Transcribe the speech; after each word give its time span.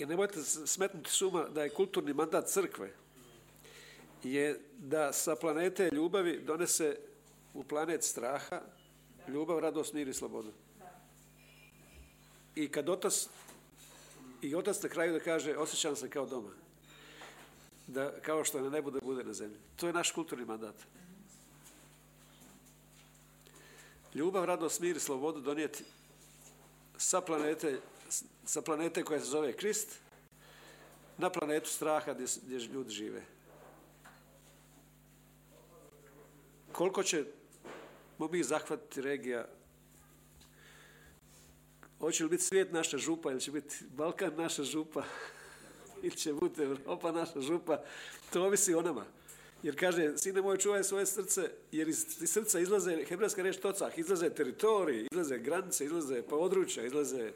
jer 0.00 0.08
nemojte 0.08 0.42
smetnuti 0.42 1.10
suma 1.10 1.48
da 1.48 1.62
je 1.62 1.74
kulturni 1.74 2.14
mandat 2.14 2.48
crkve 2.48 2.92
je 4.22 4.60
da 4.78 5.12
sa 5.12 5.36
planete 5.36 5.90
ljubavi 5.92 6.40
donese 6.40 6.96
u 7.54 7.64
planet 7.64 8.04
straha 8.04 8.60
ljubav, 9.28 9.58
radost, 9.58 9.92
mir 9.92 10.08
i 10.08 10.14
slobodu. 10.14 10.52
I 12.54 12.68
kad 12.68 12.88
otac 12.88 13.28
i 14.42 14.54
otac 14.54 14.82
na 14.82 14.88
kraju 14.88 15.12
da 15.12 15.20
kaže 15.20 15.56
osjećam 15.56 15.96
se 15.96 16.10
kao 16.10 16.26
doma. 16.26 16.50
Da, 17.86 18.20
kao 18.20 18.44
što 18.44 18.60
na 18.60 18.70
nebu 18.70 18.90
da 18.90 19.00
bude 19.00 19.24
na 19.24 19.32
zemlji. 19.32 19.58
To 19.76 19.86
je 19.86 19.92
naš 19.92 20.10
kulturni 20.10 20.44
mandat. 20.44 20.74
Ljubav, 24.14 24.44
radost, 24.44 24.80
mir 24.80 24.96
i 24.96 25.00
slobodu 25.00 25.40
donijeti 25.40 25.84
sa 26.96 27.20
planete, 27.20 27.80
sa 28.44 28.62
planete 28.62 29.04
koja 29.04 29.20
se 29.20 29.26
zove 29.26 29.52
Krist 29.52 29.98
na 31.18 31.30
planetu 31.30 31.70
straha 31.70 32.14
gdje, 32.14 32.26
gdje 32.42 32.58
ljudi 32.58 32.90
žive. 32.90 33.22
Koliko 36.72 37.02
će 37.02 37.24
mi 38.30 38.42
zahvatiti 38.42 39.02
regija 39.02 39.46
Hoće 42.00 42.24
li 42.24 42.30
biti 42.30 42.42
svijet 42.42 42.72
naša 42.72 42.98
župa 42.98 43.30
ili 43.30 43.40
će 43.40 43.50
biti 43.50 43.76
Balkan 43.96 44.32
naša 44.36 44.62
župa 44.62 45.02
ili 46.02 46.16
će 46.16 46.32
biti 46.32 46.62
Europa 46.62 47.12
naša 47.12 47.40
župa, 47.40 47.82
to 48.32 48.42
ovisi 48.42 48.74
o 48.74 48.82
nama. 48.82 49.04
Jer 49.62 49.80
kaže, 49.80 50.18
sine 50.18 50.42
moj, 50.42 50.58
čuvaj 50.58 50.84
svoje 50.84 51.06
srce, 51.06 51.50
jer 51.72 51.88
iz 51.88 52.06
srca 52.26 52.60
izlaze, 52.60 53.04
hebrejska 53.04 53.42
reč 53.42 53.56
tocah, 53.56 53.98
izlaze 53.98 54.30
teritoriji, 54.30 55.06
izlaze 55.12 55.38
granice, 55.38 55.84
izlaze 55.84 56.22
područja, 56.22 56.84
izlaze 56.84 57.32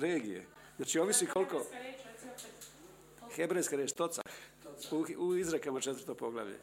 regije. 0.00 0.46
Znači, 0.76 0.98
ovisi 0.98 1.26
koliko... 1.26 1.66
Hebrejska 3.34 3.76
reč 3.76 3.92
tocah, 3.92 4.24
u, 4.90 5.06
u 5.18 5.36
izrekama 5.36 5.80
četvrto 5.80 6.14
poglavlje 6.14 6.58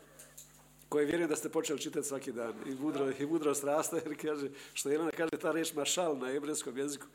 koje 0.92 1.06
vjerujem 1.06 1.30
da 1.30 1.36
ste 1.36 1.50
počeli 1.50 1.80
čitati 1.80 2.08
svaki 2.08 2.32
dan. 2.32 2.54
I 2.66 2.76
mudro, 2.76 3.12
i 3.20 3.26
mudrost 3.26 3.64
rasta 3.64 3.96
jer 3.96 4.18
kaže, 4.22 4.50
što 4.74 4.90
Jelena 4.90 5.12
kaže 5.12 5.38
ta 5.42 5.52
riječ 5.52 5.74
mašal 5.74 6.18
na 6.18 6.28
hebrejskom 6.28 6.78
jeziku 6.78 7.06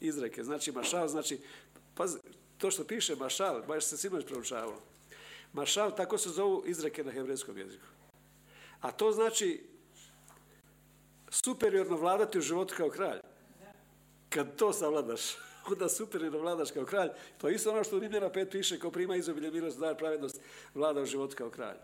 izreke, 0.00 0.44
znači 0.44 0.72
mašal 0.72 1.08
znači 1.08 1.40
pazi, 1.94 2.18
to 2.58 2.70
što 2.70 2.84
piše 2.84 3.16
mašal, 3.16 3.62
baš 3.62 3.84
se 3.84 3.96
sinoć 3.96 4.26
proučavalo. 4.26 4.82
Mašal, 5.52 5.96
tako 5.96 6.18
se 6.18 6.30
zovu 6.30 6.62
izreke 6.66 7.04
na 7.04 7.12
hebrejskom 7.12 7.58
jeziku. 7.58 7.86
A 8.80 8.90
to 8.90 9.12
znači 9.12 9.64
superiorno 11.30 11.96
vladati 11.96 12.38
u 12.38 12.42
životu 12.42 12.74
kao 12.76 12.90
kralj 12.90 13.20
kad 14.34 14.56
to 14.56 14.72
savladaš 14.72 15.20
onda 15.72 15.88
superiorno 15.88 16.38
vladaš 16.38 16.70
kao 16.70 16.84
kralj 16.84 17.08
to 17.38 17.48
je 17.48 17.54
isto 17.54 17.70
ono 17.70 17.84
što 17.84 17.96
u 17.96 18.00
Rimljana 18.00 18.30
5 18.30 18.50
piše 18.50 18.78
ko 18.78 18.90
prima 18.90 19.16
izobilje 19.16 19.50
milost, 19.50 19.78
dar, 19.78 19.96
pravednost 19.96 20.40
vlada 20.74 21.00
u 21.00 21.06
životu 21.06 21.36
kao 21.36 21.50
kralj 21.50 21.76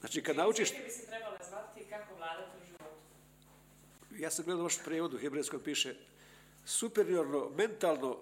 Znači 0.00 0.22
kad 0.22 0.36
naučiš... 0.36 0.72
bi 0.72 0.90
se 0.90 1.06
trebala 1.06 1.38
zvati 1.48 1.84
kako 1.90 2.14
vladati 2.14 2.56
u 2.62 2.66
životu. 2.66 2.94
Ja 4.18 4.30
sam 4.30 4.44
gledao 4.44 4.62
vaš 4.62 4.78
prijevod 4.84 5.14
u 5.14 5.18
hebrejskom 5.18 5.60
piše 5.60 5.94
superiorno, 6.64 7.50
mentalno, 7.56 8.18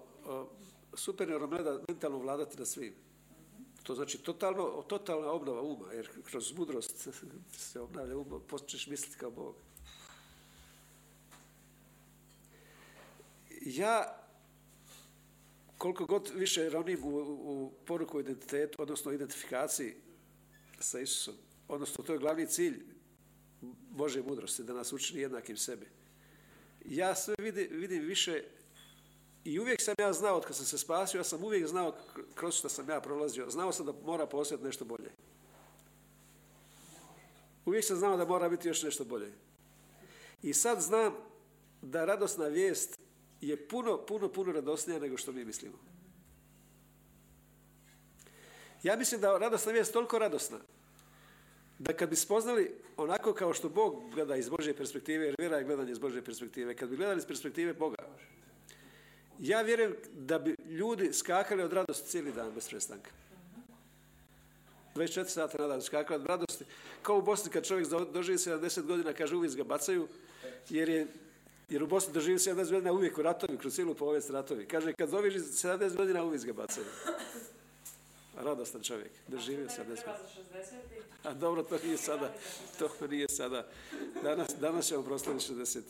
superiorno 0.93 1.47
mentalno 1.87 2.17
vladati 2.17 2.59
na 2.59 2.65
svim. 2.65 2.93
To 3.83 3.95
znači 3.95 4.17
totalno, 4.17 4.83
totalna 4.87 5.31
obnova 5.31 5.61
uma, 5.61 5.93
jer 5.93 6.09
kroz 6.23 6.57
mudrost 6.57 7.09
se 7.71 7.79
obnavlja 7.79 8.17
uma, 8.17 8.39
počneš 8.39 8.87
misliti 8.87 9.17
kao 9.17 9.31
Bog. 9.31 9.55
Ja, 13.67 14.23
koliko 15.77 16.05
god 16.05 16.31
više 16.35 16.69
ronim 16.69 17.03
u, 17.03 17.17
u 17.17 17.71
poruku 17.85 18.19
identitetu, 18.19 18.81
odnosno 18.81 19.11
identifikaciji 19.11 19.95
sa 20.79 20.99
Isusom, 20.99 21.35
odnosno 21.67 22.03
to 22.03 22.13
je 22.13 22.19
glavni 22.19 22.47
cilj 22.47 22.83
Bože 23.89 24.21
mudrosti, 24.21 24.63
da 24.63 24.73
nas 24.73 24.93
učini 24.93 25.21
jednakim 25.21 25.57
sebi. 25.57 25.85
Ja 26.85 27.15
sve 27.15 27.35
vidim, 27.39 27.67
vidim 27.71 28.03
više 28.03 28.43
i 29.43 29.59
uvijek 29.59 29.81
sam 29.81 29.95
ja 29.99 30.13
znao, 30.13 30.37
od 30.37 30.45
kad 30.45 30.55
sam 30.55 30.65
se 30.65 30.77
spasio, 30.77 31.17
ja 31.17 31.23
sam 31.23 31.43
uvijek 31.43 31.67
znao 31.67 31.95
kroz 32.35 32.55
što 32.55 32.69
sam 32.69 32.89
ja 32.89 33.01
prolazio, 33.01 33.49
znao 33.49 33.71
sam 33.71 33.85
da 33.85 33.93
mora 34.05 34.25
postojati 34.25 34.65
nešto 34.65 34.85
bolje. 34.85 35.11
Uvijek 37.65 37.85
sam 37.85 37.97
znao 37.97 38.17
da 38.17 38.25
mora 38.25 38.49
biti 38.49 38.67
još 38.67 38.83
nešto 38.83 39.05
bolje. 39.05 39.31
I 40.43 40.53
sad 40.53 40.81
znam 40.81 41.13
da 41.81 42.05
radosna 42.05 42.45
vijest 42.45 43.06
je 43.41 43.67
puno, 43.67 44.05
puno, 44.05 44.29
puno 44.29 44.51
radosnija 44.51 44.99
nego 44.99 45.17
što 45.17 45.31
mi 45.31 45.45
mislimo. 45.45 45.77
Ja 48.83 48.95
mislim 48.95 49.21
da 49.21 49.37
radosna 49.37 49.71
vijest 49.71 49.93
toliko 49.93 50.19
radosna 50.19 50.57
da 51.79 51.93
kad 51.93 52.09
bi 52.09 52.15
spoznali 52.15 52.71
onako 52.97 53.33
kao 53.33 53.53
što 53.53 53.69
Bog 53.69 54.13
gleda 54.13 54.35
iz 54.35 54.49
Božje 54.49 54.73
perspektive, 54.73 55.25
jer 55.25 55.35
vjera 55.39 55.57
je 55.57 55.63
gledanje 55.63 55.91
iz 55.91 55.99
Božje 55.99 56.21
perspektive, 56.21 56.75
kad 56.75 56.89
bi 56.89 56.95
gledali 56.95 57.17
iz 57.17 57.25
perspektive 57.25 57.73
Boga, 57.73 58.03
ja 59.39 59.61
vjerujem 59.61 59.95
da 60.13 60.39
bi 60.39 60.55
ljudi 60.65 61.13
skakali 61.13 61.63
od 61.63 61.73
radosti 61.73 62.09
cijeli 62.09 62.31
dan 62.31 62.51
bez 62.51 62.69
prestanka. 62.69 63.11
24 64.95 65.25
sata 65.25 65.57
na 65.57 65.67
dan 65.67 65.81
skakali 65.81 66.21
od 66.21 66.27
radosti. 66.27 66.65
Kao 67.01 67.17
u 67.17 67.21
Bosni 67.21 67.51
kad 67.51 67.65
čovjek 67.65 67.87
doživi 68.13 68.37
70 68.37 68.81
godina, 68.81 69.13
kaže 69.13 69.35
uvijek 69.35 69.55
ga 69.55 69.63
bacaju, 69.63 70.07
jer 70.69 70.89
je 70.89 71.07
jer 71.69 71.83
u 71.83 71.87
Bosni 71.87 72.13
doživi 72.13 72.37
70 72.37 72.71
godina 72.71 72.91
uvijek 72.91 73.17
u 73.17 73.21
ratovi, 73.21 73.57
kroz 73.57 73.75
cijelu 73.75 73.95
povijest 73.95 74.29
ratovi. 74.29 74.67
Kaže, 74.67 74.93
kad 74.93 75.09
doživi 75.09 75.39
70 75.39 75.95
godina, 75.95 76.23
uvijek 76.23 76.45
ga 76.45 76.53
bacaju 76.53 76.85
radostan 78.43 78.81
čovjek. 78.81 79.11
Doživio 79.27 79.69
se 79.69 79.81
A 81.23 81.33
dobro, 81.33 81.63
to 81.63 81.77
nije 81.83 81.97
sada. 81.97 82.33
To 82.79 83.07
nije 83.07 83.29
sada. 83.29 83.67
Danas, 84.23 84.47
danas 84.59 84.87
ćemo 84.87 85.03
proslaviti 85.03 85.53
60. 85.53 85.81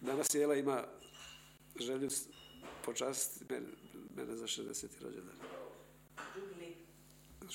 Danas 0.00 0.34
Jela 0.34 0.54
ima 0.54 0.84
želju 1.80 2.08
počastiti 2.84 3.52
mene, 3.52 3.66
mene 4.16 4.36
za 4.36 4.46
60. 4.46 4.86
rođendan. 5.00 5.36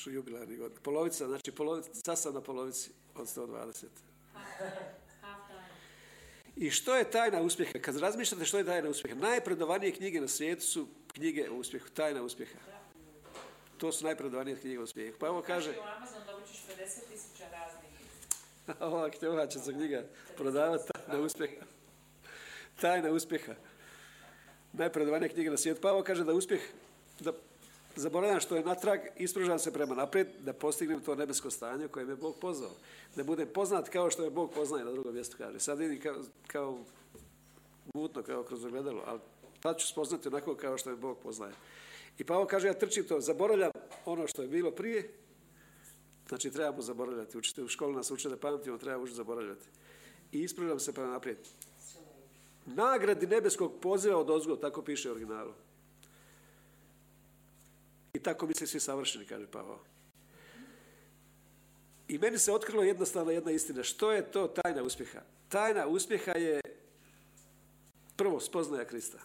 Jubilarni 0.05 0.57
god. 0.57 0.71
Polovica, 0.83 1.27
znači 1.27 1.51
polovica, 1.51 1.89
sad 1.93 2.19
sam 2.19 2.33
na 2.33 2.41
polovici 2.41 2.91
od 3.15 3.27
120. 3.27 3.85
I 6.55 6.71
što 6.71 6.95
je 6.95 7.11
tajna 7.11 7.41
uspjeha? 7.41 7.79
Kad 7.81 7.97
razmišljate 7.97 8.45
što 8.45 8.57
je 8.57 8.65
tajna 8.65 8.89
uspjeha, 8.89 9.15
najpredovanije 9.15 9.91
knjige 9.91 10.21
na 10.21 10.27
svijetu 10.27 10.65
su 10.65 10.87
knjige 11.13 11.49
o 11.49 11.55
uspjehu, 11.55 11.89
tajna 11.89 12.21
uspjeha. 12.21 12.59
To 13.77 13.91
su 13.91 14.05
najpredovanije 14.05 14.59
knjige 14.59 14.79
o 14.79 14.83
uspjehu. 14.83 15.17
Pa 15.19 15.29
ovo 15.29 15.41
kaže... 15.41 15.69
u 15.69 15.83
Amazon 15.97 16.21
dobit 16.27 16.47
ćeš 16.47 16.57
50 16.57 17.11
tisuća 17.11 17.43
raznih. 17.51 17.91
Ova 18.79 19.09
ova 19.31 19.47
će 19.47 19.59
se 19.59 19.73
knjiga 19.73 20.03
prodavati 20.37 20.83
tajna 20.93 21.23
uspjeha. 21.23 21.65
Tajna 22.81 23.11
uspjeha. 23.11 23.53
Najpredovanije 24.73 25.29
knjige 25.29 25.49
na 25.49 25.57
svijetu. 25.57 25.81
Pa 25.81 25.91
ovo 25.91 26.03
kaže 26.03 26.23
da 26.23 26.33
uspjeh, 26.33 26.61
da 27.19 27.33
zaboravljam 27.95 28.39
što 28.39 28.55
je 28.55 28.63
natrag, 28.63 28.99
ispružam 29.17 29.59
se 29.59 29.73
prema 29.73 29.95
naprijed, 29.95 30.27
da 30.39 30.53
postignem 30.53 31.01
to 31.01 31.15
nebesko 31.15 31.49
stanje 31.49 31.87
koje 31.87 32.05
me 32.05 32.15
Bog 32.15 32.35
pozvao. 32.41 32.71
Da 33.15 33.23
budem 33.23 33.47
poznat 33.53 33.89
kao 33.89 34.09
što 34.09 34.23
je 34.23 34.29
Bog 34.29 34.51
poznaje 34.51 34.85
na 34.85 34.91
drugom 34.91 35.13
mjestu 35.13 35.37
kaže. 35.37 35.59
Sad 35.59 35.79
vidim 35.79 36.01
kao, 36.01 36.15
kao 36.47 36.79
mutno, 37.93 38.23
kao 38.23 38.43
kroz 38.43 38.65
ogledalo, 38.65 39.03
ali 39.05 39.19
tad 39.59 39.77
ću 39.77 39.87
spoznati 39.87 40.27
onako 40.27 40.55
kao 40.55 40.77
što 40.77 40.89
je 40.89 40.95
Bog 40.95 41.17
poznaje. 41.23 41.53
I 42.17 42.23
Pavo 42.23 42.45
kaže, 42.45 42.67
ja 42.67 42.73
trčim 42.73 43.03
to, 43.03 43.21
zaboravljam 43.21 43.71
ono 44.05 44.27
što 44.27 44.41
je 44.41 44.47
bilo 44.47 44.71
prije, 44.71 45.13
znači 46.27 46.51
trebamo 46.51 46.81
zaboravljati. 46.81 47.37
Učite 47.37 47.63
u 47.63 47.67
školi 47.67 47.95
nas 47.95 48.11
uče 48.11 48.29
da 48.29 48.37
pamtimo, 48.37 48.77
treba 48.77 49.03
učiti 49.03 49.15
zaboravljati. 49.15 49.65
I 50.31 50.41
ispravljam 50.41 50.79
se 50.79 50.93
prema 50.93 51.09
naprijed. 51.09 51.37
Nagradi 52.65 53.27
nebeskog 53.27 53.79
poziva 53.81 54.17
od 54.17 54.29
ozgo, 54.29 54.55
tako 54.55 54.81
piše 54.81 55.09
u 55.09 55.11
originalu. 55.11 55.53
I 58.23 58.31
tako 58.31 58.47
misli 58.47 58.67
svi 58.67 58.79
savršeni, 58.79 59.25
kaže 59.25 59.47
Pavao. 59.47 59.79
I 62.07 62.17
meni 62.17 62.37
se 62.37 62.51
otkrilo 62.51 62.83
jednostavno 62.83 63.31
jedna 63.31 63.51
istina. 63.51 63.83
Što 63.83 64.11
je 64.11 64.31
to 64.31 64.47
tajna 64.47 64.83
uspjeha? 64.83 65.21
Tajna 65.49 65.87
uspjeha 65.87 66.31
je 66.31 66.61
prvo 68.15 68.39
spoznaja 68.39 68.85
Krista. 68.85 69.19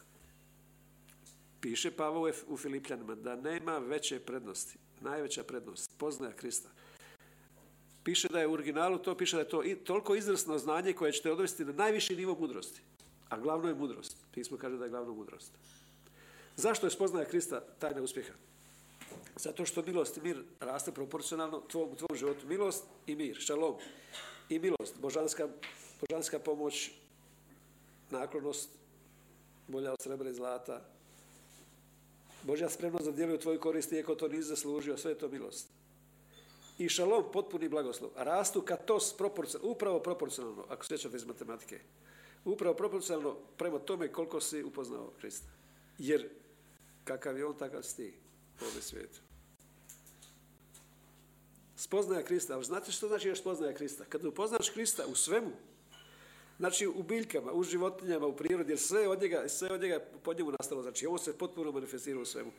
Piše 1.61 1.91
Pavao 1.91 2.31
u 2.49 2.57
Filipljanima 2.57 3.15
da 3.15 3.37
nema 3.37 3.79
veće 3.79 4.21
prednosti. 4.21 4.79
Najveća 5.01 5.45
prednost. 5.45 5.91
Poznaja 5.99 6.33
Krista. 6.33 6.69
Piše 8.05 8.29
da 8.29 8.41
je 8.41 8.47
u 8.47 8.53
originalu 8.53 8.99
to, 8.99 9.17
piše 9.17 9.37
da 9.37 9.43
je 9.43 9.49
to 9.49 9.65
i 9.65 9.77
toliko 9.77 10.15
izvrsno 10.15 10.59
znanje 10.59 10.93
koje 10.93 11.13
ćete 11.13 11.33
odvesti 11.33 11.65
na 11.65 11.73
najviši 11.73 12.17
nivo 12.17 12.37
mudrosti. 12.41 12.81
A 13.29 13.39
glavno 13.39 13.69
je 13.69 13.75
mudrost. 13.75 14.17
Pismo 14.35 14.57
kaže 14.57 14.77
da 14.77 14.85
je 14.85 14.91
glavno 14.91 15.15
mudrost. 15.15 15.53
Zašto 16.57 16.87
je 16.87 16.91
spoznaja 16.91 17.25
Krista 17.25 17.61
tajna 17.61 18.03
uspjeha? 18.03 18.48
Zato 19.39 19.65
što 19.65 19.83
milost 19.83 20.17
i 20.17 20.21
mir 20.21 20.45
raste 20.61 20.93
proporcionalno 20.93 21.61
tvom, 21.61 21.97
tvom 21.97 22.17
životu. 22.17 22.47
Milost 22.47 22.85
i 23.07 23.15
mir, 23.17 23.37
šalom. 23.41 23.75
I 24.49 24.59
milost, 24.59 24.99
božanska, 25.01 25.49
božanska 26.01 26.39
pomoć, 26.39 26.91
naklonost, 28.11 28.69
bolja 29.69 29.93
od 29.93 30.03
srebra 30.03 30.31
i 30.31 30.35
zlata. 30.35 30.85
Božja 32.43 32.69
spremnost 32.69 33.05
da 33.05 33.13
djeluje 33.13 33.39
u 33.39 33.41
tvoju 33.41 33.61
korist 33.61 33.93
iako 33.93 34.15
to 34.15 34.29
nisi 34.29 34.49
zaslužio, 34.49 34.97
sve 34.97 35.11
je 35.11 35.19
to 35.19 35.29
milost. 35.29 35.69
I 36.79 36.89
šalom, 36.89 37.25
potpuni 37.33 37.69
blagoslov. 37.69 38.11
Rastu 38.17 38.63
katos 38.63 39.17
proporcionalno, 39.17 39.73
upravo 39.73 40.01
proporcionalno, 40.01 40.65
ako 40.69 40.85
sjećate 40.85 41.17
iz 41.17 41.27
matematike. 41.27 41.81
Upravo 42.45 42.75
proporcionalno 42.75 43.37
prema 43.57 43.79
tome 43.79 44.13
koliko 44.13 44.41
si 44.41 44.63
upoznao 44.63 45.13
Krista. 45.21 45.49
Jer 45.99 46.29
kakav 47.05 47.39
je 47.39 47.47
on, 47.47 47.57
takav 47.57 47.83
si 47.83 47.97
ti 47.97 48.15
u 48.61 48.65
ovome 48.65 48.83
svijetu. 48.83 49.28
Spoznaja 51.79 52.23
Krista. 52.23 52.55
Ali 52.55 52.65
znate 52.65 52.93
što 52.93 53.09
znači 53.09 53.29
još 53.29 53.41
spoznaja 53.41 53.75
Krista? 53.75 54.05
Kad 54.09 54.25
upoznaš 54.25 54.71
Krista 54.71 55.07
u 55.07 55.15
svemu, 55.15 55.51
znači 56.59 56.87
u 56.87 57.03
biljkama, 57.03 57.53
u 57.53 57.63
životinjama, 57.63 58.27
u 58.27 58.37
prirodi, 58.37 58.73
jer 58.73 58.79
sve 58.79 59.09
od 59.09 59.23
njega, 59.23 59.49
sve 59.49 59.69
od 59.73 59.81
njega 59.81 60.01
po 60.23 60.35
njemu 60.35 60.51
nastalo. 60.51 60.83
Znači 60.83 61.07
ovo 61.07 61.19
se 61.19 61.39
potpuno 61.39 61.73
manifestira 61.73 62.21
u 62.21 62.25
svemu. 62.25 62.51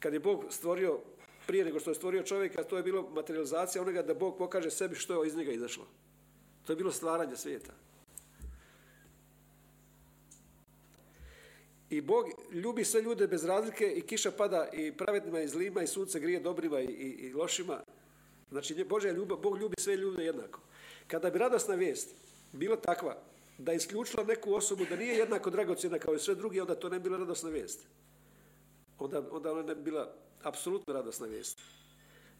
Kad 0.00 0.12
je 0.12 0.20
Bog 0.20 0.44
stvorio, 0.50 0.98
prije 1.46 1.64
nego 1.64 1.80
što 1.80 1.90
je 1.90 1.94
stvorio 1.94 2.22
čovjeka, 2.22 2.64
to 2.64 2.76
je 2.76 2.82
bilo 2.82 3.10
materializacija 3.10 3.82
onoga 3.82 4.02
da 4.02 4.14
Bog 4.14 4.38
pokaže 4.38 4.70
sebi 4.70 4.94
što 4.94 5.22
je 5.22 5.28
iz 5.28 5.36
njega 5.36 5.52
izašlo. 5.52 5.86
To 6.66 6.72
je 6.72 6.76
bilo 6.76 6.92
stvaranje 6.92 7.36
svijeta. 7.36 7.72
I 11.90 12.00
Bog 12.00 12.26
ljubi 12.52 12.84
sve 12.84 13.02
ljude 13.02 13.26
bez 13.26 13.44
razlike 13.44 13.92
i 13.96 14.00
kiša 14.00 14.30
pada 14.30 14.68
i 14.72 14.92
pravednima 14.92 15.40
i 15.40 15.48
zlima 15.48 15.82
i 15.82 15.86
sunce 15.86 16.20
grije 16.20 16.40
dobrima 16.40 16.80
i, 16.80 16.84
i, 16.84 17.26
i 17.26 17.32
lošima. 17.32 17.80
Znači 18.56 18.84
Božja 18.84 19.12
ljubav, 19.12 19.38
Bog 19.38 19.58
ljubi 19.58 19.74
sve 19.78 19.96
ljude 19.96 20.24
jednako. 20.24 20.60
Kada 21.06 21.30
bi 21.30 21.38
radosna 21.38 21.74
vijest 21.74 22.08
bila 22.52 22.76
takva 22.76 23.16
da 23.58 23.72
je 23.72 23.76
isključila 23.76 24.24
neku 24.24 24.54
osobu 24.54 24.84
da 24.90 24.96
nije 24.96 25.16
jednako 25.16 25.50
dragocjena 25.50 25.98
kao 25.98 26.14
i 26.14 26.18
sve 26.18 26.34
drugi, 26.34 26.60
onda 26.60 26.74
to 26.74 26.88
ne 26.88 26.98
bi 26.98 27.02
bila 27.02 27.18
radosna 27.18 27.50
vijest. 27.50 27.80
Onda, 28.98 29.22
onda 29.30 29.52
ona 29.52 29.62
ne 29.62 29.74
bi 29.74 29.82
bila 29.82 30.14
apsolutno 30.42 30.94
radosna 30.94 31.26
vijest. 31.26 31.58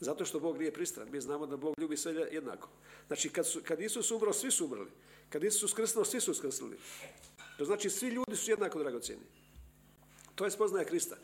Zato 0.00 0.24
što 0.24 0.40
Bog 0.40 0.58
nije 0.58 0.72
pristran. 0.72 1.08
Mi 1.10 1.20
znamo 1.20 1.46
da 1.46 1.56
Bog 1.56 1.74
ljubi 1.78 1.96
sve 1.96 2.12
jednako. 2.32 2.68
Znači, 3.06 3.28
kad, 3.28 3.46
su, 3.46 3.60
kad 3.64 3.80
Isus 3.80 4.10
umro, 4.10 4.32
svi 4.32 4.50
su 4.50 4.64
umrli. 4.64 4.90
Kad 5.28 5.44
Isus 5.44 5.62
uskrsnuo, 5.62 6.04
svi 6.04 6.20
su 6.20 6.30
uskrsnuli. 6.30 6.76
To 7.58 7.64
znači, 7.64 7.90
svi 7.90 8.08
ljudi 8.08 8.36
su 8.36 8.50
jednako 8.50 8.78
dragocjeni. 8.78 9.22
To 10.34 10.44
je 10.44 10.50
spoznaja 10.50 10.84
Krista. 10.84 11.16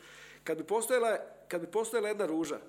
Kad 0.43 0.57
bi 0.57 0.63
postojala, 0.63 1.17
kad 1.47 1.61
bi 1.61 1.67
postojala 1.67 2.07
jedna 2.07 2.25
ruža, 2.25 2.59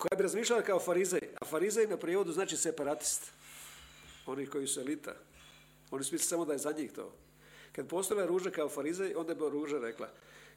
koja 0.00 0.16
bi 0.16 0.22
razmišljala 0.22 0.62
kao 0.62 0.80
farizej, 0.80 1.20
a 1.40 1.44
farizej 1.44 1.86
na 1.86 1.96
prijevodu 1.96 2.32
znači 2.32 2.56
separatist. 2.56 3.32
Oni 4.26 4.46
koji 4.46 4.66
su 4.66 4.80
elita. 4.80 5.14
Oni 5.90 6.04
su 6.04 6.18
samo 6.18 6.44
da 6.44 6.52
je 6.52 6.58
za 6.58 6.72
njih 6.72 6.92
to. 6.92 7.12
Kad 7.72 7.88
postojala 7.88 8.26
ruža 8.26 8.50
kao 8.50 8.68
farizej, 8.68 9.14
onda 9.14 9.34
bi 9.34 9.40
ruža 9.40 9.78
rekla, 9.78 10.08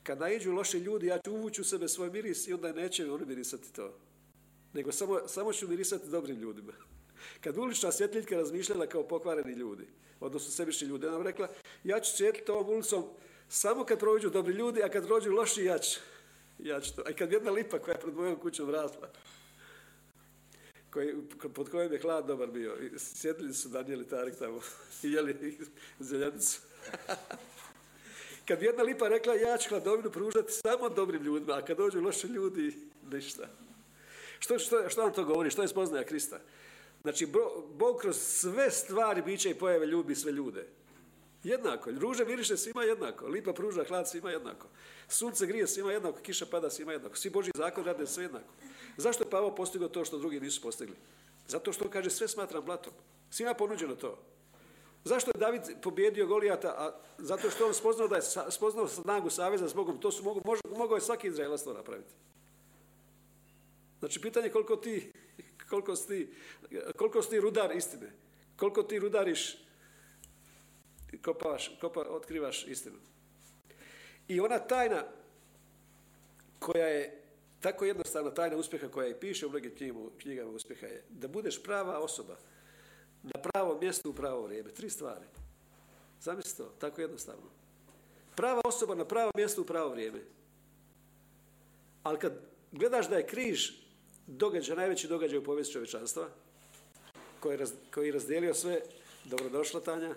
kad 0.03 0.19
naiđu 0.19 0.51
loši 0.51 0.77
ljudi, 0.77 1.07
ja 1.07 1.19
ću 1.19 1.31
uvući 1.31 1.61
u 1.61 1.63
sebe 1.63 1.87
svoj 1.87 2.09
miris 2.09 2.47
i 2.47 2.53
onda 2.53 2.73
neće 2.73 3.11
oni 3.11 3.25
mirisati 3.25 3.73
to. 3.73 3.93
Nego 4.73 4.91
samo, 4.91 5.27
samo 5.27 5.53
ću 5.53 5.67
mirisati 5.67 6.09
dobrim 6.09 6.39
ljudima. 6.39 6.73
Kad 7.41 7.57
ulična 7.57 7.91
svjetljivka 7.91 8.35
razmišljala 8.35 8.87
kao 8.87 9.07
pokvareni 9.07 9.53
ljudi, 9.53 9.87
odnosno 10.19 10.51
sebični 10.51 10.87
ljudi, 10.87 11.07
ona 11.07 11.23
rekla, 11.23 11.47
ja 11.83 11.99
ću 11.99 12.11
svjetliti 12.11 12.51
ovom 12.51 12.69
ulicom 12.69 13.03
samo 13.49 13.85
kad 13.85 13.99
prođu 13.99 14.29
dobri 14.29 14.53
ljudi, 14.53 14.83
a 14.83 14.89
kad 14.89 15.07
prođu 15.07 15.31
loši, 15.31 15.63
ja 15.63 15.79
ću, 15.79 15.99
ja 16.59 16.81
ću 16.81 16.95
to. 16.95 17.01
A 17.01 17.13
kad 17.13 17.31
jedna 17.31 17.51
lipa 17.51 17.79
koja 17.79 17.93
je 17.93 18.01
pred 18.01 18.15
mojom 18.15 18.35
kućom 18.35 18.69
rasla, 18.69 19.09
pod 21.55 21.69
kojim 21.69 21.93
je 21.93 21.99
hlad 21.99 22.25
dobar 22.25 22.51
bio. 22.51 22.77
Sjedili 22.97 23.53
su 23.53 23.69
Daniel 23.69 24.01
i 24.01 24.07
Tarik 24.07 24.35
tamo 24.39 24.59
i 25.03 25.11
jeli 25.11 25.57
zeljanicu. 25.99 26.61
kad 28.47 28.61
jedna 28.61 28.83
lipa 28.83 29.07
rekla 29.07 29.33
ja 29.35 29.57
ću 29.57 29.69
hladovinu 29.69 30.11
pružati 30.11 30.51
samo 30.51 30.89
dobrim 30.89 31.23
ljudima, 31.23 31.53
a 31.53 31.61
kad 31.61 31.77
dođu 31.77 32.01
loši 32.01 32.27
ljudi, 32.27 32.75
ništa. 33.11 33.49
Što, 34.39 34.59
što, 34.59 34.89
što 34.89 35.01
vam 35.01 35.13
to 35.13 35.23
govori? 35.23 35.49
Što 35.49 35.61
je 35.61 35.67
spoznaja 35.67 36.03
Krista? 36.03 36.39
Znači, 37.01 37.27
Bog 37.73 37.97
kroz 38.01 38.17
sve 38.17 38.71
stvari, 38.71 39.21
biće 39.21 39.49
i 39.49 39.55
pojave 39.55 39.85
ljubi 39.85 40.15
sve 40.15 40.31
ljude. 40.31 40.67
Jednako. 41.43 41.91
Ruže 41.91 42.25
miriše 42.25 42.57
svima 42.57 42.83
jednako. 42.83 43.27
Lipa 43.27 43.53
pruža 43.53 43.83
hlad 43.83 44.09
svima 44.09 44.31
jednako. 44.31 44.67
Sunce 45.07 45.45
grije 45.45 45.67
svima 45.67 45.91
jednako. 45.91 46.19
Kiša 46.19 46.45
pada 46.45 46.69
svima 46.69 46.91
jednako. 46.91 47.15
Svi 47.15 47.29
Boži 47.29 47.51
zakon 47.55 47.83
rade 47.83 48.07
sve 48.07 48.23
jednako. 48.23 48.53
Zašto 48.97 49.23
je 49.23 49.29
Pavo 49.29 49.55
postigao 49.55 49.89
to 49.89 50.05
što 50.05 50.17
drugi 50.17 50.39
nisu 50.39 50.61
postigli? 50.61 50.95
Zato 51.47 51.73
što 51.73 51.85
on 51.85 51.91
kaže 51.91 52.09
sve 52.09 52.27
smatram 52.27 52.65
blatom. 52.65 52.93
Svima 53.29 53.53
ponuđeno 53.53 53.95
to. 53.95 54.17
Zašto 55.03 55.31
je 55.31 55.39
David 55.39 55.61
pobjedio 55.81 56.27
Golijata? 56.27 56.67
A 56.67 56.91
zato 57.17 57.49
što 57.49 57.67
on 57.67 57.73
spoznao 57.73 58.07
da 58.07 58.15
je 58.15 58.21
spoznao 58.49 58.87
snagu 58.87 59.29
saveza 59.29 59.67
s 59.67 59.73
Bogom. 59.73 59.99
To 59.99 60.11
su 60.11 60.23
mogu, 60.23 60.41
mogao 60.77 60.95
je 60.95 61.01
svaki 61.01 61.27
Izraelac 61.27 61.63
to 61.63 61.73
napraviti. 61.73 62.13
Znači, 63.99 64.21
pitanje 64.21 64.49
koliko 64.49 64.75
ti, 64.75 65.11
koliko 65.69 65.95
si 65.95 66.33
koliko 66.97 67.21
si 67.21 67.39
rudar 67.39 67.75
istine. 67.75 68.11
Koliko 68.57 68.83
ti 68.83 68.99
rudariš 68.99 69.57
kopaš, 71.21 71.77
kopa, 71.81 71.99
otkrivaš 71.99 72.67
istinu. 72.67 72.97
I 74.27 74.39
ona 74.39 74.59
tajna 74.59 75.03
koja 76.59 76.87
je 76.87 77.21
tako 77.59 77.85
jednostavna 77.85 78.31
tajna 78.31 78.57
uspjeha 78.57 78.87
koja 78.87 79.07
i 79.07 79.19
piše 79.19 79.45
u 79.45 79.49
mnogim 79.49 79.71
knjigama 80.17 80.51
uspjeha 80.51 80.87
je 80.87 81.03
da 81.09 81.27
budeš 81.27 81.63
prava 81.63 81.99
osoba 81.99 82.37
na 83.23 83.41
pravom 83.41 83.79
mjestu 83.79 84.09
u 84.09 84.13
pravo 84.13 84.41
vrijeme. 84.41 84.69
Tri 84.69 84.89
stvari. 84.89 85.25
Zamislite 86.21 86.57
to, 86.57 86.73
tako 86.79 87.01
jednostavno. 87.01 87.49
Prava 88.35 88.61
osoba 88.65 88.95
na 88.95 89.05
pravo 89.05 89.31
mjestu 89.35 89.61
u 89.61 89.65
pravo 89.65 89.89
vrijeme. 89.89 90.19
Ali 92.03 92.19
kad 92.19 92.33
gledaš 92.71 93.09
da 93.09 93.17
je 93.17 93.27
križ 93.27 93.71
događaj, 94.27 94.75
najveći 94.75 95.07
događaj 95.07 95.37
u 95.37 95.43
povijesti 95.43 95.73
čovječanstva, 95.73 96.29
koji 97.91 98.07
je 98.07 98.13
razdijelio 98.13 98.53
sve, 98.53 98.81
dobrodošla 99.25 99.81
Tanja, 99.81 100.15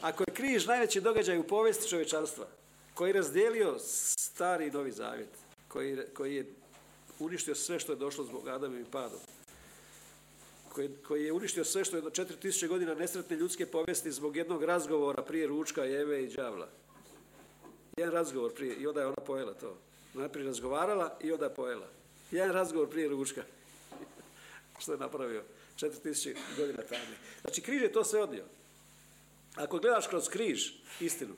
ako 0.00 0.24
je 0.26 0.34
križ 0.34 0.66
najveći 0.66 1.00
događaj 1.00 1.38
u 1.38 1.46
povijesti 1.46 1.88
čovječanstva, 1.88 2.46
koji 2.94 3.08
je 3.08 3.12
razdijelio 3.12 3.78
stari 3.78 4.66
i 4.66 4.70
novi 4.70 4.92
zavjet, 4.92 5.28
koji, 5.68 5.98
koji 6.14 6.34
je 6.34 6.46
uništio 7.18 7.54
sve 7.54 7.80
što 7.80 7.92
je 7.92 7.96
došlo 7.96 8.24
zbog 8.24 8.48
Adamim 8.48 8.84
padom, 8.90 9.20
koji, 10.68 10.90
koji 11.06 11.24
je 11.24 11.32
uništio 11.32 11.64
sve 11.64 11.84
što 11.84 11.96
je 11.96 12.02
do 12.02 12.10
4000 12.10 12.68
godina 12.68 12.94
nesretne 12.94 13.36
ljudske 13.36 13.66
povijesti 13.66 14.12
zbog 14.12 14.36
jednog 14.36 14.64
razgovora 14.64 15.22
prije 15.22 15.46
ručka 15.46 15.84
Jeve 15.84 16.24
i 16.24 16.28
đavla. 16.28 16.68
Jedan 17.96 18.14
razgovor 18.14 18.54
prije 18.54 18.74
i 18.76 18.86
onda 18.86 19.00
je 19.00 19.06
ona 19.06 19.22
pojela 19.26 19.54
to. 19.54 19.78
Najprije 20.14 20.46
razgovarala 20.46 21.18
i 21.20 21.32
onda 21.32 21.44
je 21.44 21.54
pojela. 21.54 21.88
Jedan 22.30 22.52
razgovor 22.52 22.90
prije 22.90 23.08
ručka. 23.08 23.42
što 24.80 24.92
je 24.92 24.98
napravio? 24.98 25.42
4000 25.76 26.36
godina 26.56 26.82
tamo. 26.82 27.16
Znači, 27.40 27.60
križ 27.60 27.82
je 27.82 27.92
to 27.92 28.04
sve 28.04 28.22
odnio. 28.22 28.44
Ako 29.56 29.78
gledaš 29.78 30.06
kroz 30.06 30.28
križ 30.28 30.72
istinu, 31.00 31.34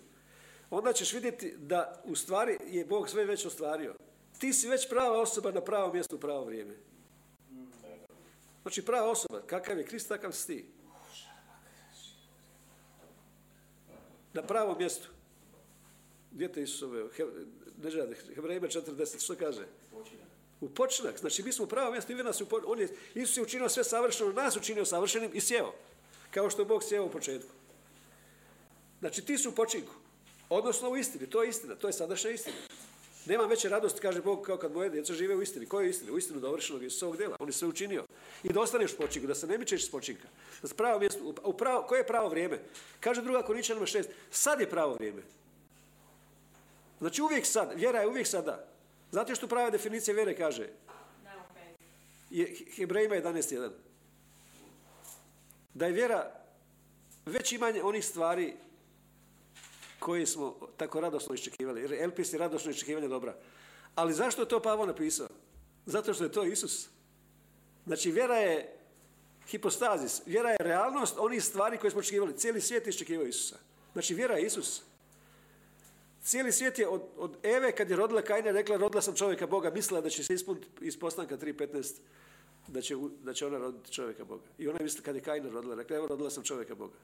onda 0.71 0.93
ćeš 0.93 1.13
vidjeti 1.13 1.55
da 1.59 2.03
u 2.05 2.17
stvari 2.17 2.59
je 2.67 2.85
Bog 2.85 3.09
sve 3.09 3.25
već 3.25 3.47
ostvario. 3.47 3.95
Ti 4.39 4.53
si 4.53 4.69
već 4.69 4.89
prava 4.89 5.21
osoba 5.21 5.51
na 5.51 5.61
pravom 5.61 5.93
mjestu 5.93 6.17
u 6.17 6.21
pravo 6.21 6.45
vrijeme. 6.45 6.75
Znači 8.63 8.85
prava 8.85 9.11
osoba, 9.11 9.43
kakav 9.47 9.79
je 9.79 9.85
Krist, 9.85 10.09
takav 10.09 10.33
si 10.33 10.47
ti. 10.47 10.67
Na 14.33 14.43
pravom 14.43 14.79
mjestu. 14.79 15.09
Gdje 16.33 16.53
te 16.53 16.63
Isusove? 16.63 17.05
Ne 17.83 17.91
Hebrejima 18.35 18.67
40, 18.67 19.25
što 19.25 19.37
kaže? 19.37 19.67
U 20.61 20.69
počinak. 20.69 21.19
Znači 21.19 21.43
mi 21.43 21.53
smo 21.53 21.65
u 21.65 21.69
pravo 21.69 21.91
mjesto 21.91 22.13
nas 22.15 22.43
on 22.67 22.81
je, 22.81 22.89
Isus 23.15 23.37
je 23.37 23.43
učinio 23.43 23.69
sve 23.69 23.85
savršeno, 23.85 24.33
nas 24.33 24.57
učinio 24.57 24.85
savršenim 24.85 25.31
i 25.35 25.41
sjeo. 25.41 25.73
Kao 26.31 26.51
što 26.51 26.63
je 26.63 26.67
Bog 26.67 26.83
sjeo 26.85 27.05
u 27.05 27.11
početku. 27.11 27.58
Znači 29.01 29.25
ti 29.25 29.39
su 29.39 29.49
u 29.49 29.53
počinku. 29.53 29.93
Odnosno 30.49 30.91
u 30.91 30.97
istini. 30.97 31.27
To 31.27 31.43
je 31.43 31.49
istina. 31.49 31.75
To 31.75 31.87
je 31.87 31.93
sadašnja 31.93 32.31
istina. 32.31 32.57
Nema 33.27 33.45
veće 33.45 33.69
radosti, 33.69 34.01
kaže 34.01 34.23
Bog, 34.23 34.43
kao 34.43 34.57
kad 34.57 34.73
moje 34.73 34.91
djeca 34.91 35.15
žive 35.15 35.35
u 35.35 35.43
istini. 35.43 35.67
Koja 35.67 35.85
je 35.85 35.91
istina? 35.91 36.13
U 36.13 36.19
istinu 36.19 36.41
dovršenog 36.41 36.83
Isusovog 36.83 37.17
djela. 37.17 37.37
On 37.41 37.49
je 37.49 37.53
sve 37.53 37.69
učinio. 37.69 38.05
I 38.43 38.53
da 38.53 38.61
ostaneš 38.61 38.93
u 38.93 38.97
počinku, 38.97 39.27
da 39.27 39.35
se 39.35 39.47
ne 39.47 39.59
mičeš 39.59 39.83
iz 39.83 39.91
počinka. 39.91 40.29
Da 40.63 40.75
pravo 40.75 40.99
mjesto, 40.99 41.35
u 41.45 41.53
pravo, 41.53 41.83
koje 41.83 41.99
je 41.99 42.07
pravo 42.07 42.29
vrijeme? 42.29 42.59
Kaže 43.01 43.23
druga 43.23 43.43
Koričanima 43.43 43.87
šest. 43.87 44.11
Sad 44.31 44.61
je 44.61 44.71
pravo 44.71 44.95
vrijeme. 44.95 45.23
Znači 46.99 47.23
uvijek 47.23 47.47
sad. 47.47 47.73
Vjera 47.75 48.01
je 48.01 48.09
uvijek 48.09 48.27
sada. 48.27 48.69
Znate 49.11 49.35
što 49.35 49.47
prava 49.47 49.71
definicija 49.71 50.15
vjere 50.15 50.37
kaže? 50.37 50.69
Je 52.31 52.57
Hebrejima 52.75 53.15
11.1. 53.15 53.71
Da 55.75 55.87
je 55.87 55.93
vjera 55.93 56.33
već 57.27 57.53
imanje 57.53 57.83
onih 57.83 58.05
stvari 58.05 58.55
koje 59.99 60.27
smo 60.27 60.57
tako 60.77 61.01
radosno 61.01 61.35
iščekivali. 61.35 61.81
Jer 61.81 61.93
Elpis 61.93 62.33
je 62.33 62.39
radosno 62.39 62.71
iščekivanje 62.71 63.09
dobra. 63.09 63.37
Ali 63.95 64.15
zašto 64.15 64.43
je 64.43 64.49
to 64.49 64.61
Pavo 64.61 64.87
napisao? 64.87 65.29
Zato 65.87 66.15
što 66.15 66.25
je 66.25 66.33
to 66.33 66.45
Isus. 66.45 66.89
Znači, 67.87 68.11
vjera 68.11 68.37
je 68.37 68.77
hipostazis. 69.49 70.23
Vjera 70.27 70.51
je 70.51 70.57
realnost 70.61 71.17
onih 71.19 71.45
stvari 71.45 71.79
koje 71.79 71.91
smo 71.91 72.01
očekivali. 72.01 72.37
Cijeli 72.37 72.61
svijet 72.61 72.87
iščekivao 72.87 73.27
Isusa. 73.27 73.57
Znači, 73.93 74.15
vjera 74.15 74.35
je 74.35 74.47
Isus. 74.47 74.83
cijeli 76.23 76.53
svijet 76.53 76.79
je 76.79 76.89
od, 76.89 77.03
od 77.17 77.37
Eve 77.43 77.73
kad 77.73 77.91
je 77.91 77.97
rodila 77.97 78.23
Kaina 78.23 78.51
rekla 78.51 78.77
rodila 78.77 79.03
sam 79.03 79.15
čovjeka 79.15 79.47
Boga, 79.47 79.71
mislila 79.71 80.01
da 80.01 80.11
će 80.11 80.25
se 80.25 80.35
ispuniti 80.35 80.67
iz 80.81 80.99
postanka 80.99 81.37
3.15 81.37 81.95
da 82.69 82.81
će, 82.81 82.97
da 83.23 83.35
će 83.35 83.47
ona 83.47 83.59
roditi 83.59 83.93
čovjeka 83.93 84.25
Boga. 84.25 84.45
I 84.59 84.69
ona 84.69 84.79
je 84.79 84.85
mislila 84.85 85.05
kad 85.05 85.15
je 85.15 85.23
Kaina 85.23 85.51
rodila, 85.51 85.75
rekla 85.75 85.97
evo 85.97 86.07
rodila 86.07 86.31
sam 86.31 86.45
čovjeka 86.45 86.75
Boga. 86.75 86.95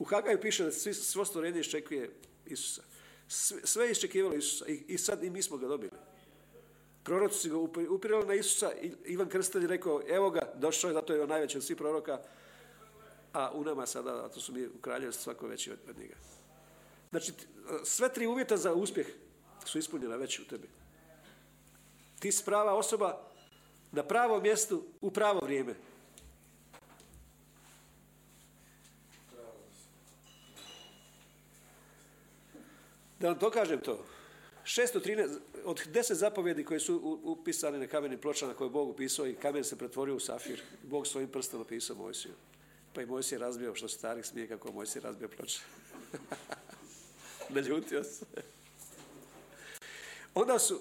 U 0.00 0.04
Hagaju 0.04 0.40
piše 0.40 0.64
da 0.64 0.72
svi, 0.72 0.94
svo 0.94 1.24
stvorenje 1.24 1.60
iščekuje 1.60 2.10
Isusa. 2.46 2.82
Sve, 3.28 3.60
sve 3.64 3.84
je 3.84 3.90
iščekivalo 3.92 4.34
Isusa 4.34 4.66
i, 4.66 4.84
i 4.88 4.98
sad 4.98 5.24
i 5.24 5.30
mi 5.30 5.42
smo 5.42 5.56
ga 5.56 5.68
dobili. 5.68 5.92
Proroci 7.04 7.38
su 7.38 7.48
ga 7.48 7.56
upi- 7.56 7.88
upirali 7.88 8.26
na 8.26 8.34
Isusa 8.34 8.72
i 8.82 8.92
Ivan 9.04 9.28
Krstelj 9.28 9.66
rekao 9.66 10.02
evo 10.08 10.30
ga, 10.30 10.52
došao 10.56 10.88
je, 10.88 10.94
zato 10.94 11.14
je 11.14 11.22
on 11.22 11.28
najveći 11.28 11.58
od 11.58 11.64
svih 11.64 11.76
proroka, 11.76 12.20
a 13.32 13.50
u 13.54 13.64
nama 13.64 13.86
sada, 13.86 14.24
a 14.24 14.28
to 14.28 14.40
su 14.40 14.52
mi 14.52 14.66
u 14.66 14.80
kraljevstvu 14.80 15.22
svako 15.22 15.46
veći 15.46 15.72
od, 15.72 15.78
od 15.90 15.98
njega. 15.98 16.14
Znači, 17.10 17.32
sve 17.84 18.12
tri 18.12 18.26
uvjeta 18.26 18.56
za 18.56 18.74
uspjeh 18.74 19.06
su 19.64 19.78
ispunjena 19.78 20.16
već 20.16 20.38
u 20.38 20.48
tebi. 20.48 20.68
Ti 22.18 22.32
si 22.32 22.44
prava 22.44 22.74
osoba 22.74 23.30
na 23.92 24.02
pravom 24.02 24.42
mjestu 24.42 24.82
u 25.00 25.10
pravo 25.10 25.40
vrijeme. 25.40 25.74
Da 33.20 33.28
vam 33.28 33.38
dokažem 33.38 33.80
to. 33.80 34.04
613, 34.64 35.38
od 35.64 35.80
10 35.86 36.12
zapovjedi 36.12 36.64
koje 36.64 36.80
su 36.80 37.20
upisane 37.22 37.78
na 37.78 37.86
kamenim 37.86 38.18
pločama 38.18 38.54
koje 38.54 38.66
je 38.66 38.70
Bog 38.70 38.88
upisao 38.88 39.26
i 39.26 39.34
kamen 39.34 39.64
se 39.64 39.78
pretvorio 39.78 40.16
u 40.16 40.20
safir, 40.20 40.62
Bog 40.82 41.06
svojim 41.06 41.28
prstom 41.28 41.60
napisao 41.60 41.96
Mojsiju. 41.96 42.32
Pa 42.94 43.02
i 43.02 43.06
Mojsije 43.06 43.38
razbio, 43.38 43.74
što 43.74 43.88
se 43.88 43.98
starih 43.98 44.26
smije 44.26 44.48
kako 44.48 44.72
Mojsije 44.72 45.02
razbio 45.02 45.28
ploče. 45.28 45.60
Naljutio 47.54 48.04
se. 48.04 48.26
Onda 50.34 50.58
su 50.58 50.80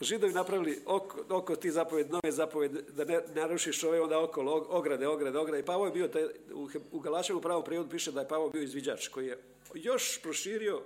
židovi 0.00 0.32
napravili 0.32 0.82
oko, 0.86 1.24
oko 1.28 1.56
ti 1.56 1.70
zapovjedi, 1.70 2.12
nove 2.12 2.32
zapovjedi, 2.32 2.78
da 2.92 3.04
ne 3.04 3.20
narušiš 3.34 3.84
ove 3.84 4.00
onda 4.00 4.18
og- 4.18 4.66
ograde, 4.68 5.06
ograde, 5.06 5.38
ograde. 5.38 5.60
I 5.60 5.66
Pavo 5.66 5.86
je 5.86 5.92
bio, 5.92 6.08
taj, 6.08 6.24
u, 6.54 6.68
u 6.92 7.00
Galačevom 7.00 7.42
pravom 7.42 7.64
prijevodu 7.64 7.90
piše 7.90 8.12
da 8.12 8.20
je 8.20 8.28
Pavo 8.28 8.50
bio 8.50 8.62
izviđač, 8.62 9.08
koji 9.08 9.26
je 9.26 9.38
još 9.74 10.22
proširio 10.22 10.82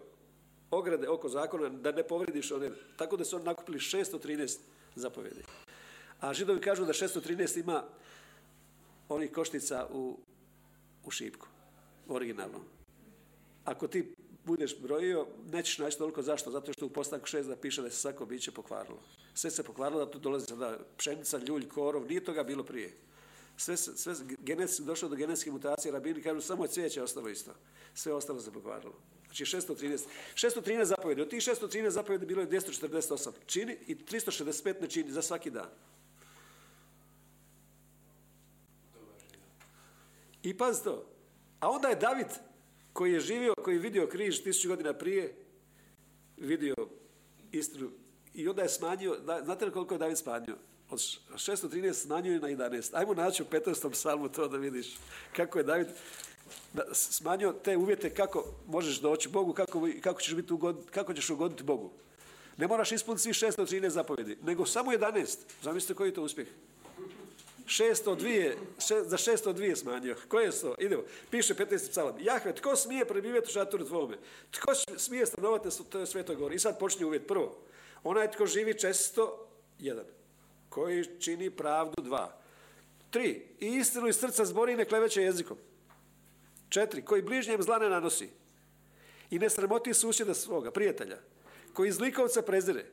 ograde 0.70 1.08
oko 1.08 1.28
zakona 1.28 1.68
da 1.68 1.92
ne 1.92 2.02
povridiš 2.02 2.52
one. 2.52 2.70
Tako 2.96 3.16
da 3.16 3.25
su 3.25 3.37
oni 3.37 3.44
nakupili 3.44 3.78
613 3.78 4.58
zapovjedi. 4.94 5.42
A 6.20 6.35
židovi 6.35 6.61
kažu 6.61 6.85
da 6.85 6.92
613 6.92 7.61
ima 7.61 7.82
onih 9.08 9.32
koštica 9.32 9.87
u, 9.92 10.18
u 11.04 11.11
šipku, 11.11 11.46
originalno. 12.08 12.58
Ako 13.64 13.88
ti 13.88 14.14
budeš 14.44 14.78
brojio, 14.78 15.26
nećeš 15.52 15.78
naći 15.78 15.99
toliko 15.99 16.23
zašto, 16.23 16.50
zato 16.50 16.73
što 16.73 16.87
u 16.87 16.90
postanku 16.90 17.26
6 17.26 17.42
da 17.42 17.56
piše 17.56 17.82
da 17.82 17.90
se 17.90 17.96
svako 17.96 18.26
biće 18.26 18.52
pokvarilo. 18.52 18.99
Sve 19.35 19.50
se 19.50 19.62
pokvarilo, 19.62 20.04
da 20.04 20.11
tu 20.11 20.18
dolazi 20.18 20.46
sada 20.46 20.78
pšenica, 20.96 21.38
ljulj, 21.38 21.68
korov, 21.68 22.06
nije 22.06 22.25
toga 22.25 22.42
bilo 22.44 22.64
prije. 22.64 22.96
Sve, 23.56 23.76
sve, 23.76 24.14
genetski, 24.40 24.82
došlo 24.82 25.08
do 25.08 25.16
genetske 25.16 25.50
mutacije, 25.50 25.92
rabini 25.92 26.23
kažu 26.23 26.40
samo 26.40 26.64
je 26.64 26.70
cvijeće 26.70 27.02
ostalo 27.02 27.28
isto. 27.28 27.50
Sve 27.94 28.12
ostalo 28.12 28.40
se 28.40 28.52
pokvarilo. 28.52 28.94
Znači 29.26 29.45
613. 29.45 30.04
613 30.35 30.85
zapovjedi. 30.85 31.23
Od 31.23 31.30
tih 31.30 31.40
613 31.40 31.88
zapovjedi 31.88 32.26
bilo 32.26 32.40
je 32.40 32.49
248 32.49 33.30
čini 33.47 33.76
i 33.87 33.95
365 33.95 34.80
ne 34.80 34.88
čini 34.88 35.12
za 35.12 35.23
svaki 35.23 35.50
dan. 35.50 35.68
I 40.42 40.56
paz 40.59 40.83
to. 40.83 41.06
A 41.61 41.71
onda 41.71 41.88
je 41.88 41.97
David 41.97 42.26
koji 42.92 43.12
je 43.12 43.21
živio, 43.21 43.54
koji 43.54 43.75
je 43.75 43.80
vidio 43.80 44.06
križ 44.06 44.42
tisuću 44.42 44.68
godina 44.68 44.92
prije, 44.92 45.35
vidio 46.37 46.75
istinu 47.52 47.90
i 48.35 48.49
onda 48.49 48.62
je 48.62 48.68
smanjio, 48.68 49.18
znate 49.45 49.64
li 49.64 49.73
koliko 49.73 49.95
je 49.95 49.99
David 49.99 50.18
smanjio? 50.18 50.56
Od 50.90 50.99
613 50.99 51.92
smanjio 51.92 52.33
je 52.33 52.40
na 52.40 52.49
11. 52.49 52.90
Ajmo 52.92 53.14
naći 53.14 53.42
u 53.42 53.47
15. 53.47 53.90
psalmu 53.90 54.28
to 54.28 54.49
da 54.49 54.56
vidiš 54.56 54.97
kako 55.37 55.59
je 55.59 55.64
David 55.64 55.87
da- 55.87 55.95
smanjio 56.92 57.52
te 57.52 57.76
uvjete 57.76 58.14
kako 58.14 58.44
možeš 58.66 59.00
doći 59.00 59.28
Bogu, 59.28 59.52
kako, 59.52 59.88
kako, 60.00 60.20
ćeš, 60.20 60.34
biti 60.34 60.52
ugod, 60.52 60.86
kako 60.90 61.14
ćeš 61.14 61.30
ugoditi 61.30 61.62
Bogu. 61.62 61.90
Ne 62.56 62.66
moraš 62.66 62.92
ispuniti 62.92 63.22
svih 63.22 63.34
613 63.34 63.88
zapovjedi, 63.88 64.38
nego 64.42 64.66
samo 64.66 64.92
11. 64.92 65.36
Zamislite 65.62 65.94
koji 65.94 66.08
je 66.08 66.14
to 66.14 66.22
uspjeh. 66.22 66.48
602, 67.66 68.54
še, 68.78 69.02
za 69.04 69.16
602 69.16 69.76
smanjio. 69.76 70.16
Koje 70.28 70.52
su? 70.52 70.74
Idemo. 70.78 71.02
Piše 71.30 71.54
15. 71.54 71.90
psalam. 71.90 72.14
Jahve, 72.20 72.54
tko 72.54 72.76
smije 72.76 73.04
prebivati 73.04 73.46
u 73.48 73.52
šatoru 73.52 73.86
tvome? 73.86 74.16
Tko 74.50 74.74
smije 74.96 75.26
stanovati 75.26 75.68
na 75.92 76.06
svetoj 76.06 76.36
gori? 76.36 76.54
I 76.54 76.58
sad 76.58 76.78
počinje 76.78 77.06
uvjet. 77.06 77.26
Prvo, 77.26 77.58
onaj 78.04 78.30
tko 78.30 78.46
živi 78.46 78.78
često, 78.78 79.48
jedan. 79.78 80.04
Koji 80.68 81.20
čini 81.20 81.50
pravdu, 81.50 82.02
dva. 82.02 82.40
Tri, 83.10 83.42
i 83.60 83.66
istinu 83.66 84.08
iz 84.08 84.16
srca 84.16 84.44
zbori 84.44 84.72
i 84.72 84.76
ne 84.76 84.84
kleveće 84.84 85.22
jezikom. 85.22 85.56
Četiri, 86.76 87.04
koji 87.04 87.23
bližnjem 87.23 87.62
zla 87.62 87.78
ne 87.78 87.88
nanosi. 87.88 88.28
I 89.30 89.38
ne 89.38 89.50
sramoti 89.50 89.95
susjeda 89.95 90.35
svoga, 90.35 90.71
prijatelja. 90.71 91.18
Koji 91.73 91.92
zlikovca 91.92 92.42
prezire. 92.42 92.85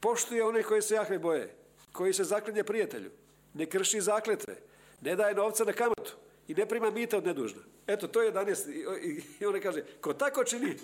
Poštuje 0.00 0.44
one 0.44 0.62
koji 0.62 0.82
se 0.82 0.94
Jahve 0.94 1.18
boje. 1.18 1.54
Koji 1.92 2.12
se 2.12 2.24
zaklinje 2.24 2.64
prijatelju. 2.64 3.10
Ne 3.54 3.66
krši 3.66 4.00
zakletve. 4.00 4.56
Ne 5.00 5.16
daje 5.16 5.34
novca 5.34 5.64
na 5.64 5.72
kamatu. 5.72 6.16
I 6.48 6.54
ne 6.54 6.66
prima 6.66 6.90
mita 6.90 7.18
od 7.18 7.26
nedužna. 7.26 7.62
Eto, 7.86 8.08
to 8.08 8.22
je 8.22 8.32
11. 8.32 8.70
I, 9.02 9.22
i, 9.58 9.60
kaže, 9.62 9.84
ko 10.00 10.12
tako 10.12 10.44
čini, 10.44 10.74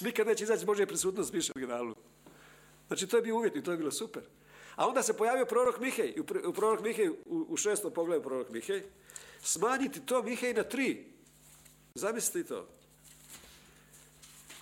nikad 0.00 0.26
neće 0.26 0.44
izaći 0.44 0.58
iz 0.58 0.64
Božje 0.64 0.86
prisutnost, 0.86 1.32
piše 1.32 1.52
u 1.52 1.58
originalu. 1.58 1.94
Znači, 2.86 3.06
to 3.06 3.16
je 3.16 3.22
bio 3.22 3.36
uvjet 3.36 3.56
i 3.56 3.62
to 3.62 3.70
je 3.70 3.76
bilo 3.76 3.90
super. 3.90 4.22
A 4.76 4.88
onda 4.88 5.02
se 5.02 5.16
pojavio 5.16 5.46
prorok 5.46 5.80
Mihej, 5.80 6.14
u 6.44 6.52
prorok 6.52 6.82
Mihej, 6.82 7.08
u, 7.08 7.46
u 7.48 7.56
šestom 7.56 7.92
pogledu 7.92 8.22
prorok 8.22 8.50
Mihej, 8.50 8.82
smanjiti 9.44 10.00
to 10.00 10.22
Mihej 10.22 10.54
na 10.54 10.62
tri. 10.62 11.04
Zamislite 11.94 12.48
to. 12.48 12.68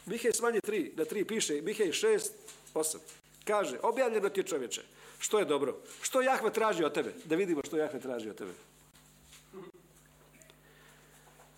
Mihej 0.06 0.32
smanji 0.32 0.60
tri, 0.60 0.92
na 0.96 1.04
tri 1.04 1.24
piše, 1.24 1.62
Mihej 1.62 1.92
šest, 1.92 2.34
osam. 2.74 3.00
Kaže, 3.44 3.78
objavljeno 3.82 4.28
ti 4.28 4.40
je 4.40 4.44
čovječe, 4.44 4.82
što 5.18 5.38
je 5.38 5.44
dobro, 5.44 5.78
što 6.02 6.22
Jahve 6.22 6.52
traži 6.52 6.84
od 6.84 6.94
tebe, 6.94 7.14
da 7.24 7.36
vidimo 7.36 7.60
što 7.66 7.76
Jahve 7.76 8.00
traži 8.00 8.30
od 8.30 8.36
tebe. 8.36 8.52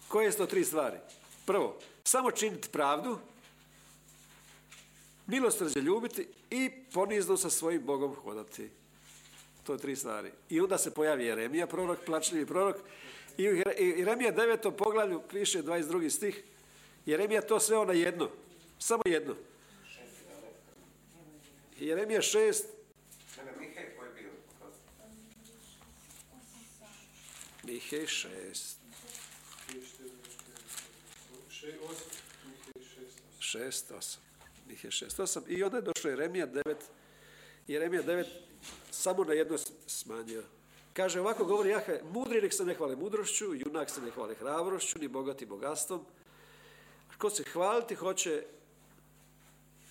Koje 0.08 0.32
su 0.32 0.38
to 0.38 0.46
tri 0.46 0.64
stvari? 0.64 0.96
Prvo, 1.46 1.78
samo 2.04 2.30
činiti 2.30 2.68
pravdu, 2.68 3.18
milosrđe 5.26 5.80
ljubiti 5.80 6.28
i 6.50 6.70
ponizno 6.92 7.36
sa 7.36 7.50
svojim 7.50 7.82
Bogom 7.82 8.14
hodati. 8.14 8.70
To 9.64 9.72
je 9.72 9.78
tri 9.78 9.96
stvari. 9.96 10.30
I 10.50 10.60
onda 10.60 10.78
se 10.78 10.94
pojavi 10.94 11.24
Jeremija, 11.24 11.66
prorok, 11.66 11.98
plačljivi 12.06 12.46
prorok. 12.46 12.76
I 13.36 13.48
u 13.48 13.56
Jeremija 13.78 14.30
devetom 14.30 14.76
poglavlju 14.76 15.22
piše 15.30 15.62
22. 15.62 16.10
stih. 16.10 16.44
Jeremija 17.06 17.40
to 17.40 17.60
sve 17.60 17.76
ona 17.76 17.92
jedno. 17.92 18.30
Samo 18.78 19.02
jedno. 19.06 19.34
Jeremija 21.80 22.22
šest, 22.22 22.66
Ne, 23.36 23.44
ne, 23.44 23.52
Mihaj 23.58 23.96
koji 23.96 24.08
je 24.08 24.14
bio? 24.14 24.30
Mihej 27.62 28.06
šest. 28.06 28.78
Šest, 33.38 33.90
osam. 33.90 34.22
Mihej 34.66 34.90
šest, 34.90 35.20
osam. 35.20 35.44
I 35.48 35.62
onda 35.62 35.76
je 35.76 35.82
došlo 35.82 36.10
Jeremija 36.10 36.46
devet. 36.46 36.84
Jeremija 37.68 38.02
devet 38.02 38.26
samo 38.90 39.24
na 39.24 39.32
jedno 39.32 39.58
smanjio. 39.86 40.42
Kaže, 40.94 41.20
ovako 41.20 41.44
govori 41.44 41.70
Jahve, 41.70 42.00
mudri 42.12 42.42
nek 42.42 42.52
se 42.52 42.64
ne 42.64 42.74
hvale 42.74 42.96
mudrošću, 42.96 43.54
junak 43.54 43.90
se 43.90 44.00
ne 44.00 44.10
hvale 44.10 44.34
hrabrošću, 44.34 44.98
ni 44.98 45.08
bogati 45.08 45.46
bogatstvom. 45.46 46.04
Ko 47.18 47.30
se 47.30 47.44
hvaliti 47.52 47.94
hoće, 47.94 48.44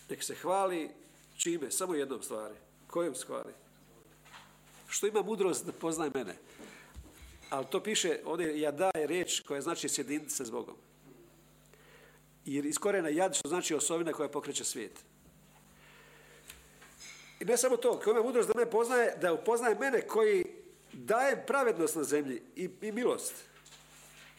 nek 0.10 0.24
se 0.24 0.36
hvali 0.36 0.90
čime? 1.38 1.72
Samo 1.72 1.96
jednom 1.96 2.22
stvari. 2.22 2.56
Kojom 2.88 3.16
se 3.16 3.26
hvali? 3.26 3.54
Što 4.88 5.08
ima 5.08 5.22
mudrost 5.22 5.66
da 5.66 5.72
poznaje 5.72 6.12
mene. 6.14 6.38
Ali 7.50 7.66
to 7.70 7.84
piše, 7.84 8.20
ovdje 8.26 8.62
jada 8.62 8.92
je 8.96 9.08
riječ 9.08 9.40
koja 9.40 9.62
znači 9.62 9.90
sjediniti 9.90 10.30
se 10.30 10.46
s 10.46 10.52
Bogom. 10.52 10.76
Jer 12.46 12.66
iz 12.66 12.78
korena 12.78 13.10
jad 13.10 13.36
što 13.36 13.50
znači 13.50 13.76
osovina 13.76 14.14
koja 14.14 14.30
pokreće 14.30 14.64
svijet. 14.64 15.00
I 17.40 17.46
ne 17.46 17.58
samo 17.58 17.78
to, 17.78 18.00
ko 18.00 18.12
ima 18.12 18.24
mudrost 18.24 18.50
da 18.50 18.60
me 18.60 18.72
poznaje, 18.72 19.18
da 19.22 19.34
upoznaje 19.34 19.76
mene 19.76 20.08
koji 20.08 20.63
daje 20.94 21.46
pravednost 21.46 21.96
na 21.96 22.04
zemlji 22.04 22.42
i, 22.56 22.70
i 22.82 22.92
milost. 22.92 23.34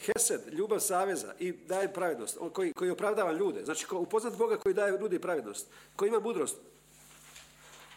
Hesed, 0.01 0.41
ljubav 0.53 0.81
saveza 0.81 1.35
i 1.39 1.53
daje 1.53 1.93
pravednost, 1.93 2.37
on 2.41 2.51
koji, 2.51 2.73
koji 2.73 2.91
opravdava 2.91 3.33
ljude. 3.33 3.65
Znači, 3.65 3.87
ko, 3.87 3.99
upoznat 3.99 4.37
Boga 4.37 4.57
koji 4.57 4.75
daje 4.75 4.99
ljudi 4.99 5.19
pravednost, 5.19 5.67
koji 5.97 6.09
ima 6.09 6.21
mudrost. 6.21 6.57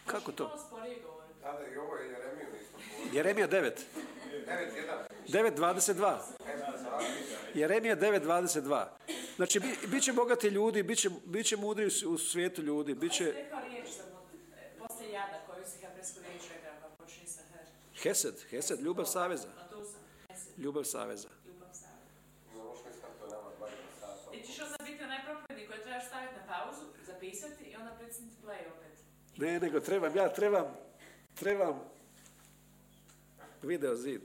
Kako 0.06 0.32
to? 0.32 0.44
Da, 0.44 1.52
da, 1.52 1.66
i 1.74 1.76
ovo 1.76 1.96
je 1.96 2.10
Jeremiju. 2.10 2.46
Jeremija 3.12 3.48
9. 3.48 3.70
9.1. 4.48 5.08
9.22. 5.28 6.18
Jeremija 7.54 7.96
9.22. 7.96 8.84
Znači, 9.36 9.60
bi, 9.60 9.76
bit 9.86 10.02
će 10.02 10.12
bogati 10.12 10.48
ljudi, 10.48 10.82
bit 10.82 10.98
će, 10.98 11.10
bit 11.24 11.46
će 11.46 11.56
mudri 11.56 11.86
u 12.06 12.18
svijetu 12.18 12.62
ljudi, 12.62 12.94
bit 12.94 13.12
će 13.12 13.24
Rekao 13.24 13.60
riječ 13.68 13.86
za 13.88 14.02
mod- 14.02 14.58
e, 14.58 14.70
poslije 14.78 15.12
jada 15.12 15.40
koju 15.46 15.64
si 15.64 15.86
hebrejsku 15.86 16.20
riječ 16.28 16.42
rekao 16.54 16.72
pa 16.82 17.04
počinje 17.04 17.26
sa 17.26 17.42
her. 17.52 17.66
Hesed, 18.08 18.34
hesed, 18.50 18.80
ljubav 18.80 19.04
saveza, 19.06 19.48
ljubav 20.58 20.84
saveza. 20.84 21.28
Ti 24.32 24.42
ćeš 24.46 24.60
onda 24.60 24.76
biti 24.84 25.04
onaj 25.04 25.18
propovjednik 25.24 25.68
koji 25.68 25.82
trebaš 25.82 26.06
staviti 26.06 26.34
na 26.34 26.46
pauzu, 26.46 26.86
zapisati 27.06 27.64
i 27.64 27.76
onda 27.76 27.90
predsjednici 27.98 28.36
play 28.44 28.60
opet. 28.76 28.92
Ne, 29.36 29.60
nego 29.60 29.80
trebam, 29.80 30.16
ja 30.16 30.32
trebam, 30.32 30.66
trebam 31.34 31.80
video 33.62 33.96
zid. 33.96 34.20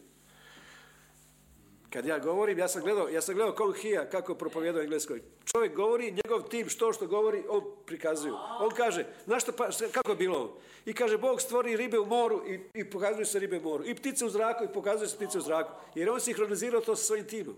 Kad 1.93 2.05
ja 2.05 2.19
govorim, 2.19 2.59
ja 2.59 2.67
sam 2.67 2.81
gledao, 2.81 3.09
ja 3.09 3.21
sam 3.21 3.35
gledao 3.35 3.55
Kong 3.55 3.75
Hia 3.75 4.09
kako 4.09 4.35
propovijedao 4.35 4.81
engleskoj. 4.81 5.21
Čovjek 5.45 5.75
govori, 5.75 6.11
njegov 6.11 6.49
tim 6.49 6.69
što 6.69 6.93
što 6.93 7.07
govori, 7.07 7.43
on 7.49 7.61
prikazuju. 7.85 8.35
On 8.59 8.71
kaže, 8.71 9.05
znaš 9.25 9.43
što 9.43 9.51
pa, 9.51 9.69
kako 9.91 10.11
je 10.11 10.15
bilo 10.15 10.37
ovo? 10.37 10.57
I 10.85 10.93
kaže, 10.93 11.17
Bog 11.17 11.41
stvori 11.41 11.77
ribe 11.77 11.99
u 11.99 12.05
moru 12.05 12.41
i, 12.47 12.59
i 12.73 12.89
pokazuju 12.89 13.25
se 13.25 13.39
ribe 13.39 13.57
u 13.57 13.61
moru. 13.61 13.85
I 13.85 13.95
ptice 13.95 14.25
u 14.25 14.29
zraku 14.29 14.63
i 14.63 14.73
pokazuju 14.73 15.07
se 15.09 15.15
ptice 15.15 15.37
u 15.37 15.41
zraku. 15.41 15.71
Jer 15.95 16.09
on 16.09 16.21
sinhronizirao 16.21 16.81
to 16.81 16.95
sa 16.95 17.03
svojim 17.03 17.27
timom. 17.27 17.55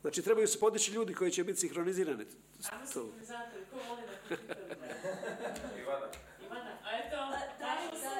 Znači, 0.00 0.22
trebaju 0.22 0.48
se 0.48 0.60
podići 0.60 0.92
ljudi 0.92 1.14
koji 1.14 1.30
će 1.30 1.44
biti 1.44 1.60
sinhronizirani. 1.60 2.24
Ajmo 2.72 2.84
To. 2.84 3.00
sinhronizatori, 3.00 3.64
ko 3.70 3.76
voli 3.88 4.02
da 4.02 4.36
kompjuter 4.36 4.74
gleda? 4.76 4.94
Ivana, 5.82 6.06
Ivana, 6.46 6.70
a 6.84 6.98
eto, 6.98 7.16
tražimo 7.58 8.00
se. 8.00 8.10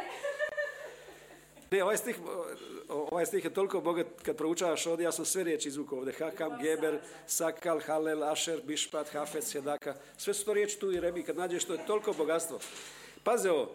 Ne, 1.71 1.83
ovaj 1.85 1.97
stih, 1.97 2.17
ovaj 2.89 3.27
stih 3.27 3.45
je 3.45 3.55
toliko 3.55 3.81
bogat 3.81 4.07
kad 4.23 4.37
proučavaš 4.37 4.87
ovdje, 4.87 5.05
ja 5.05 5.13
sam 5.13 5.25
sve 5.25 5.45
riječi 5.45 5.69
izvukao 5.69 5.99
ovdje. 5.99 6.15
Hakam, 6.19 6.59
Geber, 6.63 7.01
Sakal, 7.27 7.81
Halel, 7.81 8.25
Asher, 8.25 8.61
Bišpat, 8.65 9.13
Hafec, 9.13 9.53
Hedaka. 9.53 9.95
Sve 10.17 10.35
su 10.35 10.45
to 10.45 10.55
riječi 10.55 10.79
tu 10.79 10.93
i 10.93 11.01
Remi. 11.01 11.23
Kad 11.23 11.37
nađeš, 11.37 11.65
to 11.65 11.73
je 11.73 11.87
toliko 11.87 12.13
bogatstvo. 12.13 12.59
Paze 13.25 13.51
ovo. 13.51 13.73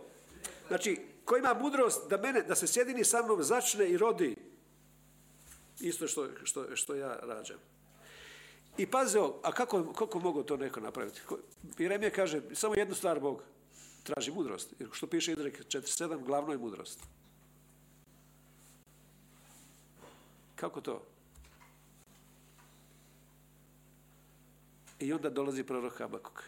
Znači, 0.68 1.00
ko 1.26 1.38
ima 1.38 1.54
mudrost 1.54 2.10
da 2.10 2.18
mene, 2.18 2.42
da 2.42 2.56
se 2.56 2.68
sjedini 2.68 3.04
sa 3.04 3.22
mnom, 3.24 3.44
začne 3.44 3.90
i 3.90 3.98
rodi. 3.98 4.36
Isto 5.80 6.08
što, 6.08 6.28
što, 6.44 6.76
što 6.76 6.96
ja 6.96 7.20
rađam. 7.22 7.58
I 8.78 8.86
paze 8.86 9.20
ovo, 9.20 9.40
a 9.44 9.52
kako, 9.52 9.94
kako 9.94 10.20
mogu 10.20 10.44
to 10.44 10.58
neko 10.58 10.80
napraviti? 10.80 11.22
Jeremija 11.78 12.10
kaže, 12.10 12.42
samo 12.54 12.76
jednu 12.76 12.96
stvar 12.96 13.20
Bog 13.20 13.44
traži 14.04 14.32
mudrost. 14.32 14.74
Jer 14.80 14.90
što 14.92 15.08
piše 15.08 15.32
Idrek 15.32 15.66
47, 15.66 16.24
glavno 16.26 16.52
je 16.52 16.58
mudrost. 16.58 17.00
Kako 20.56 20.82
to? 20.82 21.06
I 25.00 25.14
onda 25.14 25.30
dolazi 25.30 25.64
prorok 25.64 25.98
Habakuk. 25.98 26.44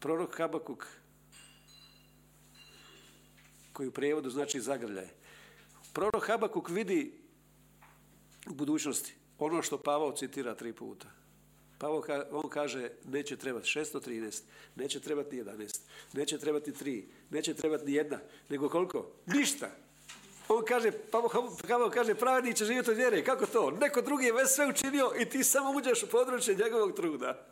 Prorok 0.00 0.38
Habakuk, 0.38 0.86
koji 3.72 3.88
u 3.88 3.92
prijevodu 3.92 4.30
znači 4.30 4.60
zagrljaj. 4.60 5.08
Prorok 5.92 6.26
Habakuk 6.26 6.68
vidi 6.68 7.20
u 8.50 8.54
budućnosti 8.54 9.14
ono 9.38 9.62
što 9.62 9.82
Pavao 9.82 10.12
citira 10.12 10.54
tri 10.54 10.72
puta. 10.72 11.06
Pavao 11.78 12.02
on 12.30 12.48
kaže 12.48 12.90
neće 13.04 13.36
trebati 13.36 13.66
613, 13.66 14.42
neće 14.76 15.00
trebati 15.00 15.36
ni 15.36 15.42
11, 15.42 15.80
neće 16.12 16.38
trebati 16.38 16.72
tri, 16.72 17.08
neće 17.30 17.54
trebati 17.54 17.84
ni 17.84 17.92
jedna, 17.92 18.18
nego 18.48 18.68
koliko? 18.68 19.12
Ništa. 19.26 19.70
On 20.56 20.64
kaže, 20.64 20.92
Pavao 21.68 21.90
kaže, 21.90 22.14
pravednik 22.14 22.56
će 22.56 22.64
živjeti 22.64 22.90
od 22.90 22.96
vjere. 22.96 23.24
Kako 23.24 23.46
to? 23.46 23.70
Neko 23.70 24.02
drugi 24.02 24.26
je 24.26 24.32
već 24.32 24.48
sve 24.48 24.66
učinio 24.66 25.12
i 25.20 25.24
ti 25.24 25.44
samo 25.44 25.70
uđeš 25.70 26.02
u 26.02 26.08
područje 26.08 26.54
njegovog 26.54 26.96
truda. 26.96 27.46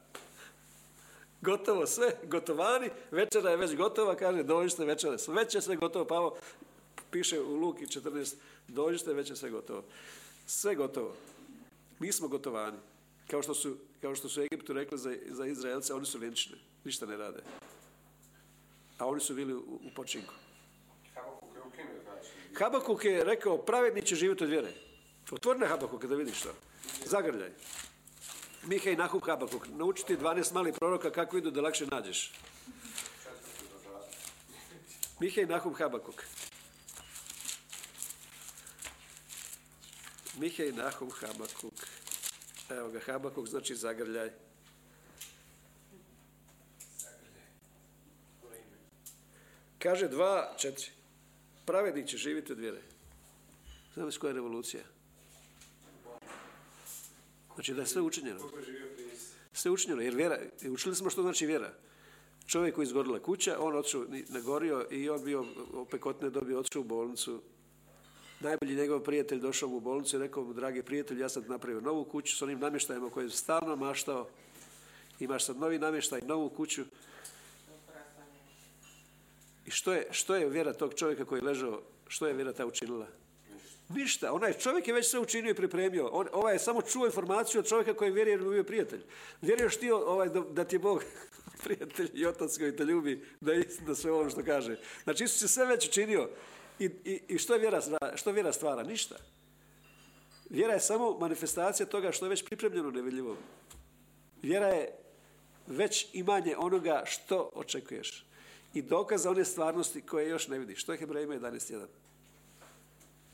Gotovo 1.40 1.86
sve, 1.86 2.16
gotovani, 2.24 2.90
večera 3.10 3.50
je 3.50 3.56
već 3.56 3.76
gotova, 3.76 4.14
kaže, 4.14 4.42
dođite 4.42 4.84
večera, 4.84 5.16
već 5.28 5.54
je 5.54 5.62
sve 5.62 5.76
gotovo, 5.76 6.04
Pavo 6.04 6.36
piše 7.10 7.40
u 7.40 7.54
Luki 7.54 7.86
14, 7.86 8.34
dođite, 8.68 9.12
već 9.12 9.30
je 9.30 9.36
sve 9.36 9.50
gotovo. 9.50 9.84
Sve 10.46 10.74
gotovo. 10.74 11.14
Mi 11.98 12.12
smo 12.12 12.28
gotovani. 12.28 12.78
Kao 13.30 13.42
što 13.42 13.54
su, 13.54 13.76
kao 14.00 14.14
što 14.14 14.28
su 14.28 14.42
Egiptu 14.42 14.72
rekli 14.72 14.98
za, 14.98 15.14
za 15.30 15.46
Izraelce, 15.46 15.94
oni 15.94 16.06
su 16.06 16.18
vjenčni, 16.18 16.56
ništa 16.84 17.06
ne 17.06 17.16
rade. 17.16 17.42
A 18.98 19.06
oni 19.06 19.20
su 19.20 19.34
bili 19.34 19.54
u 19.54 19.90
počinku. 19.96 20.34
Habakuk 22.58 23.04
je. 23.04 23.16
Habakuk 23.18 23.26
rekao, 23.26 23.58
pravedni 23.58 24.02
će 24.02 24.14
živjeti 24.14 24.44
od 24.44 24.50
vjere. 24.50 24.72
Otvorne 25.30 25.66
Habakuka 25.66 26.06
da 26.06 26.14
vidiš 26.14 26.40
to. 26.40 26.54
Zagrljaj. 27.04 27.50
Mihaj 28.62 28.96
Nahum 28.96 29.20
Habakuk. 29.20 29.66
Naučiti 29.68 30.16
12 30.16 30.54
malih 30.54 30.74
proroka 30.74 31.10
kako 31.10 31.38
idu 31.38 31.50
da 31.50 31.60
lakše 31.60 31.86
nađeš. 31.86 32.32
Mihaj 35.20 35.46
Nahum 35.46 35.74
Habakuk. 35.74 36.24
Mihaj 40.38 40.72
Nahum 40.72 41.10
Habakuk. 41.10 41.74
Evo 42.70 42.88
ga, 42.88 43.00
Habakuk 43.06 43.46
znači 43.46 43.74
zagrljaj. 43.74 44.30
Kaže 49.78 50.08
dva, 50.08 50.54
četiri. 50.56 50.99
Pravednik 51.64 52.06
će 52.06 52.16
živjeti 52.16 52.52
od 52.52 52.58
vjere. 52.58 52.80
Znaš 53.94 54.16
koja 54.16 54.28
je 54.28 54.34
revolucija? 54.34 54.82
Znači 57.54 57.74
da 57.74 57.80
je 57.80 57.86
sve 57.86 58.02
učinjeno. 58.02 58.40
Sve 59.52 59.70
učinjeno, 59.70 60.02
jer 60.02 60.14
vjera, 60.14 60.38
učili 60.70 60.96
smo 60.96 61.10
što 61.10 61.22
znači 61.22 61.46
vjera. 61.46 61.72
Čovjek 62.46 62.74
koji 62.74 62.84
izgorila 62.84 63.22
kuća, 63.22 63.56
on 63.58 63.76
otišao, 63.76 64.06
nagorio 64.28 64.86
i 64.90 65.08
on 65.08 65.24
bio 65.24 65.44
opekotne 65.72 66.30
dobio, 66.30 66.58
otišao 66.58 66.80
u 66.80 66.84
bolnicu. 66.84 67.42
Najbolji 68.40 68.76
njegov 68.76 69.00
prijatelj 69.00 69.38
došao 69.38 69.68
mu 69.68 69.76
u 69.76 69.80
bolnicu 69.80 70.16
i 70.16 70.18
rekao 70.18 70.44
mu, 70.44 70.52
dragi 70.52 70.82
prijatelj, 70.82 71.20
ja 71.20 71.28
sam 71.28 71.44
napravio 71.48 71.80
novu 71.80 72.04
kuću 72.04 72.36
s 72.36 72.42
onim 72.42 72.58
namještajima 72.58 73.10
koje 73.10 73.24
je 73.24 73.30
stalno 73.30 73.76
maštao. 73.76 74.28
Imaš 75.20 75.44
sad 75.44 75.56
novi 75.56 75.78
namještaj, 75.78 76.20
novu 76.20 76.48
kuću. 76.48 76.84
I 79.70 79.72
što 79.72 79.92
je, 79.92 80.06
što 80.10 80.34
je 80.34 80.48
vjera 80.48 80.72
tog 80.72 80.94
čovjeka 80.94 81.24
koji 81.24 81.38
je 81.38 81.44
ležao, 81.44 81.82
što 82.08 82.26
je 82.26 82.34
vjera 82.34 82.52
ta 82.52 82.66
učinila? 82.66 83.06
Ništa. 83.88 84.32
Onaj 84.32 84.52
čovjek 84.52 84.88
je 84.88 84.94
već 84.94 85.06
sve 85.06 85.20
učinio 85.20 85.50
i 85.50 85.54
pripremio. 85.54 86.06
On, 86.06 86.26
ovaj 86.32 86.54
je 86.54 86.58
samo 86.58 86.82
čuo 86.82 87.06
informaciju 87.06 87.60
od 87.60 87.68
čovjeka 87.68 87.94
koji 87.94 88.10
vjeruje 88.10 88.32
jer 88.32 88.40
mu 88.40 88.52
je 88.52 88.64
prijatelj. 88.64 89.02
Vjeruješ 89.42 89.76
ti 89.76 89.90
ovaj, 89.90 90.28
da, 90.28 90.40
da 90.40 90.64
ti 90.64 90.74
je 90.74 90.78
Bog 90.78 91.04
prijatelj 91.64 92.10
i 92.14 92.26
otac 92.26 92.58
koji 92.58 92.76
te 92.76 92.84
ljubi, 92.84 93.24
da 93.40 93.52
je 93.52 93.60
istina 93.60 93.94
sve 93.94 94.12
ovo 94.12 94.30
što 94.30 94.44
kaže. 94.44 94.78
Znači 95.04 95.24
Isus 95.24 95.42
je 95.42 95.48
sve 95.48 95.66
već 95.66 95.88
učinio. 95.88 96.28
I, 96.78 96.84
i, 96.84 97.20
i 97.28 97.38
što, 97.38 97.54
je 97.54 97.60
vjera, 97.60 97.80
što 98.14 98.32
vjera 98.32 98.52
stvara? 98.52 98.82
Ništa. 98.82 99.16
Vjera 100.48 100.74
je 100.74 100.80
samo 100.80 101.18
manifestacija 101.18 101.86
toga 101.86 102.12
što 102.12 102.26
je 102.26 102.30
već 102.30 102.44
pripremljeno 102.44 102.90
nevidljivo. 102.90 103.36
Vjera 104.42 104.68
je 104.68 104.98
već 105.66 106.06
imanje 106.12 106.56
onoga 106.56 107.02
što 107.06 107.50
očekuješ. 107.54 108.29
I 108.74 108.82
dokaza 108.82 109.30
one 109.30 109.44
stvarnosti 109.44 110.02
koje 110.02 110.28
još 110.28 110.48
ne 110.48 110.58
vidiš. 110.58 110.84
To 110.84 110.92
je 110.92 110.98
Hebrejima 110.98 111.34
11.1. 111.34 111.86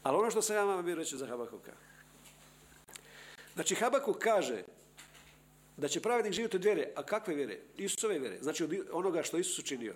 Ali 0.02 0.16
ono 0.16 0.30
što 0.30 0.42
sam 0.42 0.56
ja 0.56 0.64
vama 0.64 0.82
bio 0.82 0.94
reći 0.94 1.16
za 1.16 1.26
Habakuka. 1.26 1.72
Znači 3.54 3.74
Habakuk 3.74 4.18
kaže 4.18 4.62
da 5.76 5.88
će 5.88 6.00
pravednik 6.00 6.32
živjeti 6.32 6.56
od 6.56 6.64
vjere. 6.64 6.88
A 6.96 7.02
kakve 7.02 7.34
vjere? 7.34 7.58
Isusove 7.76 8.18
vjere. 8.18 8.38
Znači 8.42 8.64
od 8.64 8.74
onoga 8.92 9.22
što 9.22 9.38
Isus 9.38 9.58
učinio. 9.58 9.94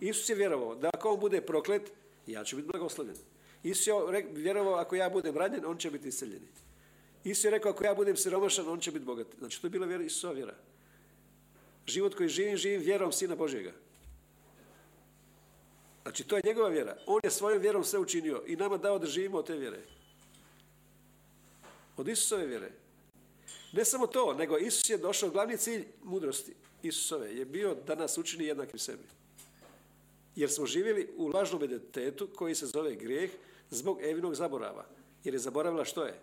Isus 0.00 0.28
je 0.28 0.34
vjerovao 0.34 0.74
da 0.74 0.90
ako 0.94 1.10
on 1.10 1.20
bude 1.20 1.40
proklet, 1.40 1.92
ja 2.26 2.44
ću 2.44 2.56
biti 2.56 2.68
blagoslovljen. 2.68 3.16
Isus 3.62 3.86
je 3.86 3.94
vjerovao 4.32 4.74
ako 4.74 4.96
ja 4.96 5.10
budem 5.10 5.36
ranjen, 5.36 5.66
on 5.66 5.78
će 5.78 5.90
biti 5.90 6.08
isceljen. 6.08 6.42
Isus 7.24 7.44
je 7.44 7.50
rekao 7.50 7.70
ako 7.72 7.84
ja 7.84 7.94
budem 7.94 8.16
siromašan, 8.16 8.68
on 8.68 8.80
će 8.80 8.90
biti 8.90 9.04
bogat. 9.04 9.26
Znači 9.38 9.60
to 9.60 9.66
je 9.66 9.70
bila 9.70 9.86
vjera, 9.86 10.04
Isusova 10.04 10.32
vjera. 10.32 10.54
Život 11.86 12.14
koji 12.14 12.28
živim, 12.28 12.56
živim 12.56 12.80
vjerom 12.80 13.12
Sina 13.12 13.36
Božjega. 13.36 13.72
Znači, 16.02 16.24
to 16.24 16.36
je 16.36 16.42
njegova 16.44 16.68
vjera. 16.68 16.96
On 17.06 17.20
je 17.24 17.30
svojom 17.30 17.60
vjerom 17.60 17.84
sve 17.84 17.98
učinio 17.98 18.42
i 18.46 18.56
nama 18.56 18.76
dao 18.76 18.98
da 18.98 19.06
živimo 19.06 19.38
od 19.38 19.46
te 19.46 19.56
vjere. 19.56 19.80
Od 21.96 22.08
Isusove 22.08 22.46
vjere. 22.46 22.70
Ne 23.72 23.84
samo 23.84 24.06
to, 24.06 24.34
nego 24.34 24.58
Isus 24.58 24.90
je 24.90 24.98
došao, 24.98 25.30
glavni 25.30 25.56
cilj 25.56 25.84
mudrosti 26.02 26.54
Isusove 26.82 27.36
je 27.36 27.44
bio 27.44 27.74
da 27.74 27.94
nas 27.94 28.18
učini 28.18 28.44
jednakim 28.44 28.78
sebi. 28.78 29.04
Jer 30.36 30.50
smo 30.50 30.66
živjeli 30.66 31.08
u 31.16 31.26
lažnom 31.26 31.64
identitetu 31.64 32.28
koji 32.36 32.54
se 32.54 32.66
zove 32.66 32.94
grijeh 32.94 33.30
zbog 33.70 33.98
Evinog 34.02 34.34
zaborava. 34.34 34.86
Jer 35.24 35.34
je 35.34 35.38
zaboravila 35.38 35.84
što 35.84 36.04
je. 36.04 36.18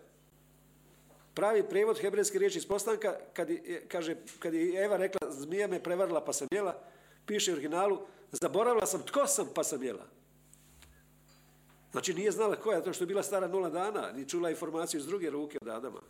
Pravi 1.34 1.68
prijevod 1.68 1.98
hebrejske 1.98 2.38
riječi 2.38 2.58
iz 2.58 2.66
postanka, 2.66 3.16
kad 3.32 3.50
je, 3.50 3.84
kaže, 3.88 4.16
kad 4.38 4.54
je 4.54 4.84
Eva 4.84 4.96
rekla 4.96 5.30
zmija 5.30 5.66
me 5.66 5.82
prevarila 5.82 6.24
pa 6.24 6.32
sam 6.32 6.48
jela, 6.50 6.82
piše 7.26 7.50
u 7.50 7.54
originalu, 7.54 8.06
zaboravila 8.32 8.86
sam 8.86 9.02
tko 9.02 9.26
sam 9.26 9.48
pa 9.54 9.64
sam 9.64 9.82
jela. 9.82 10.06
Znači 11.92 12.14
nije 12.14 12.32
znala 12.32 12.56
koja, 12.56 12.82
to 12.82 12.92
što 12.92 13.04
je 13.04 13.08
bila 13.08 13.22
stara 13.22 13.48
nula 13.48 13.70
dana, 13.70 14.12
ni 14.12 14.28
čula 14.28 14.50
informaciju 14.50 15.00
iz 15.00 15.06
druge 15.06 15.30
ruke 15.30 15.58
od 15.62 15.68
Adama. 15.68 16.00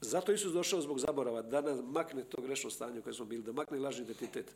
Zato 0.00 0.32
Isus 0.32 0.52
došao 0.52 0.80
zbog 0.80 0.98
zaborava, 0.98 1.42
da 1.42 1.60
nam 1.60 1.90
makne 1.90 2.24
to 2.24 2.42
grešno 2.42 2.70
stanje 2.70 2.98
u 2.98 3.02
kojem 3.02 3.14
smo 3.14 3.24
bili, 3.24 3.42
da 3.42 3.52
makne 3.52 3.78
lažni 3.78 4.04
identitet. 4.04 4.54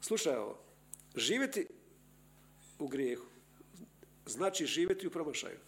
Slušaj 0.00 0.36
ovo, 0.36 0.58
živjeti 1.16 1.66
u 2.78 2.88
grijehu 2.88 3.24
znači 4.28 4.66
živjeti 4.66 5.06
u 5.06 5.10
promašaju. 5.10 5.58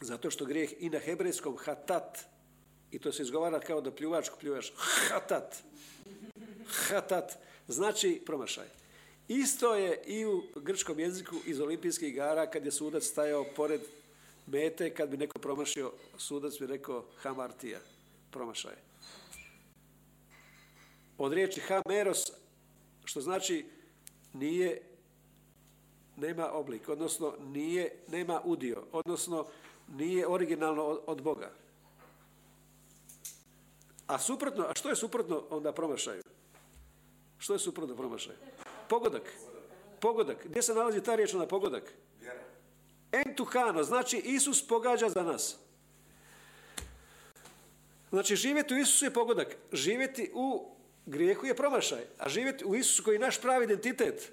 Zato 0.00 0.30
što 0.30 0.44
grijeh 0.44 0.70
i 0.78 0.90
na 0.90 0.98
hebrejskom 0.98 1.56
hatat, 1.56 2.18
i 2.90 2.98
to 2.98 3.12
se 3.12 3.22
izgovara 3.22 3.60
kao 3.60 3.80
da 3.80 3.94
pljuvačku 3.94 4.38
pljuvaš, 4.40 4.72
hatat, 5.08 5.56
hatat, 6.68 7.38
znači 7.68 8.22
promašaj. 8.26 8.66
Isto 9.28 9.74
je 9.74 10.02
i 10.06 10.26
u 10.26 10.42
grčkom 10.54 11.00
jeziku 11.00 11.36
iz 11.46 11.60
olimpijskih 11.60 12.08
igara 12.08 12.50
kad 12.50 12.64
je 12.64 12.72
sudac 12.72 13.04
stajao 13.04 13.44
pored 13.56 13.80
mete, 14.46 14.94
kad 14.94 15.08
bi 15.08 15.16
neko 15.16 15.38
promašio, 15.38 15.92
sudac 16.18 16.58
bi 16.58 16.66
rekao 16.66 17.04
hamartija, 17.16 17.78
promašaj. 18.30 18.74
Od 21.18 21.32
riječi 21.32 21.60
hameros, 21.60 22.32
što 23.04 23.20
znači 23.20 23.66
nije, 24.32 24.82
nema 26.16 26.52
oblik, 26.52 26.88
odnosno 26.88 27.34
nije, 27.40 27.96
nema 28.08 28.40
udio, 28.44 28.84
odnosno 28.92 29.46
nije 29.88 30.28
originalno 30.28 30.82
od, 30.84 31.22
Boga. 31.22 31.52
A 34.06 34.18
suprotno, 34.18 34.64
a 34.64 34.74
što 34.74 34.88
je 34.88 34.96
suprotno 34.96 35.44
onda 35.50 35.72
promašaju? 35.72 36.22
Što 37.44 37.52
je 37.52 37.58
suprotno 37.58 37.96
promašaju? 37.96 38.36
Pogodak. 38.88 39.22
Pogodak. 40.00 40.46
Gdje 40.46 40.62
se 40.62 40.74
nalazi 40.74 41.02
ta 41.02 41.14
riječ 41.14 41.32
na 41.32 41.46
pogodak? 41.46 41.92
Entuhano, 43.12 43.82
znači 43.82 44.16
Isus 44.16 44.68
pogađa 44.68 45.08
za 45.08 45.22
nas. 45.22 45.56
Znači 48.10 48.36
živjeti 48.36 48.74
u 48.74 48.78
Isusu 48.78 49.04
je 49.04 49.12
pogodak. 49.12 49.56
Živjeti 49.72 50.30
u 50.34 50.76
grijehu 51.06 51.46
je 51.46 51.56
promašaj. 51.56 52.04
A 52.18 52.28
živjeti 52.28 52.64
u 52.64 52.74
Isusu 52.74 53.04
koji 53.04 53.14
je 53.14 53.18
naš 53.18 53.40
pravi 53.40 53.64
identitet. 53.64 54.32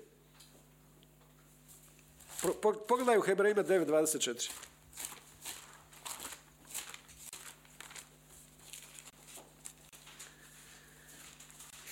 Po, 2.41 2.53
po, 2.53 2.73
pogledaj 2.73 3.17
u 3.17 3.21
Hebrejima 3.21 3.63
9.24. 3.63 4.51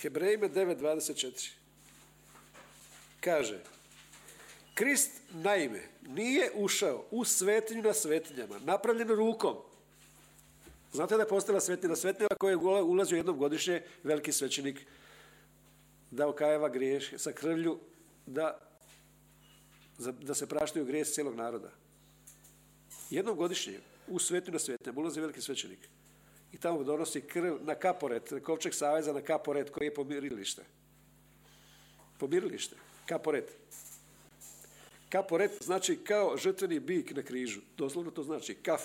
Hebrejima 0.02 0.50
9.24. 0.50 1.50
Kaže, 3.22 3.60
Krist 4.74 5.12
naime 5.34 5.82
nije 6.08 6.52
ušao 6.56 7.06
u 7.12 7.26
svetinju 7.26 7.84
na 7.84 7.94
svetinjama, 7.94 8.60
napravljenu 8.60 9.16
rukom. 9.16 9.56
Znate 10.92 11.16
da 11.16 11.22
je 11.24 11.28
postala 11.28 11.60
svetinja 11.60 11.90
na 11.90 11.96
svetinjama 11.96 12.36
koja 12.40 12.52
je 12.52 12.58
ulazio 12.84 13.16
jednom 13.16 13.38
godišnje 13.38 13.82
veliki 14.04 14.32
svećenik 14.32 14.86
da 16.12 16.28
okajeva 16.28 16.70
griješ 16.70 17.12
sa 17.18 17.32
krvlju 17.32 17.80
da, 18.26 18.60
da 19.98 20.34
se 20.34 20.48
praštaju 20.48 20.86
grijesi 20.86 21.14
cijelog 21.14 21.36
naroda. 21.36 21.72
Jednom 23.10 23.36
godišnje 23.36 23.80
u 24.08 24.20
svetinju 24.20 24.54
na 24.54 24.60
svetinjama 24.60 25.02
ulazi 25.02 25.22
veliki 25.22 25.42
svećenik 25.42 25.80
i 26.54 26.58
tamo 26.58 26.84
donosi 26.84 27.22
krv 27.22 27.58
na 27.62 27.76
kaporet, 27.76 28.34
kovčeg 28.44 28.74
saveza 28.74 29.14
na 29.14 29.22
kaporet 29.22 29.70
koji 29.70 29.88
je 29.88 29.94
pomirilište. 29.94 30.64
Pomirilište, 32.20 32.76
kaporet. 33.06 33.56
Kaporet 35.10 35.52
znači 35.64 35.96
kao 35.96 36.38
žrtveni 36.38 36.80
bik 36.80 37.16
na 37.16 37.24
križu. 37.24 37.62
Doslovno 37.78 38.12
to 38.12 38.24
znači 38.24 38.56
kaf. 38.56 38.82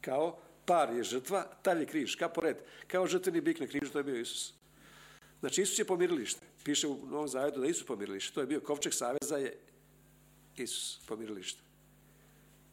Kao 0.00 0.38
par 0.66 0.92
je 0.94 1.04
žrtva, 1.04 1.44
talje 1.62 1.86
križ, 1.86 2.14
kaporet. 2.14 2.64
Kao 2.86 3.06
žrtveni 3.06 3.40
bik 3.40 3.60
na 3.60 3.66
križu, 3.66 3.92
to 3.92 3.98
je 3.98 4.04
bio 4.04 4.20
Isus. 4.20 4.54
Znači 5.40 5.62
Isus 5.62 5.78
je 5.78 5.84
pomirilište. 5.84 6.46
Piše 6.64 6.88
u 6.88 7.06
Novom 7.06 7.28
Zavedu 7.28 7.60
da 7.60 7.66
Isus 7.66 7.86
pomirilište. 7.86 8.34
To 8.34 8.40
je 8.40 8.46
bio 8.46 8.60
kovčeg 8.60 8.94
saveza 8.94 9.36
je 9.36 9.56
Isus 10.56 11.00
pomirilište. 11.06 11.69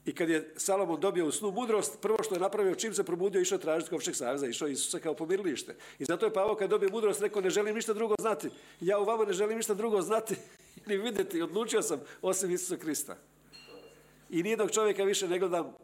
I 0.07 0.13
kad 0.13 0.29
je 0.29 0.53
Salomon 0.55 0.99
dobio 0.99 1.25
u 1.25 1.31
snu 1.31 1.51
mudrost, 1.51 2.01
prvo 2.01 2.17
što 2.23 2.35
je 2.35 2.39
napravio, 2.39 2.75
čim 2.75 2.93
se 2.93 3.03
probudio, 3.03 3.41
išao 3.41 3.57
tražiti 3.57 3.89
kovčeg 3.89 4.15
saveza, 4.15 4.47
išao 4.47 4.67
Isusa 4.67 4.99
kao 4.99 5.13
pomirilište. 5.13 5.75
I 5.99 6.05
zato 6.05 6.25
je 6.25 6.33
Pavo 6.33 6.55
kad 6.55 6.69
dobio 6.69 6.89
mudrost 6.89 7.21
rekao, 7.21 7.41
ne 7.41 7.49
želim 7.49 7.75
ništa 7.75 7.93
drugo 7.93 8.15
znati. 8.19 8.49
Ja 8.81 8.99
u 8.99 9.05
vama 9.05 9.25
ne 9.25 9.33
želim 9.33 9.57
ništa 9.57 9.73
drugo 9.73 10.01
znati 10.01 10.35
ni 10.87 10.97
vidjeti. 10.97 11.41
Odlučio 11.41 11.81
sam 11.81 12.01
osim 12.21 12.51
Isusa 12.51 12.77
Krista. 12.77 13.17
I 14.29 14.43
nijednog 14.43 14.71
čovjeka 14.71 15.03
više 15.03 15.27
ne 15.27 15.39
gledam 15.39 15.75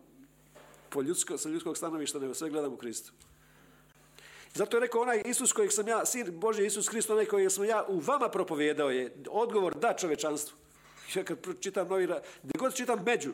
po 0.89 1.01
ljudsko, 1.01 1.38
sa 1.38 1.49
ljudskog 1.49 1.77
stanovišta, 1.77 2.19
nego 2.19 2.33
sve 2.33 2.49
gledam 2.49 2.73
u 2.73 2.77
Kristu. 2.77 3.12
Zato 4.53 4.77
je 4.77 4.81
rekao 4.81 5.01
onaj 5.01 5.21
Isus 5.25 5.51
kojeg 5.51 5.71
sam 5.71 5.88
ja, 5.88 6.05
sin 6.05 6.39
Boži 6.39 6.65
Isus 6.65 6.89
Krist, 6.89 7.09
onaj 7.09 7.25
kojeg 7.25 7.51
sam 7.51 7.65
ja 7.65 7.86
u 7.88 7.99
vama 7.99 8.29
propovijedao 8.29 8.89
je 8.89 9.15
odgovor 9.29 9.75
da 9.75 9.93
čovečanstvu. 9.93 10.57
Ja 11.15 11.23
kad 11.23 11.38
čitam 11.59 11.88
novi, 11.88 12.05
gdje 12.43 12.59
god 12.59 12.75
čitam 12.75 13.03
među, 13.05 13.31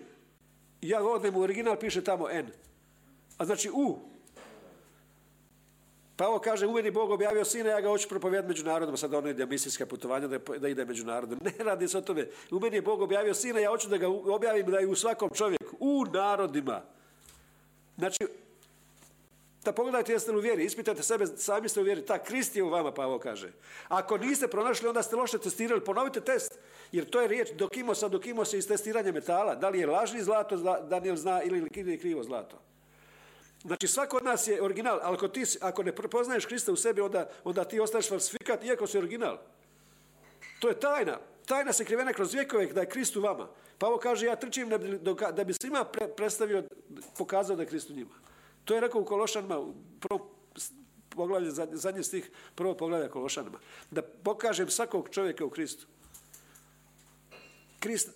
ja 0.82 1.04
odem 1.04 1.36
u 1.36 1.42
original, 1.42 1.76
piše 1.80 2.04
tamo 2.04 2.30
N. 2.30 2.48
A 3.38 3.46
znači 3.46 3.70
U. 3.74 4.00
Pa 6.16 6.28
ovo 6.28 6.40
kaže, 6.40 6.68
u 6.68 6.72
meni 6.72 6.92
Bog 6.92 7.12
objavio 7.12 7.46
sina, 7.46 7.70
ja 7.70 7.82
ga 7.82 7.90
hoću 7.90 8.08
među 8.48 8.66
narodom, 8.66 8.98
sad 8.98 9.14
ono 9.14 9.30
ide 9.30 9.46
misijska 9.46 9.86
putovanja 9.86 10.28
da, 10.28 10.38
da 10.58 10.68
ide 10.68 10.86
među 10.86 11.06
narodom. 11.06 11.40
Ne 11.58 11.64
radi 11.64 11.88
se 11.88 11.98
o 11.98 12.02
tome. 12.02 12.28
U 12.52 12.60
meni 12.60 12.76
je 12.76 12.82
Bog 12.82 13.02
objavio 13.02 13.34
sina, 13.34 13.60
ja 13.60 13.70
hoću 13.70 13.90
da 13.90 13.98
ga 13.98 14.08
objavim 14.08 14.72
da 14.72 14.80
je 14.80 14.88
u 14.88 14.96
svakom 14.96 15.30
čovjeku, 15.34 15.76
u 15.80 16.06
narodima. 16.14 16.82
Znači, 17.98 18.28
da 19.64 19.72
pogledajte 19.72 20.14
jeste 20.14 20.32
li 20.32 20.38
u 20.38 20.42
vjeri, 20.42 20.66
ispitajte 20.66 21.04
sebe, 21.04 21.28
sami 21.28 21.70
ste 21.70 21.80
u 21.80 21.84
vjeri. 21.84 22.06
Ta 22.06 22.24
Krist 22.24 22.56
je 22.56 22.64
u 22.64 22.70
vama, 22.70 22.92
Pavo 22.92 23.20
kaže. 23.20 23.52
Ako 23.88 24.18
niste 24.18 24.48
pronašli, 24.48 24.88
onda 24.88 25.04
ste 25.04 25.16
loše 25.16 25.38
testirali. 25.38 25.84
Ponovite 25.84 26.22
test, 26.22 26.60
jer 26.92 27.10
to 27.10 27.22
je 27.22 27.28
riječ 27.28 27.50
dokimosa, 27.52 28.08
dokimosa 28.08 28.58
iz 28.58 28.68
testiranja 28.68 29.12
metala. 29.12 29.56
Da 29.56 29.70
li 29.70 29.80
je 29.80 29.88
lažni 29.88 30.24
zlato, 30.24 30.58
Daniel 30.90 31.16
zna, 31.16 31.44
ili 31.44 31.68
je 31.74 31.98
krivo 31.98 32.24
zlato. 32.24 32.60
Znači, 33.64 33.88
svako 33.88 34.18
od 34.18 34.24
nas 34.24 34.48
je 34.48 34.64
original, 34.64 35.00
ali 35.02 35.16
ako, 35.16 35.28
ti, 35.28 35.44
ako 35.62 35.84
ne 35.84 35.96
prepoznaješ 35.96 36.46
Krista 36.46 36.72
u 36.72 36.76
sebi, 36.76 37.02
onda, 37.02 37.30
onda 37.44 37.64
ti 37.64 37.80
ostaješ 37.80 38.10
falsifikat, 38.10 38.64
iako 38.64 38.88
si 38.88 38.98
original. 38.98 39.38
To 40.60 40.68
je 40.68 40.80
tajna. 40.80 41.20
Tajna 41.46 41.74
se 41.74 41.86
krivena 41.86 42.14
kroz 42.14 42.34
vjekove 42.34 42.66
da 42.66 42.82
je 42.82 42.90
Krist 42.90 43.16
u 43.16 43.22
vama. 43.22 43.48
Pavo 43.78 43.98
kaže, 43.98 44.26
ja 44.26 44.36
trčim 44.36 44.70
da 44.70 44.78
bi, 44.78 45.00
da 45.34 45.44
bi 45.44 45.54
svima 45.54 45.86
predstavio, 46.16 46.64
pokazao 47.18 47.56
da 47.56 47.64
je 47.64 47.68
Krist 47.68 47.90
u 47.90 47.94
njima. 47.94 48.16
To 48.66 48.74
je 48.74 48.82
rekao 48.82 49.02
u 49.02 49.06
Kološanima, 49.06 49.66
prvo 50.00 50.32
poglavlje, 51.10 51.52
zadnji 51.72 52.04
stih 52.04 52.32
prvo 52.56 52.74
poglavlja 52.74 53.10
Kološanima. 53.10 53.60
Da 53.92 54.02
pokažem 54.02 54.70
svakog 54.70 55.10
čovjeka 55.10 55.46
u 55.46 55.50
Kristu. 55.50 55.88
Krist, 57.80 58.10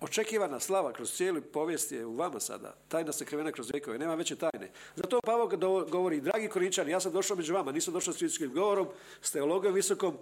očekivana 0.00 0.60
slava 0.60 0.92
kroz 0.92 1.12
cijeli 1.12 1.40
povijest 1.40 1.92
je 1.92 2.06
u 2.06 2.16
vama 2.16 2.40
sada. 2.40 2.74
Tajna 2.88 3.12
se 3.12 3.24
krivena 3.24 3.52
kroz 3.52 3.70
vjekove, 3.72 3.98
nema 3.98 4.14
veće 4.14 4.36
tajne. 4.36 4.70
Zato 4.96 5.20
Pavo 5.20 5.50
govori, 5.90 6.20
dragi 6.20 6.48
korinčani, 6.48 6.90
ja 6.90 7.00
sam 7.00 7.12
došao 7.12 7.36
među 7.36 7.54
vama, 7.54 7.72
nisam 7.72 7.94
došao 7.94 8.14
s 8.14 8.18
fizičkim 8.18 8.52
govorom, 8.52 8.88
s 9.20 9.30
teologom 9.30 9.74
visokom, 9.74 10.18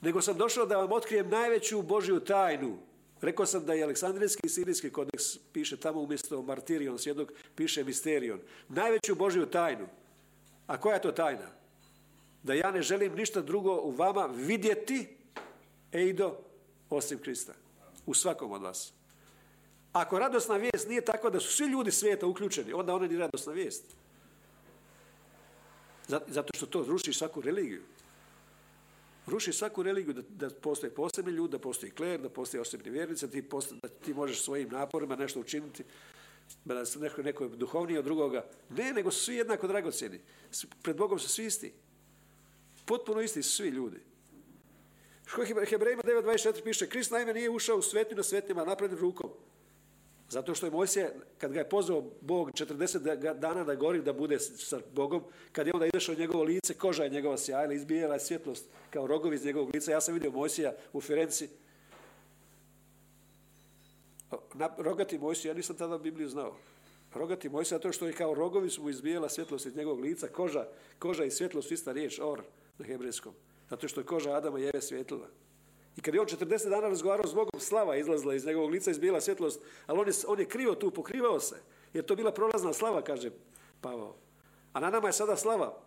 nego 0.00 0.22
sam 0.22 0.36
došao 0.36 0.66
da 0.66 0.76
vam 0.76 0.92
otkrijem 0.92 1.28
najveću 1.28 1.82
Božju 1.82 2.20
tajnu, 2.20 2.78
Rekao 3.22 3.46
sam 3.46 3.64
da 3.64 3.72
je 3.72 3.82
Aleksandrijski 3.82 4.40
i 4.46 4.48
Sirijski 4.48 4.90
kodeks 4.90 5.38
piše 5.52 5.76
tamo 5.76 6.00
umjesto 6.00 6.42
martirion, 6.42 6.98
sjedog, 6.98 7.32
piše 7.54 7.84
misterion. 7.84 8.40
Najveću 8.68 9.14
Božju 9.14 9.46
tajnu. 9.46 9.86
A 10.66 10.80
koja 10.80 10.94
je 10.94 11.02
to 11.02 11.12
tajna? 11.12 11.50
Da 12.42 12.54
ja 12.54 12.70
ne 12.70 12.82
želim 12.82 13.14
ništa 13.14 13.40
drugo 13.40 13.80
u 13.82 13.90
vama 13.90 14.26
vidjeti, 14.26 15.16
Eido, 15.92 16.38
osim 16.96 17.18
Krista. 17.18 17.52
U 18.06 18.14
svakom 18.14 18.52
od 18.52 18.62
vas. 18.62 18.92
Ako 19.92 20.18
radosna 20.18 20.56
vijest 20.56 20.88
nije 20.88 21.04
takva 21.04 21.30
da 21.30 21.40
su 21.40 21.52
svi 21.52 21.66
ljudi 21.66 21.90
svijeta 21.90 22.26
uključeni, 22.26 22.72
onda 22.72 22.94
ona 22.94 23.06
nije 23.06 23.18
radosna 23.18 23.52
vijest. 23.52 23.84
Zato 26.08 26.48
što 26.56 26.66
to 26.66 26.84
ruši 26.84 27.12
svaku 27.12 27.40
religiju 27.40 27.82
ruši 29.26 29.52
svaku 29.52 29.82
religiju, 29.82 30.14
da, 30.14 30.22
da 30.28 30.54
postoje 30.54 30.94
posebni 30.94 31.32
ljudi, 31.32 31.52
da 31.52 31.58
postoji 31.58 31.92
kler, 31.92 32.20
da 32.20 32.28
postoje 32.28 32.60
osobni 32.60 32.90
vjernici, 32.90 33.26
da 33.26 33.88
ti, 33.88 34.14
možeš 34.14 34.42
svojim 34.42 34.68
naporima 34.68 35.16
nešto 35.16 35.40
učiniti, 35.40 35.84
da 36.64 36.84
se 36.84 36.98
neko, 36.98 37.22
neko 37.22 37.48
duhovniji 37.48 37.98
od 37.98 38.04
drugoga. 38.04 38.44
Ne, 38.70 38.92
nego 38.92 39.10
su 39.10 39.24
svi 39.24 39.34
jednako 39.34 39.66
dragocjeni. 39.66 40.20
Pred 40.82 40.96
Bogom 40.96 41.18
su 41.18 41.28
svi 41.28 41.46
isti. 41.46 41.72
Potpuno 42.84 43.20
isti 43.20 43.42
su 43.42 43.56
svi 43.56 43.68
ljudi. 43.68 44.00
Hebrejima 45.40 46.02
9.24 46.02 46.62
piše, 46.62 46.88
Krist 46.88 47.10
naime 47.10 47.34
nije 47.34 47.50
ušao 47.50 47.76
u 47.76 47.82
svetu 47.82 48.14
na 48.14 48.22
svetima 48.22 48.64
napravljen 48.64 49.00
rukom. 49.00 49.30
Zato 50.28 50.54
što 50.54 50.66
je 50.66 50.70
Mojsija, 50.70 51.08
kad 51.38 51.52
ga 51.52 51.58
je 51.58 51.68
pozvao 51.68 52.10
Bog 52.20 52.50
40 52.50 53.34
dana 53.34 53.64
da 53.64 53.74
gori, 53.74 54.02
da 54.02 54.12
bude 54.12 54.38
sa 54.38 54.80
Bogom, 54.92 55.22
kad 55.52 55.66
je 55.66 55.72
onda 55.74 55.86
idešao 55.86 56.14
njegovo 56.14 56.44
lice, 56.44 56.74
koža 56.74 57.04
je 57.04 57.10
njegova 57.10 57.38
sjajla, 57.38 57.74
izbijala 57.74 58.14
je 58.14 58.20
svjetlost 58.20 58.64
kao 58.90 59.06
rogovi 59.06 59.36
iz 59.36 59.44
njegovog 59.44 59.74
lica. 59.74 59.92
Ja 59.92 60.00
sam 60.00 60.14
vidio 60.14 60.30
Mojsija 60.30 60.72
u 60.92 61.00
Ferenci. 61.00 61.48
Na, 64.54 64.70
rogati 64.78 65.18
Mojsija, 65.18 65.50
ja 65.50 65.56
nisam 65.56 65.76
tada 65.76 65.98
Bibliju 65.98 66.28
znao. 66.28 66.56
Rogati 67.14 67.48
Mojsija 67.48 67.78
zato 67.78 67.92
što 67.92 68.06
je 68.06 68.12
kao 68.12 68.34
rogovi 68.34 68.70
su 68.70 68.82
mu 68.82 68.90
izbijela 68.90 69.28
svjetlost 69.28 69.66
iz 69.66 69.76
njegovog 69.76 70.00
lica, 70.00 70.28
koža, 70.28 70.66
koža 70.98 71.24
i 71.24 71.30
svjetlost 71.30 71.72
ista 71.72 71.92
riječ, 71.92 72.18
or 72.22 72.42
na 72.78 72.86
hebrejskom. 72.86 73.34
Zato 73.70 73.88
što 73.88 74.00
je 74.00 74.06
koža 74.06 74.32
Adama 74.32 74.58
i 74.58 74.64
Eve 74.64 74.82
svjetlila. 74.82 75.28
I 75.96 76.00
kad 76.00 76.14
je 76.14 76.20
on 76.20 76.26
40 76.26 76.68
dana 76.68 76.88
razgovarao 76.88 77.26
s 77.26 77.34
Bogom, 77.34 77.60
slava 77.60 77.96
izlazila 77.96 78.34
iz 78.34 78.46
njegovog 78.46 78.70
lica, 78.70 78.90
izbijela 78.90 79.20
svjetlost, 79.20 79.60
ali 79.86 79.98
on 79.98 80.08
je, 80.08 80.14
on 80.26 80.38
je 80.40 80.48
krivo 80.48 80.74
tu, 80.74 80.90
pokrivao 80.90 81.40
se. 81.40 81.56
Jer 81.92 82.04
to 82.04 82.16
bila 82.16 82.32
prolazna 82.32 82.72
slava, 82.72 83.02
kaže 83.02 83.30
Pavao. 83.80 84.16
A 84.72 84.80
na 84.80 84.90
nama 84.90 85.08
je 85.08 85.12
sada 85.12 85.36
slava. 85.36 85.82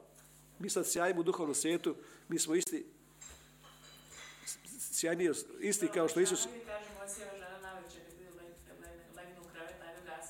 Mi 0.59 0.69
sad 0.69 0.87
sjajimo 0.87 1.19
u 1.19 1.23
duhovnom 1.23 1.55
svijetu, 1.55 1.95
mi 2.27 2.39
smo 2.39 2.55
isti, 2.55 2.85
sjajniji, 4.91 5.31
isti 5.59 5.87
kao 5.87 6.07
što 6.07 6.19
Isus... 6.19 6.47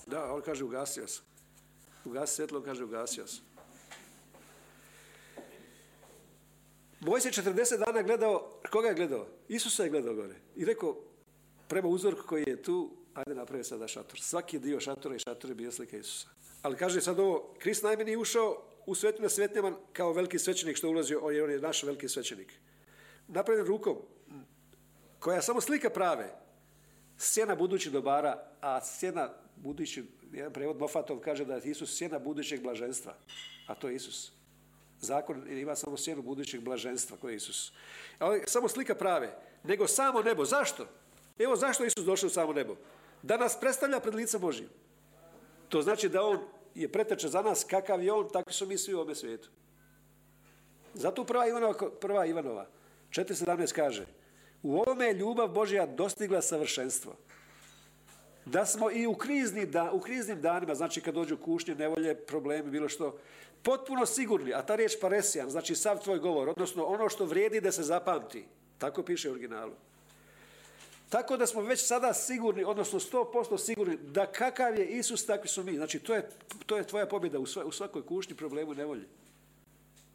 Da, 0.07 0.33
on 0.33 0.41
kaže 0.41 0.63
ugasio 0.63 1.07
se. 1.07 1.21
Ugasi 2.05 2.35
svjetlo, 2.35 2.61
kaže 2.61 2.83
ugasio 2.83 3.27
se. 3.27 3.41
Mojsije 7.05 7.31
40 7.31 7.85
dana 7.85 8.01
gledao, 8.01 8.59
koga 8.71 8.87
je 8.87 8.93
gledao? 8.93 9.27
Isusa 9.47 9.83
je 9.83 9.89
gledao 9.89 10.13
gore. 10.13 10.35
I 10.55 10.65
rekao, 10.65 10.97
prema 11.67 11.87
uzorku 11.87 12.21
koji 12.27 12.43
je 12.47 12.63
tu, 12.63 12.91
ajde 13.13 13.35
napravi 13.35 13.63
sada 13.63 13.87
šator. 13.87 14.19
Svaki 14.19 14.59
dio 14.59 14.79
šatora 14.79 15.15
i 15.15 15.19
šator 15.19 15.51
je 15.51 15.55
bio 15.55 15.71
slika 15.71 15.97
Isusa. 15.97 16.27
Ali 16.61 16.77
kaže 16.77 17.01
sad 17.01 17.19
ovo, 17.19 17.53
Krist 17.59 17.83
najmeni 17.83 18.11
je 18.11 18.17
ušao 18.17 18.63
u 18.85 18.95
svetu 18.95 19.21
na 19.21 19.29
svetnjama 19.29 19.77
kao 19.93 20.13
veliki 20.13 20.39
svećenik 20.39 20.77
što 20.77 20.89
ulazio, 20.89 21.19
on 21.23 21.35
je, 21.35 21.43
on 21.43 21.51
je 21.51 21.59
naš 21.59 21.83
veliki 21.83 22.09
svećenik. 22.09 22.53
Napravljen 23.27 23.67
rukom, 23.67 23.97
koja 25.19 25.35
je 25.35 25.41
samo 25.41 25.61
slika 25.61 25.89
prave, 25.89 26.35
sjena 27.17 27.55
budućih 27.55 27.91
dobara, 27.91 28.47
a 28.61 28.81
sjena 28.81 29.33
budući, 29.55 30.03
jedan 30.31 30.53
prevod 30.53 30.79
Mofatov 30.79 31.19
kaže 31.19 31.45
da 31.45 31.55
je 31.55 31.61
Isus 31.65 31.97
sjena 31.97 32.19
budućeg 32.19 32.61
blaženstva, 32.61 33.17
a 33.67 33.75
to 33.75 33.89
je 33.89 33.95
Isus. 33.95 34.31
Zakon 35.05 35.43
ima 35.49 35.75
samo 35.75 35.97
sjenu 35.97 36.21
budućeg 36.21 36.61
blaženstva, 36.61 37.17
koji 37.17 37.33
je 37.33 37.35
Isus. 37.35 37.71
A 38.19 38.25
ovo 38.25 38.35
je 38.35 38.43
samo 38.47 38.69
slika 38.69 38.95
prave, 38.95 39.37
nego 39.63 39.87
samo 39.87 40.21
nebo. 40.21 40.45
Zašto? 40.45 40.87
Evo 41.39 41.55
zašto 41.55 41.83
je 41.83 41.87
Isus 41.87 42.05
došao 42.05 42.27
u 42.27 42.29
samo 42.29 42.53
nebo. 42.53 42.75
Da 43.21 43.37
nas 43.37 43.59
predstavlja 43.59 43.99
pred 43.99 44.15
lice 44.15 44.39
Božim. 44.39 44.69
To 45.69 45.81
znači 45.81 46.09
da 46.09 46.23
on 46.23 46.39
je 46.75 46.91
preteča 46.91 47.29
za 47.29 47.41
nas 47.41 47.63
kakav 47.63 48.03
je 48.03 48.13
on, 48.13 48.29
takvi 48.29 48.53
su 48.53 48.67
mi 48.67 48.77
svi 48.77 48.93
u 48.93 48.97
ovome 48.97 49.15
svijetu. 49.15 49.49
Zato 50.93 51.23
prva 51.23 51.47
Ivanova, 51.47 51.89
prva 52.01 52.25
Ivanova 52.25 52.67
4.17 53.09 53.73
kaže 53.73 54.05
u 54.65 54.79
ovome 54.79 55.05
je 55.05 55.13
ljubav 55.13 55.47
Božja 55.47 55.85
dostigla 55.85 56.41
savršenstvo. 56.41 57.15
Da 58.45 58.65
smo 58.65 58.91
i 58.91 59.07
u, 59.07 59.13
krizni 59.13 59.65
da, 59.65 59.91
u 59.91 59.99
kriznim 59.99 60.41
danima, 60.41 60.75
znači 60.75 61.01
kad 61.01 61.13
dođu 61.13 61.37
kušnje, 61.37 61.75
nevolje, 61.75 62.15
problemi, 62.15 62.71
bilo 62.71 62.89
što, 62.89 63.17
potpuno 63.65 64.05
sigurni, 64.05 64.53
a 64.53 64.61
ta 64.61 64.75
riječ 64.75 64.93
paresijan, 65.01 65.49
znači 65.49 65.75
sav 65.75 66.03
tvoj 66.03 66.19
govor, 66.19 66.49
odnosno 66.49 66.83
ono 66.83 67.09
što 67.09 67.25
vrijedi 67.25 67.61
da 67.61 67.71
se 67.71 67.83
zapamti. 67.83 68.45
Tako 68.77 69.03
piše 69.03 69.29
u 69.29 69.31
originalu. 69.31 69.73
Tako 71.09 71.37
da 71.37 71.47
smo 71.47 71.61
već 71.61 71.85
sada 71.85 72.13
sigurni, 72.13 72.63
odnosno 72.63 72.99
100% 72.99 73.57
sigurni 73.57 73.97
da 73.97 74.25
kakav 74.25 74.79
je 74.79 74.87
Isus, 74.87 75.25
takvi 75.25 75.47
su 75.47 75.63
mi. 75.63 75.75
Znači 75.75 75.99
to 75.99 76.15
je, 76.15 76.29
to 76.65 76.77
je 76.77 76.87
tvoja 76.87 77.05
pobjeda 77.05 77.39
u, 77.39 77.45
sva- 77.45 77.63
u 77.63 77.71
svakoj 77.71 78.05
kušnji, 78.05 78.35
problemu, 78.35 78.73
nevolji. 78.73 79.05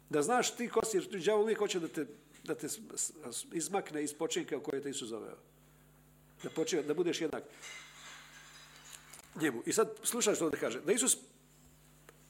Da 0.09 0.21
znaš 0.21 0.55
ti 0.55 0.69
ko 0.69 0.85
si, 0.85 0.99
đavo 1.25 1.41
uvijek 1.41 1.59
hoće 1.59 1.79
da 1.79 1.87
te, 1.87 2.05
da 2.43 2.55
te 2.55 2.67
izmakne 3.53 4.03
iz 4.03 4.13
počinka 4.13 4.57
u 4.57 4.63
koje 4.63 4.81
te 4.81 4.89
Isus 4.89 5.09
zaveo. 5.09 5.37
Da, 6.43 6.49
počine, 6.49 6.83
da 6.83 6.93
budeš 6.93 7.21
jednak 7.21 7.43
njemu. 9.41 9.63
I 9.65 9.73
sad 9.73 9.89
slušaj 10.03 10.35
što 10.35 10.45
ovdje 10.45 10.59
kaže. 10.59 10.81
Da 10.81 10.91
Isus 10.91 11.17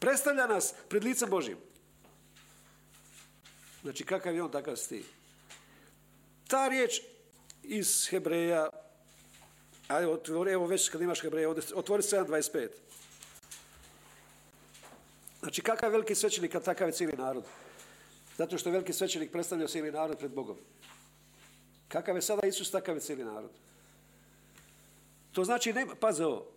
predstavlja 0.01 0.47
nas 0.47 0.73
pred 0.89 1.03
licem 1.03 1.29
Božim. 1.29 1.57
Znači 3.81 4.03
kakav 4.03 4.35
je 4.35 4.43
on, 4.43 4.51
takav 4.51 4.75
si. 4.75 5.03
Ta 6.47 6.67
riječ 6.67 7.01
iz 7.63 8.07
Hebreja, 8.09 8.69
ajde, 9.87 10.07
otvori, 10.07 10.51
evo 10.51 10.67
već 10.67 10.89
kad 10.89 11.01
imaš 11.01 11.21
Hebreja, 11.21 11.49
otvori 11.49 12.03
7.25. 12.03 12.67
Znači 15.39 15.61
kakav 15.61 15.89
je 15.89 15.91
veliki 15.91 16.15
svećenik, 16.15 16.55
a 16.55 16.59
takav 16.59 16.87
je 16.87 16.93
cijeli 16.93 17.17
narod. 17.17 17.43
Zato 18.37 18.57
što 18.57 18.69
je 18.69 18.73
veliki 18.73 18.93
svećenik 18.93 19.31
predstavljao 19.31 19.67
cijeli 19.67 19.91
narod 19.91 20.17
pred 20.17 20.31
Bogom. 20.31 20.57
Kakav 21.87 22.15
je 22.15 22.21
sada 22.21 22.47
Isus, 22.47 22.71
takav 22.71 22.95
je 22.95 23.01
cijeli 23.01 23.23
narod. 23.23 23.51
To 25.31 25.43
znači, 25.43 25.73
nema, 25.73 25.95
paze 25.95 26.25
ovo, 26.25 26.51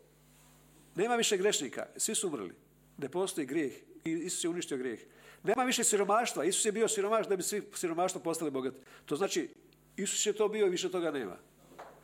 nema 0.94 1.16
više 1.16 1.37
grešnika, 1.37 1.87
svi 1.96 2.14
su 2.14 2.28
umrli. 2.28 2.63
Ne 2.98 3.09
postoji 3.09 3.46
grijeh 3.46 3.72
Isus 4.04 4.44
je 4.44 4.50
uništio 4.50 4.78
grijeh. 4.78 5.00
Nema 5.42 5.64
više 5.64 5.85
siromaštva, 5.85 6.44
Isus 6.44 6.64
je 6.64 6.72
bio 6.72 6.88
siromaš 6.88 7.28
da 7.28 7.37
bi 7.37 7.42
svi 7.42 7.62
siromaštvo 7.74 8.20
postali 8.20 8.50
bogati. 8.50 8.76
To 9.04 9.16
znači, 9.16 9.48
Isus 9.96 10.26
je 10.26 10.33
to 10.33 10.48
bio 10.48 10.66
i 10.66 10.70
više 10.70 10.90
toga 10.90 11.11
nema. 11.11 11.37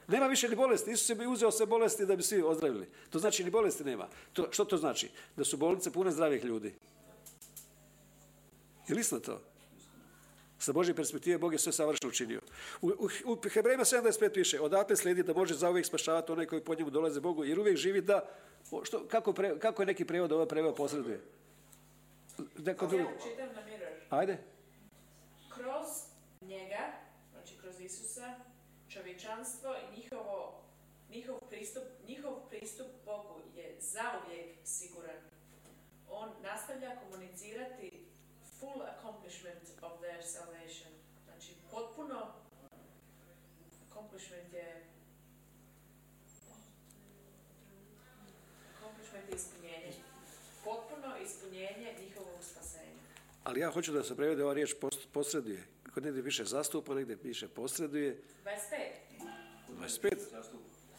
Nema 0.08 0.26
više 0.26 0.48
ni 0.48 0.56
bolesti, 0.56 0.90
Isus 0.90 1.08
je 1.08 1.14
bi 1.14 1.26
uzeo 1.26 1.50
sve 1.50 1.66
bolesti 1.66 2.06
da 2.06 2.16
bi 2.16 2.22
svi 2.22 2.42
ozdravili. 2.42 2.88
To 3.10 3.18
znači 3.18 3.44
ni 3.44 3.50
bolesti 3.50 3.84
nema. 3.84 4.08
To, 4.32 4.48
što 4.50 4.64
to 4.64 4.76
znači? 4.76 5.10
Da 5.36 5.44
su 5.44 5.56
bolnice 5.56 5.92
pune 5.92 6.10
zdravih 6.10 6.44
ljudi. 6.44 6.74
Je 8.88 8.94
li 8.94 9.04
to? 9.24 9.40
Sa 10.58 10.72
Božje 10.72 10.94
perspektive 10.94 11.38
Bog 11.38 11.52
je 11.52 11.58
sve 11.58 11.72
savršeno 11.72 12.08
učinio. 12.08 12.40
U, 12.82 12.88
u, 12.88 13.08
u 13.24 13.38
Hebrejima 13.52 13.84
7.25 13.84 14.32
piše, 14.34 14.60
odatle 14.60 14.96
slijedi 14.96 15.22
da 15.22 15.32
može 15.32 15.54
zauvijek 15.54 15.86
spašavati 15.86 16.32
onaj 16.32 16.46
koji 16.46 16.64
po 16.64 16.74
njemu 16.74 16.90
dolaze 16.90 17.20
Bogu, 17.20 17.44
jer 17.44 17.60
uvijek 17.60 17.76
živi 17.76 18.00
da, 18.00 18.28
što, 18.82 19.08
kako, 19.08 19.32
pre, 19.32 19.58
kako 19.58 19.82
je 19.82 19.86
neki 19.86 20.04
prevod 20.04 20.32
ovo 20.32 20.46
preveo 20.46 20.74
posreduje? 20.74 21.20
Neko 22.58 22.86
drugi. 22.86 23.04
Ja 23.04 23.30
čitam 23.30 23.48
na 23.54 23.64
Mirror. 23.64 23.92
Ajde. 24.10 24.38
Kroz 25.54 25.86
njega, 26.40 26.92
znači 27.32 27.56
kroz 27.60 27.80
Isusa, 27.80 28.34
čovječanstvo 28.88 29.74
i 29.74 30.00
njihovo, 30.00 30.62
njihov, 31.10 31.38
pristup, 31.50 31.82
njihov 32.06 32.48
pristup 32.48 32.86
Bogu 33.04 33.40
je 33.56 33.76
zauvijek 33.80 34.56
siguran. 34.64 35.16
On 36.10 36.28
nastavlja 36.42 36.96
komunicirati 37.00 38.06
full 38.58 38.82
accomplishment 38.82 39.62
of 39.82 39.92
their 40.00 40.24
salvation. 40.24 40.92
Znači 41.24 41.52
potpuno 41.70 42.32
accomplishment 43.90 44.52
je 44.52 44.89
accomplishment 49.10 49.30
je 49.30 49.36
ispunjenje. 49.36 49.92
Potpuno 50.64 51.16
ispunjenje 51.24 51.94
njihovog 52.00 52.38
spasenja. 52.42 53.00
Ali 53.44 53.60
ja 53.60 53.70
hoću 53.70 53.92
da 53.92 54.02
se 54.02 54.16
prevede 54.16 54.44
ova 54.44 54.54
riječ 54.54 54.74
posreduje. 55.12 55.66
Kod 55.94 56.04
negdje 56.04 56.24
piše 56.24 56.44
zastupa, 56.44 56.94
negdje 56.94 57.16
piše 57.16 57.48
posreduje. 57.48 58.22
25. 58.44 58.56
25. 59.80 60.16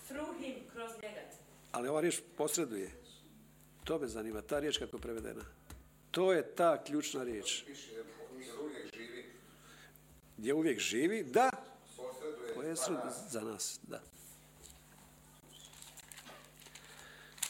Through 0.07 0.37
him, 0.39 0.55
kroz 0.73 0.91
njega. 1.01 1.21
Ali 1.71 1.89
ova 1.89 2.01
riječ 2.01 2.21
posreduje. 2.37 2.91
To 3.83 3.99
me 3.99 4.07
zanima, 4.07 4.41
ta 4.41 4.59
riječ 4.59 4.77
kako 4.77 4.97
je 4.97 5.01
prevedena. 5.01 5.45
To 6.11 6.33
je 6.33 6.55
ta 6.55 6.83
ključna 6.83 7.23
riječ. 7.23 7.63
Gdje 10.37 10.53
uvijek 10.53 10.79
živi, 10.79 11.23
da, 11.23 11.49
posreduje 12.55 12.75
za 13.29 13.41
nas, 13.41 13.79
da. 13.83 14.01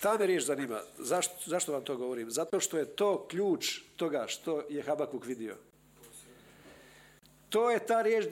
Ta 0.01 0.17
me 0.17 0.25
riječ 0.25 0.43
zanima. 0.43 0.79
Zašto, 0.97 1.33
zašto 1.45 1.71
vam 1.71 1.83
to 1.83 1.97
govorim? 1.97 2.31
Zato 2.31 2.59
što 2.59 2.77
je 2.77 2.85
to 2.85 3.27
ključ 3.27 3.79
toga 3.95 4.25
što 4.27 4.63
je 4.69 4.83
Habakuk 4.83 5.25
vidio. 5.25 5.55
To 7.49 7.71
je 7.71 7.85
ta 7.85 8.01
riječ 8.01 8.25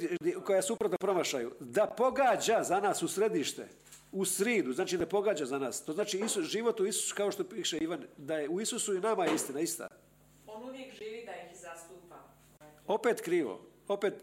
koja 0.45 0.55
je 0.55 0.63
suprotno 0.63 0.97
promašaju. 0.97 1.51
Da 1.60 1.86
pogađa 1.86 2.63
za 2.63 2.79
nas 2.79 3.03
u 3.03 3.08
središte, 3.08 3.67
u 4.12 4.25
sridu, 4.25 4.73
znači 4.73 4.97
da 4.97 5.05
pogađa 5.05 5.45
za 5.45 5.60
nas. 5.60 5.86
To 5.86 5.93
znači 5.93 6.19
Isus, 6.19 6.45
život 6.45 6.79
u 6.79 6.86
Isusu, 6.86 7.15
kao 7.15 7.32
što 7.32 7.43
piše 7.43 7.77
Ivan, 7.77 8.03
da 8.17 8.38
je 8.38 8.49
u 8.49 8.62
Isusu 8.62 8.95
i 8.95 8.99
nama 8.99 9.25
je 9.25 9.36
istina, 9.36 9.60
ista. 9.60 9.88
On 10.47 10.63
uvijek 10.63 10.93
živi 10.93 11.25
da 11.25 11.32
ih 11.32 11.60
zastupa. 11.60 12.15
Opet 12.88 13.21
krivo, 13.21 13.62
opet 13.88 14.13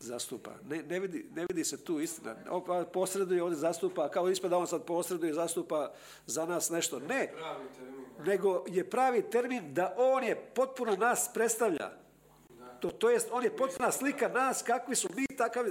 zastupa. 0.00 0.50
Ne, 0.68 0.82
ne, 0.82 1.00
vidi, 1.00 1.26
ne 1.34 1.46
vidi 1.48 1.64
se 1.64 1.84
tu 1.84 2.00
istina. 2.00 2.36
Opa, 2.50 2.84
posreduje, 2.92 3.42
ovdje 3.42 3.58
zastupa, 3.58 4.08
kao 4.08 4.30
ispada 4.30 4.56
on 4.56 4.66
sad 4.66 4.84
posreduje, 4.84 5.34
zastupa 5.34 5.92
za 6.26 6.46
nas 6.46 6.70
nešto. 6.70 7.00
Ne, 7.00 7.32
nego 8.26 8.64
je 8.66 8.90
pravi 8.90 9.22
termin 9.22 9.74
da 9.74 9.94
on 9.96 10.24
je 10.24 10.36
potpuno 10.54 10.96
nas 10.96 11.30
predstavlja. 11.34 11.90
To, 12.80 12.90
to 12.90 13.10
jest, 13.10 13.28
on 13.32 13.44
je 13.44 13.56
potpuna 13.56 13.92
slika 13.92 14.28
nas, 14.28 14.62
kakvi 14.62 14.94
su 14.94 15.08
mi, 15.14 15.26
takav, 15.36 15.64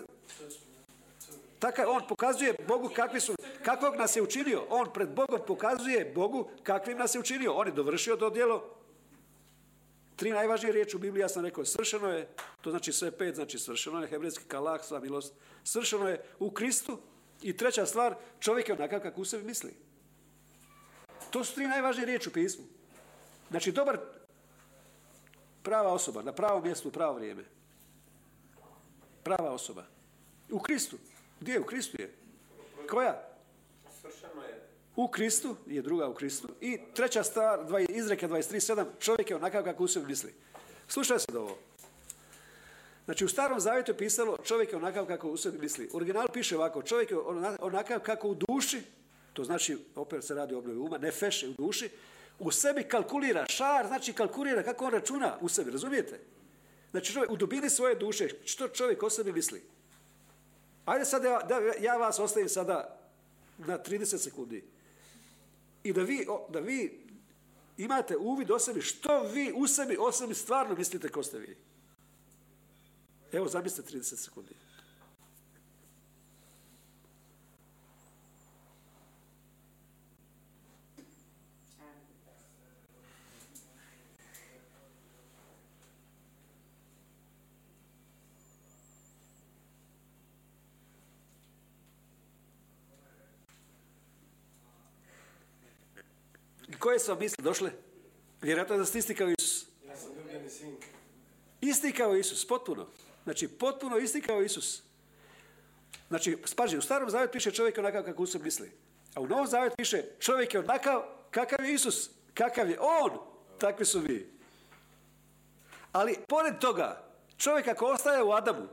takav, 1.60 1.90
on 1.90 2.02
pokazuje 2.10 2.56
Bogu 2.68 2.90
kakvi 2.96 3.20
su, 3.20 3.36
kakvog 3.64 3.96
nas 3.96 4.16
je 4.16 4.22
učinio. 4.22 4.64
On 4.70 4.94
pred 4.94 5.10
Bogom 5.10 5.40
pokazuje 5.48 6.12
Bogu 6.16 6.50
kakvim 6.64 6.98
nas 6.98 7.16
je 7.16 7.20
učinio. 7.20 7.54
On 7.54 7.68
je 7.68 7.74
dovršio 7.74 8.16
to 8.16 8.30
djelo, 8.30 8.77
Tri 10.18 10.32
najvažnije 10.32 10.74
riječi 10.74 10.96
u 10.96 11.00
Bibliji, 11.00 11.22
ja 11.22 11.30
sam 11.30 11.46
rekao, 11.46 11.66
svršeno 11.66 12.10
je, 12.10 12.28
to 12.62 12.70
znači 12.70 12.94
sve 12.94 13.12
pet, 13.12 13.36
znači 13.36 13.60
svršeno 13.60 14.02
je, 14.02 14.08
hebrejski 14.08 14.44
kalah, 14.48 14.86
sva 14.86 15.00
milost, 15.00 15.34
svršeno 15.64 16.10
je 16.10 16.24
u 16.40 16.52
Kristu 16.52 17.00
i 17.42 17.58
treća 17.58 17.86
stvar, 17.86 18.16
čovjek 18.40 18.70
je 18.70 18.76
onakav 18.76 19.02
kako 19.02 19.22
u 19.22 19.26
sebi 19.26 19.44
misli. 19.44 19.74
To 21.32 21.44
su 21.44 21.56
tri 21.56 21.68
najvažnije 21.68 22.06
riječi 22.06 22.30
u 22.30 22.32
pismu. 22.32 22.66
Znači, 23.50 23.72
dobar, 23.72 24.00
prava 25.64 25.94
osoba, 25.94 26.22
na 26.22 26.32
pravom 26.32 26.64
mjestu, 26.64 26.88
u 26.88 26.92
pravo 26.92 27.14
vrijeme. 27.14 27.44
Prava 29.24 29.52
osoba. 29.52 29.84
U 30.52 30.60
Kristu. 30.60 30.98
Gdje 31.40 31.54
je? 31.54 31.60
U 31.60 31.66
Kristu 31.66 32.02
je. 32.02 32.16
Koja? 32.90 33.27
U 34.98 35.08
Kristu, 35.08 35.56
je 35.68 35.82
druga 35.82 36.08
u 36.08 36.14
Kristu. 36.14 36.48
I 36.62 36.80
treća 36.94 37.24
stvar, 37.24 37.66
dva, 37.66 37.80
izreke 37.80 38.28
23.7, 38.28 38.86
čovjek 39.00 39.30
je 39.30 39.36
onakav 39.36 39.64
kako 39.64 39.84
u 39.84 39.88
sebi 39.88 40.06
misli. 40.06 40.34
Slušaj 40.88 41.20
se 41.20 41.38
ovo. 41.38 41.58
Znači 43.06 43.26
u 43.26 43.30
starom 43.30 43.60
zavjetu 43.60 43.92
je 43.92 43.98
pisalo 43.98 44.38
čovjek 44.44 44.72
je 44.72 44.78
onakav 44.78 45.06
kako 45.06 45.30
u 45.30 45.38
sebi 45.38 45.58
misli. 45.58 45.90
U 45.94 45.98
originalu 45.98 46.28
piše 46.34 46.58
ovako, 46.58 46.84
čovjek 46.84 47.12
je 47.12 47.18
ona- 47.18 47.58
onakav 47.62 48.00
kako 48.00 48.28
u 48.28 48.36
duši, 48.36 48.82
to 49.34 49.44
znači, 49.44 49.78
opet 49.96 50.24
se 50.24 50.34
radi 50.36 50.56
o 50.56 50.58
obnovi 50.58 50.80
uma, 50.80 50.98
ne 50.98 51.12
feše 51.12 51.50
u 51.50 51.54
duši, 51.54 51.90
u 52.40 52.52
sebi 52.52 52.84
kalkulira, 52.84 53.46
šar 53.50 53.88
znači 53.88 54.14
kalkulira 54.14 54.64
kako 54.64 54.86
on 54.86 54.92
računa 54.92 55.38
u 55.42 55.50
sebi, 55.50 55.72
razumijete? 55.72 56.20
Znači 56.92 57.14
čovjek, 57.14 57.32
u 57.32 57.38
dubini 57.38 57.70
svoje 57.70 57.96
duše, 57.96 58.30
što 58.46 58.68
čovjek 58.68 59.04
o 59.04 59.10
sebi 59.10 59.34
misli. 59.34 59.62
Ajde 60.86 61.06
sad 61.06 61.24
ja 61.80 61.98
vas 61.98 62.20
ostavim 62.20 62.50
sada 62.50 63.00
na 63.58 63.78
30 63.78 64.18
sekundi 64.18 64.64
i 65.88 65.94
da 65.94 66.04
vi, 66.04 66.26
da 66.50 66.60
vi 66.60 67.06
imate 67.78 68.18
uvid 68.18 68.52
o 68.52 68.60
sebi, 68.60 68.82
što 68.82 69.24
vi 69.24 69.54
u 69.56 69.68
sebi 69.68 69.98
o 70.00 70.12
sebi 70.12 70.34
stvarno 70.34 70.76
mislite 70.76 71.10
ko 71.10 71.24
ste 71.24 71.40
vi. 71.40 71.58
Evo, 73.32 73.48
zamislite 73.48 73.98
30 73.98 74.16
sekundi. 74.16 74.56
Koje 96.88 97.00
su 97.00 97.12
vam 97.12 97.20
misli 97.20 97.44
došle? 97.44 97.72
Vjerojatno 98.42 98.78
da 98.78 98.86
ste 98.86 99.00
isti 99.00 99.16
kao 99.16 99.28
Isus. 99.30 99.66
Ja 99.88 99.98
sam 99.98 100.10
ljubljeni 100.18 100.50
sin. 100.50 100.76
Isti 101.62 101.92
kao 101.92 102.16
Isus, 102.16 102.48
potpuno. 102.48 102.88
Znači, 103.24 103.48
potpuno 103.48 103.98
isti 103.98 104.22
kao 104.22 104.42
Isus. 104.42 104.84
Znači, 106.08 106.38
spaži, 106.46 106.78
u 106.78 106.82
starom 106.82 107.10
zavjetu 107.10 107.32
piše 107.32 107.52
čovjek 107.52 107.78
je 107.78 107.82
onakav 107.82 108.04
kako 108.04 108.26
sebi 108.26 108.44
misli. 108.44 108.72
A 109.16 109.22
u 109.22 109.28
novom 109.28 109.48
zavjetu 109.48 109.76
piše 109.78 110.04
čovjek 110.20 110.54
je 110.54 110.60
onakav 110.60 111.02
kakav 111.32 111.66
je 111.66 111.74
Isus. 111.74 112.10
Kakav 112.34 112.70
je 112.70 112.80
On, 112.80 113.12
takvi 113.58 113.86
su 113.86 114.00
vi. 114.00 114.32
Ali, 115.92 116.18
pored 116.28 116.60
toga, 116.60 117.04
čovjek 117.38 117.68
ako 117.68 117.86
ostaje 117.86 118.24
u 118.24 118.32
Adamu, 118.32 118.68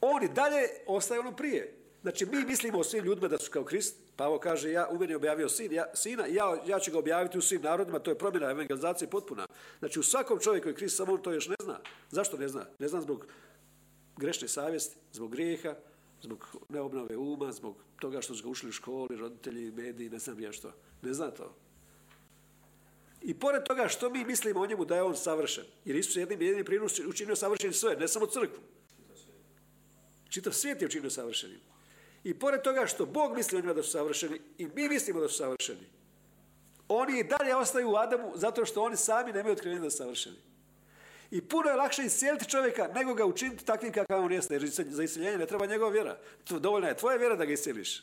on 0.00 0.24
i 0.24 0.28
dalje 0.28 0.68
ostaje 0.86 1.20
ono 1.20 1.36
prije. 1.36 1.74
Znači, 2.02 2.26
mi 2.26 2.44
mislimo 2.44 2.78
o 2.78 2.84
svim 2.84 3.04
ljudima 3.04 3.28
da 3.28 3.38
su 3.38 3.50
kao 3.50 3.64
Krist. 3.64 4.07
Pavo 4.18 4.38
kaže, 4.38 4.72
ja 4.72 4.88
u 4.90 4.98
meni 4.98 5.14
objavio 5.14 5.48
sin, 5.48 5.72
ja, 5.72 5.84
sina 5.94 6.26
ja, 6.26 6.62
ja 6.66 6.78
ću 6.78 6.90
ga 6.90 6.98
objaviti 6.98 7.38
u 7.38 7.42
svim 7.42 7.62
narodima, 7.62 7.98
to 7.98 8.10
je 8.10 8.18
promjena 8.18 8.50
evangelizacije 8.50 9.10
potpuna. 9.10 9.46
Znači, 9.78 10.00
u 10.00 10.02
svakom 10.02 10.40
čovjeku 10.40 10.68
je 10.68 10.74
Krist, 10.74 10.96
samo 10.96 11.12
on 11.12 11.22
to 11.22 11.32
još 11.32 11.48
ne 11.48 11.54
zna. 11.62 11.78
Zašto 12.10 12.36
ne 12.36 12.48
zna? 12.48 12.66
Ne 12.78 12.88
zna 12.88 13.00
zbog 13.00 13.26
grešne 14.16 14.48
savjesti, 14.48 14.96
zbog 15.12 15.30
grijeha, 15.30 15.74
zbog 16.22 16.46
neobnove 16.68 17.16
uma, 17.16 17.52
zbog 17.52 17.76
toga 18.00 18.20
što 18.20 18.34
su 18.34 18.42
ga 18.42 18.48
ušli 18.48 18.68
u 18.68 18.72
školi, 18.72 19.16
roditelji, 19.16 19.70
mediji, 19.70 20.10
ne 20.10 20.18
znam 20.18 20.40
ja 20.40 20.52
što. 20.52 20.72
Ne 21.02 21.12
zna 21.12 21.30
to. 21.30 21.54
I 23.22 23.34
pored 23.34 23.62
toga 23.62 23.88
što 23.88 24.10
mi 24.10 24.24
mislimo 24.24 24.60
o 24.60 24.66
njemu 24.66 24.84
da 24.84 24.96
je 24.96 25.02
on 25.02 25.16
savršen, 25.16 25.64
jer 25.84 25.96
Isus 25.96 26.16
je 26.16 26.20
jednim 26.20 26.42
jedinim 26.42 26.64
prinos 26.64 26.98
učinio 26.98 27.36
savršenim 27.36 27.74
sve, 27.74 27.96
ne 27.96 28.08
samo 28.08 28.26
crkvu. 28.26 28.58
Čitav 30.28 30.52
svijet 30.52 30.82
je 30.82 30.86
učinio 30.86 31.10
savršenim. 31.10 31.60
I 32.28 32.34
pored 32.34 32.62
toga 32.62 32.86
što 32.86 33.06
Bog 33.06 33.36
misli 33.36 33.58
o 33.58 33.60
njima 33.60 33.74
da 33.74 33.82
su 33.82 33.90
savršeni 33.90 34.40
i 34.58 34.66
mi 34.66 34.88
mislimo 34.88 35.20
da 35.20 35.28
su 35.28 35.36
savršeni, 35.36 35.86
oni 36.88 37.18
i 37.18 37.24
dalje 37.24 37.56
ostaju 37.56 37.90
u 37.90 37.96
Adamu 37.96 38.32
zato 38.34 38.64
što 38.64 38.82
oni 38.82 38.96
sami 38.96 39.32
nemaju 39.32 39.52
otkrivenja 39.52 39.82
da 39.82 39.90
su 39.90 39.96
savršeni. 39.96 40.36
I 41.30 41.40
puno 41.40 41.70
je 41.70 41.76
lakše 41.76 42.02
iscijeliti 42.02 42.50
čovjeka 42.50 42.88
nego 42.94 43.14
ga 43.14 43.24
učiniti 43.24 43.64
takvim 43.64 43.92
kakav 43.92 44.24
on 44.24 44.32
jeste. 44.32 44.54
Jer 44.54 44.68
za 44.68 45.02
iseljenje 45.02 45.38
ne 45.38 45.46
treba 45.46 45.66
njegova 45.66 45.90
vjera. 45.90 46.18
To 46.44 46.58
dovoljna 46.58 46.88
je 46.88 46.96
tvoja 46.96 47.16
vjera 47.16 47.36
da 47.36 47.44
ga 47.44 47.52
iscijeliš. 47.52 48.02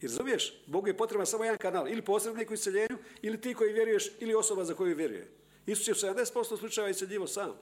Jer 0.00 0.10
razumiješ? 0.10 0.62
Bogu 0.66 0.86
je 0.86 0.96
potreban 0.96 1.26
samo 1.26 1.44
jedan 1.44 1.58
kanal. 1.58 1.88
Ili 1.88 2.02
posrednik 2.02 2.50
u 2.50 2.54
iseljenju, 2.54 2.98
ili 3.22 3.40
ti 3.40 3.54
koji 3.54 3.72
vjeruješ, 3.72 4.10
ili 4.20 4.34
osoba 4.34 4.64
za 4.64 4.74
koju 4.74 4.96
vjeruje. 4.96 5.30
Isus 5.66 5.88
je 5.88 5.92
u 5.92 6.14
70% 6.14 6.58
slučajeva 6.58 6.90
iseljivo 6.90 7.26
sam. 7.26 7.54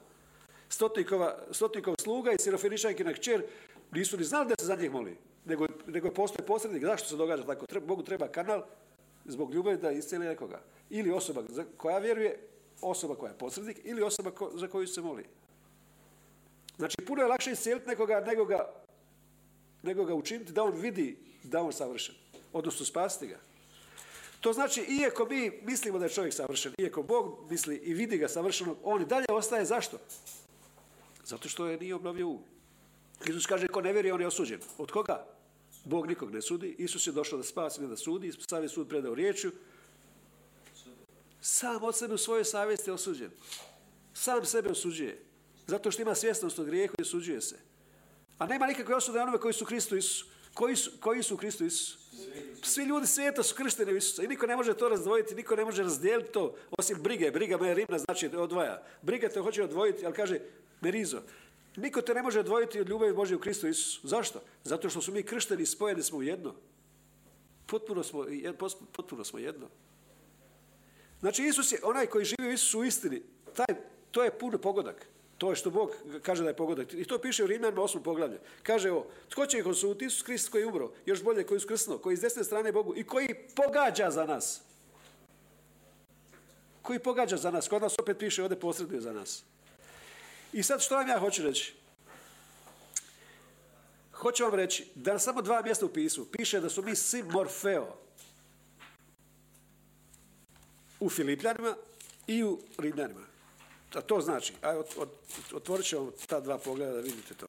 Stotnikova, 0.69 1.39
Stotnikov 1.51 1.95
sluga 2.03 2.31
i 2.31 2.39
Sirofenišankina 2.39 3.13
kćer 3.13 3.43
nisu 3.91 4.17
ni 4.17 4.23
znali 4.23 4.47
da 4.47 4.55
se 4.59 4.65
za 4.65 4.75
njih 4.75 4.91
moli. 4.91 5.17
Nego, 5.45 5.67
nego 5.87 6.11
postoji 6.11 6.47
posrednik. 6.47 6.83
Zašto 6.83 7.07
se 7.09 7.15
događa 7.15 7.43
tako? 7.43 7.65
Treba, 7.65 7.85
Bogu 7.87 8.03
treba 8.03 8.27
kanal 8.27 8.63
zbog 9.25 9.53
ljubavi 9.53 9.77
da 9.77 9.91
iscijeli 9.91 10.25
nekoga. 10.25 10.59
Ili 10.89 11.11
osoba 11.11 11.43
za- 11.49 11.65
koja 11.77 11.97
vjeruje, 11.97 12.39
osoba 12.81 13.15
koja 13.15 13.31
je 13.31 13.37
posrednik, 13.37 13.79
ili 13.83 14.03
osoba 14.03 14.31
ko- 14.31 14.51
za 14.53 14.67
koju 14.67 14.87
se 14.87 15.01
moli. 15.01 15.25
Znači, 16.77 16.97
puno 16.97 17.21
je 17.21 17.27
lakše 17.27 17.51
iscijeliti 17.51 17.87
nekoga 17.87 18.19
nego 18.21 18.45
ga, 18.45 18.73
nego 19.83 20.05
ga 20.05 20.13
učiniti 20.13 20.51
da 20.51 20.63
on 20.63 20.73
vidi 20.73 21.17
da 21.43 21.61
on 21.61 21.73
savršen. 21.73 22.15
Odnosno 22.53 22.85
spasiti 22.85 23.27
ga. 23.27 23.39
To 24.41 24.53
znači, 24.53 24.81
iako 24.81 25.25
mi 25.25 25.51
mislimo 25.63 25.99
da 25.99 26.05
je 26.05 26.09
čovjek 26.09 26.33
savršen, 26.33 26.73
iako 26.77 27.03
Bog 27.03 27.39
misli 27.49 27.75
i 27.75 27.93
vidi 27.93 28.17
ga 28.17 28.27
savršenog, 28.27 28.77
on 28.83 29.01
i 29.01 29.05
dalje 29.05 29.25
ostaje 29.29 29.65
zašto? 29.65 29.97
Zato 31.25 31.49
što 31.49 31.67
je 31.67 31.77
nije 31.77 31.95
obnovio 31.95 32.27
um. 32.27 32.39
Isus 33.25 33.45
kaže, 33.45 33.67
ko 33.67 33.81
ne 33.81 33.93
vjeruje, 33.93 34.13
on 34.13 34.21
je 34.21 34.27
osuđen. 34.27 34.59
Od 34.77 34.91
koga? 34.91 35.25
Bog 35.85 36.07
nikog 36.07 36.31
ne 36.31 36.41
sudi. 36.41 36.75
Isus 36.77 37.07
je 37.07 37.13
došao 37.13 37.37
da 37.37 37.43
spasi, 37.43 37.81
ne 37.81 37.87
da 37.87 37.97
sudi. 37.97 38.31
Sav 38.49 38.63
je 38.63 38.69
sud 38.69 38.89
predao 38.89 39.15
riječju. 39.15 39.51
Sam 41.41 41.83
od 41.83 41.97
sebe 41.97 42.13
u 42.13 42.17
svojoj 42.17 42.45
savjesti 42.45 42.89
je 42.89 42.93
osuđen. 42.93 43.31
Sam 44.13 44.45
sebe 44.45 44.69
osuđuje. 44.69 45.23
Zato 45.67 45.91
što 45.91 46.01
ima 46.01 46.15
svjesnost 46.15 46.59
o 46.59 46.63
grijehu 46.63 46.95
i 46.99 47.01
osuđuje 47.01 47.41
se. 47.41 47.55
A 48.37 48.47
nema 48.47 48.67
nikakve 48.67 48.95
osude 48.95 49.19
onome 49.19 49.37
koji 49.37 49.53
su 49.53 49.65
Kristu 49.65 49.97
Isusu. 49.97 50.25
Koji 50.53 50.75
su, 50.75 50.91
koji 50.99 51.23
su 51.23 51.33
u 51.33 51.37
Kristu 51.37 51.65
Isusu? 51.65 51.97
Svi 52.63 52.83
ljudi 52.83 53.07
svijeta 53.07 53.43
su 53.43 53.55
kršteni 53.55 53.93
u 53.93 53.97
Isusa 53.97 54.23
i 54.23 54.27
niko 54.27 54.47
ne 54.47 54.55
može 54.55 54.73
to 54.73 54.89
razdvojiti, 54.89 55.35
niko 55.35 55.55
ne 55.55 55.65
može 55.65 55.83
razdijeliti 55.83 56.31
to, 56.31 56.55
osim 56.77 56.97
brige. 57.01 57.31
Briga 57.31 57.57
me 57.57 57.73
rimna 57.73 57.97
znači 57.97 58.27
odvaja. 58.27 58.83
Briga 59.01 59.29
te 59.29 59.39
hoće 59.39 59.63
odvojiti, 59.63 60.05
ali 60.05 60.15
kaže 60.15 60.39
merizo. 60.81 61.21
Niko 61.77 62.01
te 62.01 62.13
ne 62.13 62.21
može 62.21 62.39
odvojiti 62.39 62.81
od 62.81 62.89
ljubavi 62.89 63.13
Božje 63.13 63.37
u 63.37 63.39
Kristu 63.39 63.67
Isusu. 63.67 64.07
Zašto? 64.07 64.41
Zato 64.63 64.89
što 64.89 65.01
su 65.01 65.11
mi 65.11 65.23
kršteni 65.23 65.63
i 65.63 65.65
spojeni 65.65 66.03
smo 66.03 66.17
u 66.17 66.23
jedno. 66.23 66.55
Potpuno 67.65 68.03
smo, 68.03 68.25
potpuno 68.91 69.23
smo 69.23 69.39
jedno. 69.39 69.67
Znači 71.19 71.43
Isus 71.43 71.71
je 71.71 71.79
onaj 71.83 72.05
koji 72.05 72.25
živi 72.25 72.49
u 72.49 72.51
Isusu 72.51 72.79
u 72.79 72.83
istini. 72.83 73.21
Taj, 73.53 73.75
to 74.11 74.23
je 74.23 74.37
pun 74.39 74.57
pogodak. 74.61 75.07
To 75.37 75.49
je 75.49 75.55
što 75.55 75.69
Bog 75.69 75.95
kaže 76.21 76.43
da 76.43 76.49
je 76.49 76.55
pogodak. 76.55 76.93
I 76.93 77.05
to 77.05 77.19
piše 77.19 77.43
u 77.43 77.47
Rimljanima 77.47 77.81
8. 77.81 78.01
poglavlje. 78.03 78.39
Kaže 78.63 78.91
ovo, 78.91 79.07
tko 79.29 79.45
će 79.45 79.59
ih 79.59 79.65
osuditi? 79.65 80.05
Isus 80.05 80.21
Krist 80.21 80.49
koji 80.49 80.61
je 80.61 80.67
umro, 80.67 80.91
još 81.05 81.23
bolje 81.23 81.43
koji 81.43 81.55
je 81.55 81.57
uskrsnuo, 81.57 81.97
koji 81.97 82.13
je 82.13 82.17
s 82.17 82.21
desne 82.21 82.43
strane 82.43 82.71
Bogu 82.71 82.93
i 82.95 83.03
koji 83.03 83.27
pogađa 83.55 84.11
za 84.11 84.25
nas. 84.25 84.61
Koji 86.81 86.99
pogađa 86.99 87.37
za 87.37 87.51
nas. 87.51 87.67
Kod 87.67 87.81
nas 87.81 87.95
opet 87.99 88.17
piše 88.17 88.43
ovdje 88.43 88.59
posreduje 88.59 89.01
za 89.01 89.13
nas. 89.13 89.43
I 90.53 90.63
sad 90.63 90.81
što 90.81 90.95
vam 90.95 91.07
ja 91.07 91.19
hoću 91.19 91.43
reći? 91.43 91.73
Hoću 94.13 94.43
vam 94.43 94.53
reći 94.53 94.87
da 94.95 95.19
samo 95.19 95.41
dva 95.41 95.61
mjesta 95.61 95.85
u 95.85 95.89
pismu 95.89 96.25
piše 96.25 96.59
da 96.59 96.69
su 96.69 96.81
mi 96.81 96.95
svi 96.95 97.23
morfeo 97.23 97.97
u 100.99 101.09
Filipljanima 101.09 101.75
i 102.27 102.43
u 102.43 102.59
Rimljanima. 102.77 103.21
A 103.93 104.01
to 104.01 104.21
znači, 104.21 104.53
aj, 104.61 104.77
ot, 104.77 104.97
ot, 104.97 105.09
otvorit 105.53 105.85
ćemo 105.85 106.11
ta 106.27 106.39
dva 106.39 106.57
pogleda 106.57 106.93
da 106.93 106.99
vidite 106.99 107.33
to. 107.33 107.45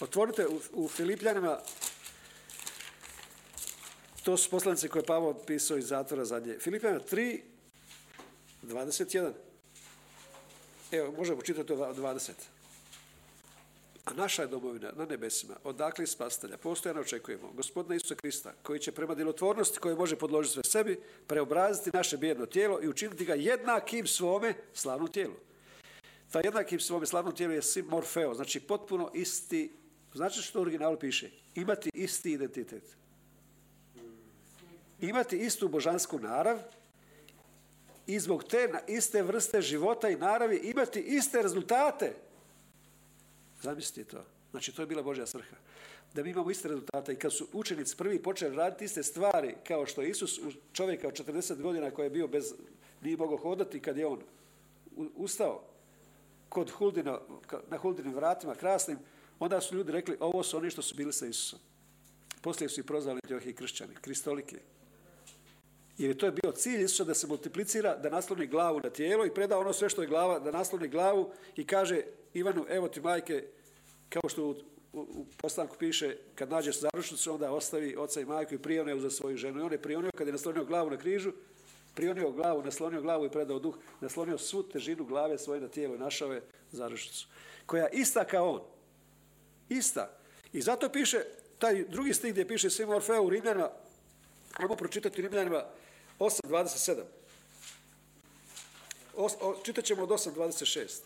Otvorite 0.00 0.46
u, 0.46 0.60
u 0.72 0.88
Filipljanima, 0.88 1.58
to 4.22 4.36
su 4.36 4.50
poslanice 4.50 4.88
koje 4.88 5.00
je 5.00 5.06
Pavo 5.06 5.34
pisao 5.34 5.76
iz 5.76 5.86
zatvora 5.86 6.24
zadnje. 6.24 6.58
Filipljana 6.58 7.00
3, 7.10 7.40
21. 8.62 9.32
Evo, 10.92 11.12
možemo 11.18 11.42
čitati 11.42 11.72
od 11.72 11.78
20. 11.78 12.30
A 14.04 14.12
naša 14.14 14.42
je 14.42 14.48
domovina 14.48 14.92
na 14.96 15.04
nebesima, 15.04 15.54
odakle 15.64 16.06
spastelja, 16.06 16.56
postojano 16.56 17.00
očekujemo, 17.00 17.52
gospodina 17.52 17.94
Isusa 17.94 18.14
Krista, 18.14 18.52
koji 18.62 18.80
će 18.80 18.92
prema 18.92 19.14
djelotvornosti 19.14 19.78
koje 19.78 19.94
može 19.94 20.16
podložiti 20.16 20.52
sve 20.52 20.64
sebi, 20.64 21.00
preobraziti 21.26 21.90
naše 21.92 22.16
bijedno 22.16 22.46
tijelo 22.46 22.82
i 22.82 22.88
učiniti 22.88 23.24
ga 23.24 23.34
jednakim 23.34 24.06
svome 24.06 24.54
slavnom 24.74 25.08
tijelu. 25.12 25.34
Ta 26.30 26.40
jednakim 26.44 26.80
svome 26.80 27.06
slavnom 27.06 27.34
tijelu 27.34 27.54
je 27.54 27.62
sim 27.62 27.86
morfeo, 27.86 28.34
znači 28.34 28.60
potpuno 28.60 29.10
isti, 29.14 29.72
znači 30.14 30.42
što 30.42 30.58
u 30.58 30.62
originalu 30.62 30.98
piše, 30.98 31.30
imati 31.54 31.90
isti 31.94 32.32
identitet. 32.32 32.96
imati 35.00 35.38
istu 35.38 35.68
božansku 35.68 36.18
narav 36.18 36.58
i 38.06 38.20
zbog 38.20 38.44
te 38.44 38.68
iste 38.88 39.22
vrste 39.22 39.62
života 39.62 40.08
i 40.08 40.16
naravi 40.16 40.56
imati 40.56 41.00
iste 41.00 41.42
rezultate. 41.42 42.14
Zamislite 43.62 44.10
to. 44.10 44.24
Znači, 44.50 44.72
to 44.72 44.82
je 44.82 44.86
bila 44.86 45.02
Božja 45.02 45.26
svrha. 45.26 45.56
Da 46.14 46.22
mi 46.22 46.30
imamo 46.30 46.50
iste 46.50 46.68
rezultate 46.68 47.12
i 47.12 47.16
kad 47.16 47.32
su 47.32 47.46
učenici 47.52 47.96
prvi 47.96 48.22
počeli 48.22 48.56
raditi 48.56 48.84
iste 48.84 49.02
stvari 49.02 49.54
kao 49.66 49.86
što 49.86 50.02
je 50.02 50.10
Isus 50.10 50.40
čovjeka 50.72 51.08
od 51.08 51.14
40 51.14 51.62
godina 51.62 51.90
koji 51.90 52.06
je 52.06 52.10
bio 52.10 52.28
bez, 52.28 52.54
nije 53.02 53.16
mogao 53.16 53.36
hodati 53.36 53.80
kad 53.80 53.96
je 53.96 54.06
on 54.06 54.20
ustao 55.16 55.62
kod 56.48 56.70
Huldina, 56.70 57.20
na 57.70 57.78
Huldinim 57.78 58.14
vratima 58.14 58.54
krasnim, 58.54 58.98
onda 59.38 59.60
su 59.60 59.76
ljudi 59.76 59.92
rekli 59.92 60.16
ovo 60.20 60.42
su 60.42 60.56
oni 60.56 60.70
što 60.70 60.82
su 60.82 60.94
bili 60.94 61.12
sa 61.12 61.26
Isusom. 61.26 61.58
Poslije 62.40 62.68
su 62.68 62.80
i 62.80 62.84
prozvali 62.84 63.20
Antiohi 63.22 63.52
kršćani, 63.52 63.94
kristolike. 64.00 64.58
Jer 66.02 66.10
je 66.10 66.18
to 66.18 66.30
bio 66.30 66.52
cilj 66.52 66.82
Isusa 66.82 67.04
da 67.04 67.14
se 67.14 67.26
multiplicira, 67.26 67.96
da 67.96 68.10
nasloni 68.10 68.46
glavu 68.46 68.80
na 68.84 68.90
tijelo 68.90 69.26
i 69.26 69.34
preda 69.34 69.58
ono 69.58 69.72
sve 69.72 69.88
što 69.88 70.02
je 70.02 70.08
glava, 70.08 70.38
da 70.38 70.50
nasloni 70.50 70.88
glavu 70.88 71.30
i 71.56 71.66
kaže 71.66 72.02
Ivanu, 72.34 72.66
evo 72.68 72.88
ti 72.88 73.00
majke, 73.00 73.44
kao 74.08 74.28
što 74.28 74.54
u, 74.92 75.26
postanku 75.36 75.76
piše, 75.78 76.16
kad 76.34 76.50
nađeš 76.50 76.80
zaručnicu, 76.80 77.32
onda 77.32 77.52
ostavi 77.52 77.96
oca 77.96 78.20
i 78.20 78.24
majku 78.24 78.54
i 78.54 78.58
prioneo 78.58 79.00
za 79.00 79.10
svoju 79.10 79.36
ženu. 79.36 79.60
I 79.60 79.62
on 79.62 79.72
je 79.72 79.82
prionio, 79.82 80.10
kad 80.16 80.26
je 80.26 80.32
naslonio 80.32 80.64
glavu 80.64 80.90
na 80.90 80.96
križu, 80.96 81.32
prionio 81.94 82.30
glavu, 82.30 82.62
naslonio 82.62 83.02
glavu 83.02 83.26
i 83.26 83.30
predao 83.30 83.58
duh, 83.58 83.78
naslonio 84.00 84.38
svu 84.38 84.62
težinu 84.62 85.04
glave 85.04 85.38
svoje 85.38 85.60
na 85.60 85.68
tijelo 85.68 85.94
i 85.94 85.98
našao 85.98 86.32
je 86.32 86.42
zaručnicu. 86.72 87.26
Koja 87.66 87.84
je 87.84 87.90
ista 87.92 88.24
kao 88.24 88.50
on. 88.50 88.60
Ista. 89.68 90.18
I 90.52 90.60
zato 90.62 90.88
piše, 90.88 91.24
taj 91.58 91.84
drugi 91.84 92.14
stih 92.14 92.32
gdje 92.32 92.48
piše 92.48 92.70
svima 92.70 92.96
Orfeu 92.96 93.26
u 93.26 93.30
Rimljanima, 93.30 93.70
ajmo 94.58 94.76
pročitati 94.76 95.22
Rimljanima 95.22 95.64
8.27. 96.22 97.02
Os- 99.16 99.36
o- 99.40 99.60
Čitat 99.64 99.84
ćemo 99.84 100.02
od 100.02 100.08
8.26. 100.08 101.00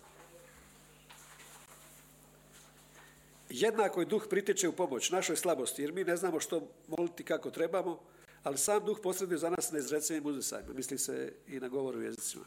Jednako 3.48 4.00
je 4.00 4.06
duh 4.06 4.26
pritiče 4.30 4.68
u 4.68 4.72
pomoć 4.72 5.10
našoj 5.10 5.36
slabosti, 5.36 5.82
jer 5.82 5.92
mi 5.92 6.04
ne 6.04 6.16
znamo 6.16 6.40
što 6.40 6.68
moliti 6.88 7.24
kako 7.24 7.50
trebamo, 7.50 8.00
ali 8.42 8.58
sam 8.58 8.84
duh 8.84 8.98
posreduje 9.02 9.38
za 9.38 9.50
nas 9.50 9.72
na 9.72 9.78
izrecevim 9.78 10.26
uzvisajima. 10.26 10.72
Misli 10.74 10.98
se 10.98 11.32
i 11.48 11.60
na 11.60 11.68
govoru 11.68 12.02
jezicima. 12.02 12.44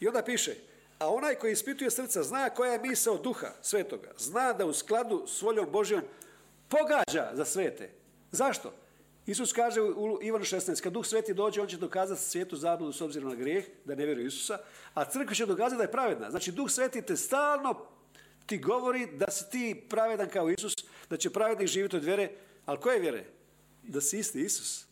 I 0.00 0.08
onda 0.08 0.22
piše, 0.22 0.54
a 0.98 1.08
onaj 1.10 1.34
koji 1.34 1.52
ispituje 1.52 1.90
srca 1.90 2.22
zna 2.22 2.50
koja 2.50 2.72
je 2.72 2.78
misao 2.78 3.18
duha 3.18 3.52
svetoga. 3.62 4.12
Zna 4.18 4.52
da 4.52 4.66
u 4.66 4.72
skladu 4.72 5.26
s 5.26 5.42
voljom 5.42 5.70
Božjom 5.72 6.02
pogađa 6.68 7.30
za 7.34 7.44
svete. 7.44 7.90
Zašto? 8.32 8.72
Isus 9.26 9.52
kaže 9.52 9.80
u 9.80 10.18
Ivanu 10.22 10.44
16, 10.44 10.82
kad 10.82 10.92
duh 10.92 11.06
sveti 11.06 11.34
dođe, 11.34 11.60
on 11.60 11.68
će 11.68 11.76
dokazati 11.76 12.22
svijetu 12.22 12.56
zabludu 12.56 12.92
s 12.92 13.00
obzirom 13.00 13.28
na 13.28 13.34
grijeh, 13.34 13.64
da 13.84 13.94
ne 13.94 14.06
vjeruje 14.06 14.26
Isusa, 14.26 14.58
a 14.94 15.04
crkva 15.04 15.34
će 15.34 15.46
dokazati 15.46 15.76
da 15.76 15.82
je 15.82 15.92
pravedna. 15.92 16.30
Znači, 16.30 16.52
duh 16.52 16.70
sveti 16.70 17.02
te 17.02 17.16
stalno 17.16 17.86
ti 18.46 18.58
govori 18.58 19.06
da 19.06 19.30
si 19.30 19.50
ti 19.50 19.82
pravedan 19.88 20.28
kao 20.28 20.50
Isus, 20.50 20.74
da 21.10 21.16
će 21.16 21.30
pravednik 21.30 21.68
živjeti 21.68 21.96
od 21.96 22.04
vjere, 22.04 22.30
ali 22.66 22.80
koje 22.80 23.00
vjere? 23.00 23.24
Da 23.82 24.00
si 24.00 24.18
isti 24.18 24.40
Isus. 24.40 24.84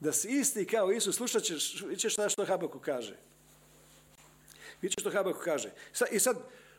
Da 0.00 0.12
si 0.12 0.28
isti 0.28 0.66
kao 0.66 0.92
Isus, 0.92 1.16
slušat 1.16 1.42
ćeš, 1.42 1.82
vidjet 1.82 2.12
što 2.28 2.44
Habaku 2.44 2.78
kaže. 2.78 3.16
Vidite 4.82 5.00
što 5.00 5.10
Habakuk 5.10 5.44
kaže. 5.44 5.70
I 6.10 6.18
sad, 6.18 6.36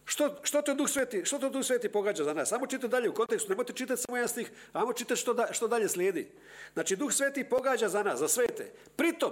što, 0.07 0.35
što 0.43 0.61
to 0.61 0.73
Duh 0.73 0.89
Sveti, 0.89 1.25
što 1.25 1.39
to 1.39 1.49
Duh 1.49 1.65
Sveti 1.65 1.89
pogađa 1.89 2.23
za 2.23 2.33
nas? 2.33 2.49
Samo 2.49 2.67
čitati 2.67 2.91
dalje 2.91 3.09
u 3.09 3.13
kontekstu, 3.13 3.49
nemojte 3.49 3.73
čitati 3.73 4.01
samo 4.01 4.17
jedan 4.17 4.29
stih, 4.29 4.51
ajmo 4.73 4.93
čitati 4.93 5.21
što, 5.21 5.33
da, 5.33 5.47
što 5.51 5.67
dalje 5.67 5.89
slijedi. 5.89 6.31
Znači, 6.73 6.95
Duh 6.95 7.13
Sveti 7.13 7.43
pogađa 7.43 7.89
za 7.89 8.03
nas, 8.03 8.19
za 8.19 8.27
svete. 8.27 8.71
Pritom, 8.95 9.31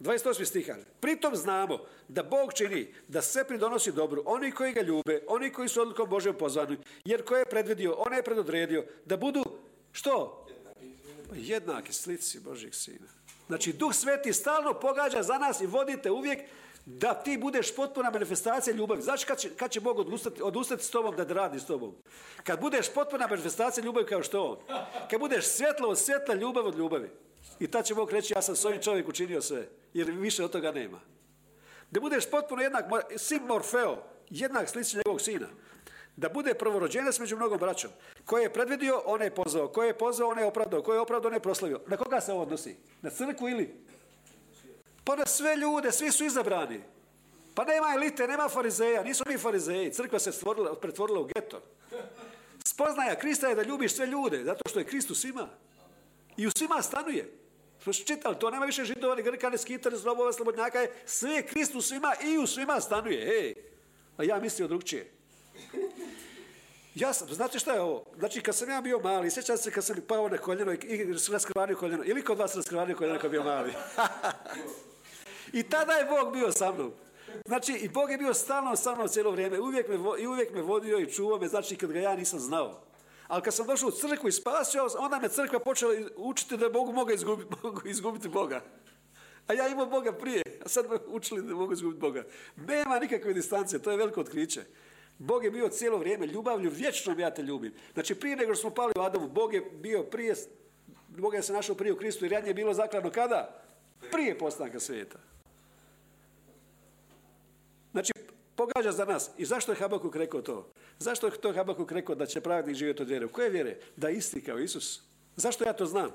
28. 0.00 0.44
stih 0.44 0.66
kaže, 0.66 0.84
pritom 1.00 1.36
znamo 1.36 1.78
da 2.08 2.22
Bog 2.22 2.52
čini 2.52 2.94
da 3.08 3.22
sve 3.22 3.44
pridonosi 3.44 3.92
dobru, 3.92 4.22
oni 4.26 4.50
koji 4.52 4.72
ga 4.72 4.80
ljube, 4.80 5.22
oni 5.28 5.50
koji 5.50 5.68
su 5.68 5.82
odlukom 5.82 6.10
Božjom 6.10 6.38
pozvani, 6.38 6.78
jer 7.04 7.24
ko 7.24 7.36
je 7.36 7.44
predvidio, 7.44 7.94
on 7.98 8.12
je 8.12 8.22
predodredio, 8.22 8.84
da 9.04 9.16
budu, 9.16 9.44
što? 9.92 10.46
Jednaki 11.34 11.92
slici 11.92 12.40
Božjeg 12.40 12.74
sina. 12.74 13.08
Znači, 13.46 13.72
Duh 13.72 13.94
Sveti 13.94 14.32
stalno 14.32 14.74
pogađa 14.74 15.22
za 15.22 15.38
nas 15.38 15.60
i 15.60 15.66
vodite 15.66 16.10
uvijek 16.10 16.40
da 16.86 17.14
ti 17.14 17.38
budeš 17.38 17.74
potpuna 17.76 18.10
manifestacija 18.10 18.76
ljubavi. 18.76 19.02
Znaš 19.02 19.24
kad 19.24 19.38
će, 19.38 19.50
kad 19.56 19.70
će 19.70 19.80
Bog 19.80 19.98
odustati, 19.98 20.42
odustati 20.42 20.84
s 20.84 20.90
tobom 20.90 21.16
da 21.16 21.24
radi 21.24 21.60
s 21.60 21.66
tobom? 21.66 21.94
Kad 22.44 22.60
budeš 22.60 22.92
potpuna 22.94 23.26
manifestacija 23.26 23.84
ljubavi 23.84 24.06
kao 24.06 24.22
što 24.22 24.44
on. 24.44 24.58
Kad 25.10 25.20
budeš 25.20 25.46
svjetlo 25.46 25.88
od 25.88 25.98
svjetla, 25.98 26.34
ljubav 26.34 26.66
od 26.66 26.78
ljubavi. 26.78 27.10
I 27.60 27.70
tad 27.70 27.84
će 27.84 27.94
Bog 27.94 28.12
reći, 28.12 28.34
ja 28.36 28.42
sam 28.42 28.56
s 28.56 28.64
ovim 28.64 28.82
čovjek 28.82 29.08
učinio 29.08 29.42
sve. 29.42 29.68
Jer 29.94 30.10
više 30.10 30.44
od 30.44 30.50
toga 30.50 30.72
nema. 30.72 31.00
Da 31.90 32.00
budeš 32.00 32.30
potpuno 32.30 32.62
jednak, 32.62 32.84
sin 33.16 33.42
Morfeo, 33.42 33.96
jednak 34.30 34.68
slici 34.68 34.96
njegovog 34.96 35.20
sina. 35.20 35.46
Da 36.16 36.28
bude 36.28 36.54
prvorođenac 36.54 37.18
među 37.18 37.36
mnogom 37.36 37.58
braćom. 37.58 37.90
Ko 38.24 38.38
je 38.38 38.52
predvidio, 38.52 39.02
on 39.04 39.22
je 39.22 39.34
pozvao. 39.34 39.68
Ko 39.68 39.82
je 39.82 39.98
pozvao, 39.98 40.30
on 40.30 40.38
je 40.38 40.44
opravdao. 40.44 40.82
Ko 40.82 40.94
je 40.94 41.00
opravdao, 41.00 41.28
on 41.28 41.34
je 41.34 41.40
proslavio. 41.40 41.80
Na 41.86 41.96
koga 41.96 42.20
se 42.20 42.32
ovo 42.32 42.42
odnosi? 42.42 42.76
Na 43.02 43.10
crkvu 43.10 43.48
ili? 43.48 43.84
Pa 45.04 45.16
na 45.16 45.26
sve 45.26 45.56
ljude, 45.56 45.92
svi 45.92 46.12
su 46.12 46.24
izabrani. 46.24 46.80
Pa 47.54 47.64
nema 47.64 47.94
elite, 47.94 48.28
nema 48.28 48.48
farizeja, 48.48 49.02
nisu 49.02 49.24
mi 49.26 49.38
farizeji. 49.38 49.92
Crkva 49.92 50.18
se 50.18 50.32
stvorila, 50.32 50.74
pretvorila 50.74 51.20
u 51.20 51.24
geto. 51.24 51.62
Spoznaja 52.64 53.14
Krista 53.18 53.48
je 53.48 53.54
da 53.54 53.62
ljubiš 53.62 53.94
sve 53.94 54.06
ljude, 54.06 54.44
zato 54.44 54.68
što 54.68 54.78
je 54.78 54.84
Krist 54.84 55.10
u 55.10 55.14
svima. 55.14 55.48
I 56.36 56.46
u 56.46 56.50
svima 56.50 56.82
stanuje. 56.82 57.38
Smo 57.82 57.92
čitali, 57.92 58.38
to 58.38 58.50
nema 58.50 58.66
više 58.66 58.84
židova, 58.84 59.14
ni 59.14 59.22
grka, 59.22 59.50
ni 59.50 59.58
skita, 59.58 59.90
ni 59.90 59.96
slobodnjaka 60.36 60.80
je. 60.80 60.92
Sve 61.06 61.46
Krist 61.46 61.74
u 61.74 61.80
svima 61.80 62.14
i 62.24 62.38
u 62.38 62.46
svima 62.46 62.80
stanuje. 62.80 63.40
Ej, 63.40 63.54
a 64.16 64.24
ja 64.24 64.40
mislio 64.40 64.68
drugčije. 64.68 65.10
Ja 66.94 67.12
sam, 67.12 67.28
znate 67.28 67.58
šta 67.58 67.72
je 67.72 67.80
ovo? 67.80 68.04
Znači, 68.18 68.40
kad 68.40 68.56
sam 68.56 68.70
ja 68.70 68.80
bio 68.80 68.98
mali, 68.98 69.30
sjećam 69.30 69.56
se 69.56 69.70
kad 69.70 69.84
sam 69.84 69.96
pao 70.08 70.28
na 70.28 70.38
koljeno 70.38 70.72
i, 70.72 70.76
i 70.76 71.14
raskrvanio 71.32 71.76
koljeno. 71.76 72.04
Ili 72.04 72.22
kod 72.22 72.38
vas 72.38 72.56
raskrvanio 72.56 72.96
koljeno 72.96 73.18
kad 73.18 73.30
bio 73.30 73.42
mali? 73.42 73.72
I 75.54 75.62
tada 75.62 75.92
je 75.92 76.04
Bog 76.04 76.32
bio 76.32 76.52
sa 76.52 76.72
mnom. 76.72 76.92
Znači, 77.46 77.72
i 77.72 77.88
Bog 77.88 78.10
je 78.10 78.18
bio 78.18 78.34
stalno 78.34 78.76
sa 78.76 78.94
mnom 78.94 79.08
cijelo 79.08 79.30
vrijeme. 79.30 79.60
Uvijek 79.60 79.88
me, 79.88 79.94
I 80.18 80.26
uvijek 80.26 80.54
me 80.54 80.62
vodio 80.62 80.98
i 80.98 81.10
čuvao 81.12 81.38
me, 81.38 81.48
znači, 81.48 81.76
kad 81.76 81.92
ga 81.92 82.00
ja 82.00 82.16
nisam 82.16 82.38
znao. 82.38 82.80
Ali 83.26 83.42
kad 83.42 83.54
sam 83.54 83.66
došao 83.66 83.88
u 83.88 83.92
crkvu 83.92 84.28
i 84.28 84.32
spasio, 84.32 84.88
onda 84.98 85.18
me 85.18 85.28
crkva 85.28 85.58
počela 85.58 85.94
učiti 86.16 86.56
da 86.56 86.68
mogu, 86.68 86.92
mogu, 86.92 87.10
izgubiti, 87.10 87.50
mogu 87.62 87.80
izgubiti 87.84 88.28
Boga. 88.28 88.64
A 89.46 89.52
ja 89.52 89.68
imao 89.68 89.86
Boga 89.86 90.12
prije, 90.12 90.42
a 90.64 90.68
sad 90.68 90.90
me 90.90 90.98
učili 91.06 91.42
da 91.42 91.54
mogu 91.54 91.72
izgubiti 91.72 92.00
Boga. 92.00 92.24
Nema 92.56 92.98
nikakve 92.98 93.32
distance, 93.32 93.82
to 93.82 93.90
je 93.90 93.96
veliko 93.96 94.20
otkriće. 94.20 94.64
Bog 95.18 95.44
je 95.44 95.50
bio 95.50 95.68
cijelo 95.68 95.98
vrijeme 95.98 96.26
ljubavlju, 96.26 96.70
vječno 96.70 97.14
ja 97.18 97.30
te 97.30 97.42
ljubim. 97.42 97.72
Znači 97.94 98.14
prije 98.14 98.36
nego 98.36 98.54
što 98.54 98.60
smo 98.60 98.70
pali 98.70 98.92
u 98.96 99.00
Adamu, 99.00 99.28
Bog 99.28 99.54
je 99.54 99.60
bio 99.60 100.02
prije, 100.02 100.34
Bog 101.08 101.34
je 101.34 101.42
se 101.42 101.52
našao 101.52 101.74
prije 101.74 101.92
u 101.92 101.96
Kristu 101.96 102.24
i 102.24 102.28
ranije 102.28 102.50
je 102.50 102.54
bilo 102.54 102.74
zakladno 102.74 103.10
kada? 103.10 103.62
Prije 104.10 104.38
postanka 104.38 104.80
svijeta. 104.80 105.33
Znači, 107.94 108.12
pogađa 108.56 108.92
za 108.92 109.04
nas. 109.04 109.30
I 109.38 109.44
zašto 109.44 109.72
je 109.72 109.78
Habakuk 109.78 110.16
rekao 110.16 110.42
to? 110.42 110.72
Zašto 110.98 111.26
je 111.26 111.40
to 111.40 111.52
Habakuk 111.52 111.92
rekao 111.92 112.14
da 112.14 112.26
će 112.26 112.40
pravednik 112.40 112.76
živjeti 112.76 113.02
od 113.02 113.08
vjere? 113.08 113.26
U 113.26 113.28
koje 113.28 113.50
vjere? 113.50 113.76
Da 113.96 114.10
isti 114.10 114.44
kao 114.44 114.58
Isus. 114.58 115.00
Zašto 115.36 115.64
ja 115.64 115.72
to 115.72 115.86
znam? 115.86 116.10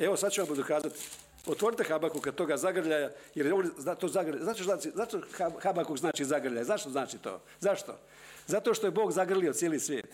Evo, 0.00 0.16
sad 0.16 0.32
ću 0.32 0.44
vam 0.44 0.56
dokazati. 0.56 0.98
Otvorite 1.46 1.84
Habakuka 1.84 2.32
toga 2.32 2.56
zagrljaja, 2.56 3.10
jer 3.34 3.54
on 3.54 3.70
zna 3.78 3.94
to 3.94 4.08
zagrljaja. 4.08 4.44
Zašto, 4.44 4.64
znači, 4.64 4.90
zašto 4.94 5.20
Ha- 5.36 5.60
Habakuk 5.62 5.98
znači 5.98 6.24
zagrljaj? 6.24 6.64
Zašto 6.64 6.90
znači 6.90 7.18
to? 7.18 7.42
Zašto? 7.60 7.98
Zato 8.46 8.74
što 8.74 8.86
je 8.86 8.90
Bog 8.90 9.12
zagrlio 9.12 9.52
cijeli 9.52 9.80
svijet. 9.80 10.06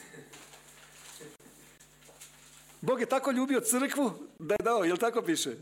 Bog 2.80 3.00
je 3.00 3.06
tako 3.06 3.30
ljubio 3.30 3.60
crkvu 3.60 4.12
da 4.38 4.54
je 4.54 4.64
dao, 4.64 4.84
jel 4.84 4.96
tako 4.96 5.22
piše? 5.22 5.56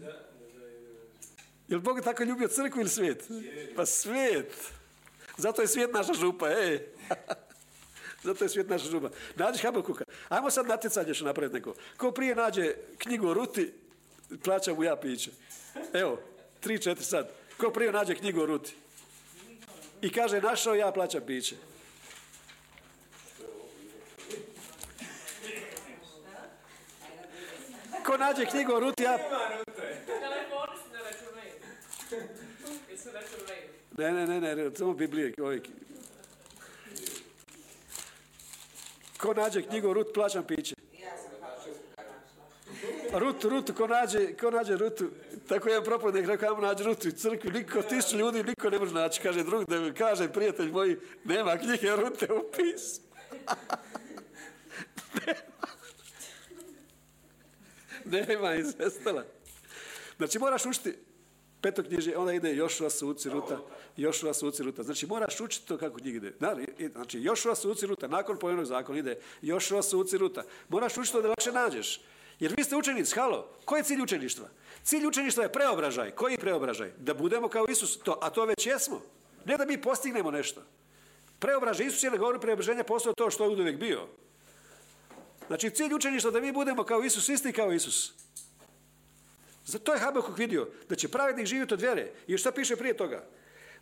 Jel 1.69 1.81
Bog 1.81 1.97
je 1.97 2.03
tako 2.03 2.23
ljubio 2.23 2.49
crkvu 2.49 2.81
ili 2.81 2.91
svijet? 2.91 3.29
Pa 3.77 3.87
svijet. 3.87 4.53
Zato 5.37 5.63
je 5.63 5.69
svijet 5.69 5.93
naša 5.93 6.13
župa, 6.13 6.49
ej. 6.51 6.81
Zato 8.27 8.45
je 8.45 8.49
svijet 8.49 8.69
naša 8.69 8.91
župa. 8.91 9.09
Nađi 9.37 9.63
Habakuka. 9.63 10.05
Ajmo 10.29 10.51
sad 10.51 10.67
natjecanje 10.67 11.15
što 11.15 11.25
napraviti 11.25 11.55
neko. 11.55 11.75
Ko 11.97 12.11
prije 12.11 12.35
nađe 12.35 12.75
knjigu 12.99 13.29
o 13.29 13.35
Ruti, 13.35 13.73
plaća 14.45 14.75
mu 14.75 14.85
ja 14.85 14.97
piće. 14.97 15.31
Evo, 15.93 16.21
tri, 16.61 16.83
četiri 16.83 17.05
sad. 17.05 17.31
Ko 17.57 17.71
prije 17.71 17.93
nađe 17.93 18.15
knjigu 18.15 18.41
o 18.41 18.47
Ruti? 18.47 18.75
I 20.03 20.13
kaže, 20.13 20.41
našao 20.41 20.75
ja 20.75 20.93
plaćam 20.93 21.23
piće. 21.27 21.57
Ko 28.07 28.17
nađe 28.17 28.47
knjigu 28.47 28.73
o 28.73 28.81
Ruti, 28.81 29.03
ja... 29.03 29.19
Telefoni 30.07 30.77
se 30.83 30.89
ne 30.93 31.03
računaju. 33.13 33.46
Ne, 33.99 34.13
ne, 34.13 34.41
ne, 34.41 34.57
ne, 34.57 34.71
samo 34.77 34.95
Biblije. 34.95 35.35
Ovaj. 35.39 35.61
Ko 39.19 39.35
nađe 39.35 39.63
knjigu 39.63 39.93
Rut, 39.93 40.07
plaćam 40.15 40.45
piće. 40.47 40.75
Rutu, 43.13 43.49
rutu, 43.49 43.75
ko 43.75 43.87
nađe, 43.87 44.37
ko 44.37 44.51
nađe 44.51 44.77
rutu, 44.77 45.11
tako 45.49 45.69
jedan 45.69 45.85
propovjednik 45.85 46.27
rekao, 46.27 46.49
ajmo 46.49 46.67
nađi 46.67 46.85
rutu 46.85 47.09
u 47.09 47.11
crkvi, 47.11 47.51
niko, 47.51 47.83
tisuću 47.83 48.17
ljudi, 48.17 48.43
niko 48.43 48.71
ne 48.71 48.79
može 48.79 48.95
naći. 48.95 49.21
Kaže 49.21 49.45
drug, 49.45 49.65
da 49.65 49.81
mi 49.81 49.95
kaže, 49.95 50.33
prijatelj 50.33 50.71
moji, 50.71 50.97
nema 51.25 51.57
knjige 51.57 51.97
rute 51.97 52.33
u 52.33 52.51
pisu. 52.57 53.01
nema 58.29 58.55
izvestala. 58.55 59.25
Znači 60.17 60.39
moraš 60.39 60.67
učiti 60.67 60.95
petoknjižje, 61.67 62.19
onda 62.19 62.33
ide 62.33 62.55
Jošua 62.55 62.91
suci 62.91 63.31
ruta, 63.31 63.59
Jošua 63.97 64.35
suci 64.35 64.63
ruta. 64.63 64.83
Znači 64.83 65.07
moraš 65.07 65.41
učiti 65.41 65.67
to 65.67 65.79
kako 65.79 65.99
knjige 65.99 66.17
ide. 66.17 66.33
Znači 66.93 67.23
Jošua 67.23 67.55
suci 67.55 67.87
ruta, 67.87 68.09
nakon 68.09 68.39
pojenog 68.39 68.65
zakona 68.65 68.99
ide 68.99 69.19
Jošua 69.43 69.83
suci 69.83 70.19
ruta. 70.19 70.45
Moraš 70.69 70.97
učiti 70.97 71.13
to 71.13 71.23
da 71.23 71.29
lakše 71.29 71.53
nađeš. 71.53 72.01
Jer 72.41 72.55
vi 72.57 72.65
ste 72.65 72.77
učenici, 72.77 73.15
halo, 73.15 73.49
koji 73.65 73.81
je 73.81 73.85
cilj 73.85 74.03
učeništva? 74.03 74.49
Cilj 74.83 75.07
učeništva 75.07 75.43
je 75.43 75.53
preobražaj. 75.53 76.11
Koji 76.11 76.39
preobražaj? 76.39 76.93
Da 76.99 77.15
budemo 77.15 77.49
kao 77.49 77.67
Isus, 77.69 77.99
to, 77.99 78.19
a 78.23 78.31
to 78.31 78.45
već 78.45 78.67
jesmo. 78.67 79.03
Ne 79.45 79.57
da 79.57 79.65
mi 79.65 79.83
postignemo 79.83 80.31
nešto. 80.31 80.63
Preobražaj, 81.39 81.87
Isus 81.87 82.03
je 82.03 82.11
na 82.11 82.17
govoru 82.17 82.41
preobraženja 82.41 82.85
postao 82.85 83.15
to 83.15 83.31
što 83.31 83.45
je 83.45 83.51
uvijek 83.51 83.79
bio. 83.79 84.07
Znači 85.47 85.71
cilj 85.71 85.95
učeništva 85.95 86.31
da 86.31 86.41
mi 86.41 86.53
budemo 86.53 86.85
kao 86.85 87.03
Isus, 87.03 87.29
isti 87.29 87.53
kao 87.53 87.73
Isus. 87.73 88.26
Zato 89.67 89.93
je 89.93 90.01
Habakuk 90.01 90.39
vidio 90.39 90.69
da 90.89 90.95
će 90.95 91.09
pravednik 91.09 91.47
živjeti 91.47 91.75
od 91.75 91.81
vjere. 91.81 92.11
I 92.27 92.39
šta 92.39 92.53
piše 92.53 92.77
prije 92.77 92.97
toga? 92.97 93.27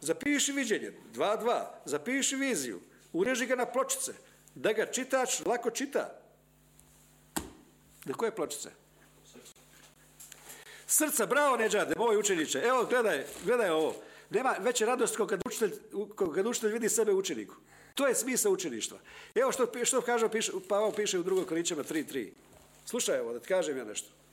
Zapiši 0.01 0.53
viđenje, 0.53 0.93
dva, 1.13 1.37
dva. 1.37 1.81
Zapiši 1.85 2.37
viziju, 2.37 2.81
ureži 3.13 3.47
ga 3.47 3.57
na 3.57 3.67
pločice, 3.67 4.13
da 4.55 4.73
ga 4.73 4.87
čitač 4.87 5.41
lako 5.47 5.71
čita. 5.71 6.21
Na 8.05 8.15
koje 8.15 8.35
pločice? 8.35 8.71
Srca, 10.87 11.27
bravo 11.27 11.57
Neđade, 11.57 11.95
moj 11.97 12.17
učeniče. 12.17 12.59
Evo, 12.59 12.85
gledaj, 12.85 13.25
gledaj 13.45 13.71
ovo. 13.71 13.95
Nema 14.31 14.55
veće 14.61 14.87
radost 14.87 15.17
kao 15.17 15.27
kad 15.27 15.41
učitelj, 15.47 15.73
kad 16.35 16.47
učitelj 16.47 16.73
vidi 16.73 16.89
sebe 16.89 17.13
učeniku. 17.13 17.55
To 17.95 18.07
je 18.07 18.15
smisao 18.15 18.53
učeništva. 18.53 18.99
Evo 19.35 19.53
što, 19.53 19.85
što 19.85 20.01
kaže, 20.01 20.29
piše, 20.29 20.53
Pavao 20.69 20.93
piše 20.93 21.19
u 21.19 21.23
drugoj 21.23 21.47
Korinćama 21.47 21.83
3.3. 21.83 22.31
Slušaj 22.85 23.21
ovo, 23.21 23.33
da 23.33 23.41
ti 23.41 23.49
kažem 23.49 23.79
ja 23.79 23.85
nešto. 23.85 24.24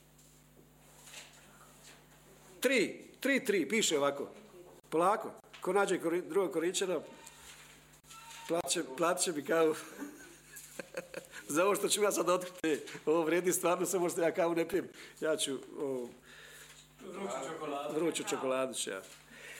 3, 2.62 2.94
3.3, 3.22 3.68
piše 3.68 3.98
ovako. 3.98 4.28
Polako. 4.90 5.30
Ko 5.60 5.72
nađe 5.72 5.98
drugog 6.28 6.52
Korinćana, 6.52 7.00
platit 8.96 9.24
će 9.24 9.32
mi 9.32 9.44
kao 9.44 9.74
za 11.54 11.64
ovo 11.64 11.74
što 11.74 11.88
ću 11.88 12.02
ja 12.02 12.12
sad 12.12 12.28
otkriti. 12.28 12.80
Ovo 13.06 13.22
vredi 13.22 13.52
stvarno 13.52 13.86
samo 13.86 14.08
što 14.08 14.22
ja 14.22 14.34
kao 14.34 14.54
ne 14.54 14.68
pijem. 14.68 14.88
Ja 15.20 15.36
ću 15.36 15.58
o, 15.78 16.08
vruću 17.94 18.24
čokoladu. 18.24 18.74
ću 18.74 18.90
ja. 18.90 19.02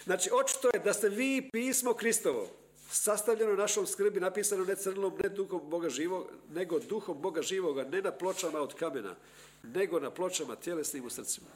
Znači, 0.04 0.30
očito 0.32 0.70
je 0.74 0.80
da 0.80 0.92
ste 0.92 1.08
vi 1.08 1.48
pismo 1.52 1.94
Kristovo, 1.94 2.48
sastavljeno 2.90 3.54
našom 3.54 3.86
skrbi, 3.86 4.20
napisano 4.20 4.64
ne 4.64 4.76
crnom, 4.76 5.12
ne 5.22 5.28
duhom 5.28 5.60
Boga 5.70 5.88
živog, 5.88 6.26
nego 6.50 6.78
duhom 6.78 7.22
Boga 7.22 7.42
živoga, 7.42 7.84
ne 7.84 8.02
na 8.02 8.12
pločama 8.12 8.60
od 8.60 8.74
kamena, 8.74 9.14
nego 9.62 10.00
na 10.00 10.10
pločama 10.10 10.56
tjelesnim 10.56 11.04
u 11.04 11.10
srcima. 11.10 11.46